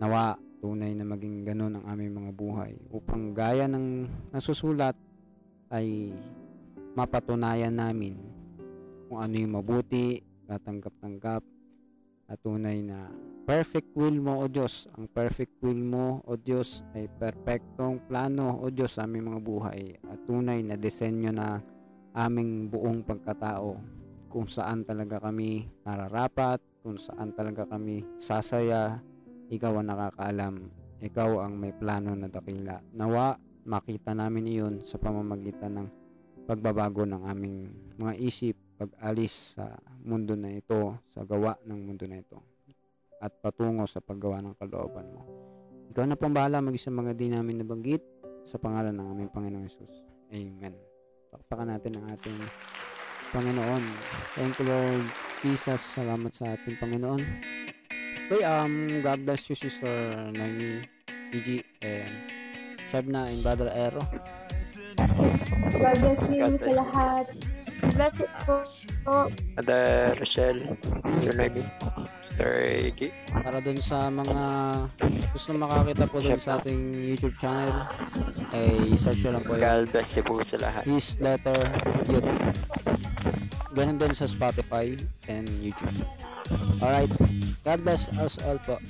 Nawa, 0.01 0.36
tunay 0.59 0.91
na 0.95 1.07
maging 1.07 1.43
ganun 1.43 1.79
ang 1.79 1.86
aming 1.88 2.23
mga 2.23 2.31
buhay 2.36 2.73
upang 2.91 3.36
gaya 3.36 3.67
ng 3.67 4.07
nasusulat 4.31 4.95
ay 5.71 6.11
mapatunayan 6.95 7.75
namin 7.75 8.15
kung 9.07 9.19
ano 9.19 9.36
yung 9.36 9.53
mabuti, 9.59 10.23
katanggap-tanggap 10.47 11.53
at 12.28 12.39
tunay 12.39 12.80
na 12.84 13.11
perfect 13.43 13.91
will 13.95 14.15
mo 14.15 14.43
o 14.43 14.47
Diyos. 14.47 14.88
Ang 14.95 15.11
perfect 15.11 15.59
will 15.59 15.80
mo 15.80 16.24
o 16.24 16.39
Diyos 16.39 16.84
ay 16.95 17.11
perpektong 17.11 18.07
plano 18.07 18.59
o 18.63 18.71
Diyos 18.71 18.95
sa 18.95 19.03
aming 19.03 19.34
mga 19.34 19.41
buhay 19.43 19.84
at 20.07 20.19
tunay 20.24 20.63
na 20.63 20.80
disenyo 20.80 21.32
na 21.36 21.59
aming 22.15 22.71
buong 22.71 23.03
pagkatao 23.03 23.82
kung 24.34 24.49
saan 24.49 24.82
talaga 24.82 25.21
kami 25.21 25.69
nararapat, 25.86 26.57
kung 26.82 26.97
saan 26.97 27.38
talaga 27.38 27.69
kami 27.69 28.01
sasaya, 28.17 28.97
ikaw 29.53 29.78
ang 29.78 29.93
nakakaalam. 29.93 30.55
Ikaw 31.03 31.45
ang 31.45 31.53
may 31.59 31.69
plano 31.69 32.17
na 32.17 32.32
dakila. 32.32 32.82
Nawa, 32.97 33.38
makita 33.67 34.17
namin 34.17 34.49
iyon 34.49 34.76
sa 34.82 34.97
pamamagitan 34.97 35.78
ng 35.78 35.88
pagbabago 36.49 37.05
ng 37.05 37.24
aming 37.30 37.69
mga 37.99 38.13
isip, 38.19 38.57
pag-alis 38.76 39.55
sa 39.57 39.78
mundo 40.03 40.34
na 40.34 40.51
ito, 40.53 40.97
sa 41.13 41.24
gawa 41.24 41.55
ng 41.63 41.80
mundo 41.80 42.05
na 42.09 42.19
ito 42.19 42.53
at 43.24 43.32
patungo 43.39 43.88
sa 43.88 44.03
paggawa 44.03 44.43
ng 44.43 44.55
kalooban 44.59 45.07
mo. 45.15 45.24
Ikaw 45.95 46.03
na 46.03 46.19
pong 46.19 46.36
bahala 46.36 46.59
mag 46.59 46.76
mga 46.76 47.11
di 47.15 47.32
namin 47.32 47.63
nabanggit 47.63 48.03
sa 48.43 48.59
pangalan 48.59 48.91
ng 48.91 49.07
aming 49.15 49.32
Panginoong 49.32 49.63
Yesus. 49.63 50.03
Amen. 50.36 50.76
Pakpakan 51.32 51.71
natin 51.71 51.95
ang 51.95 52.05
ating 52.11 52.39
Panginoon. 53.32 53.84
Thank 54.36 54.59
you 54.59 54.67
Lord 54.67 55.07
Jesus. 55.39 55.80
Salamat 55.80 56.36
sa 56.36 56.51
ating 56.51 56.76
Panginoon. 56.76 57.21
Okay, 58.28 58.43
um, 58.43 58.99
God 58.99 59.24
bless 59.24 59.47
you 59.47 59.55
Sister 59.55 59.88
Naomi, 60.36 60.84
PG, 61.32 61.63
and 61.80 62.13
Shabna 62.91 63.32
and 63.32 63.39
Brother 63.39 63.71
Aero. 63.71 64.03
God 64.99 65.71
bless 65.80 65.99
you 66.03 66.13
sa 66.19 66.28
bless 66.28 66.61
you. 66.61 66.76
lahat. 66.76 67.26
Bless 67.93 68.17
it 68.25 68.31
po. 68.45 68.65
po. 69.05 69.29
Mother 69.53 70.17
Rochelle, 70.17 70.77
Sir 71.13 71.37
Noemi, 71.37 71.61
Mr. 72.17 72.49
Iggy. 72.89 73.13
Para 73.29 73.61
dun 73.61 73.77
sa 73.77 74.09
mga 74.09 74.41
gusto 75.29 75.53
makakita 75.53 76.09
po 76.09 76.17
dun 76.17 76.41
sa 76.41 76.57
ating 76.57 76.97
YouTube 76.97 77.37
channel, 77.37 77.77
ay 78.49 78.97
search 78.97 79.21
nyo 79.21 79.37
lang 79.37 79.43
po 79.45 79.53
yung 79.53 79.63
God 79.63 79.83
bless 79.93 80.09
you 80.17 80.23
po 80.25 80.41
sa 80.41 80.57
lahat. 80.57 80.83
his 80.89 81.21
letter 81.21 81.57
youth. 82.09 82.25
Ganun 83.73 83.97
din 84.01 84.13
sa 84.13 84.25
Spotify 84.25 84.97
and 85.29 85.45
YouTube. 85.61 86.05
Alright. 86.81 87.09
God 87.61 87.79
bless 87.85 88.09
us 88.17 88.41
all 88.41 88.57
po. 88.65 88.81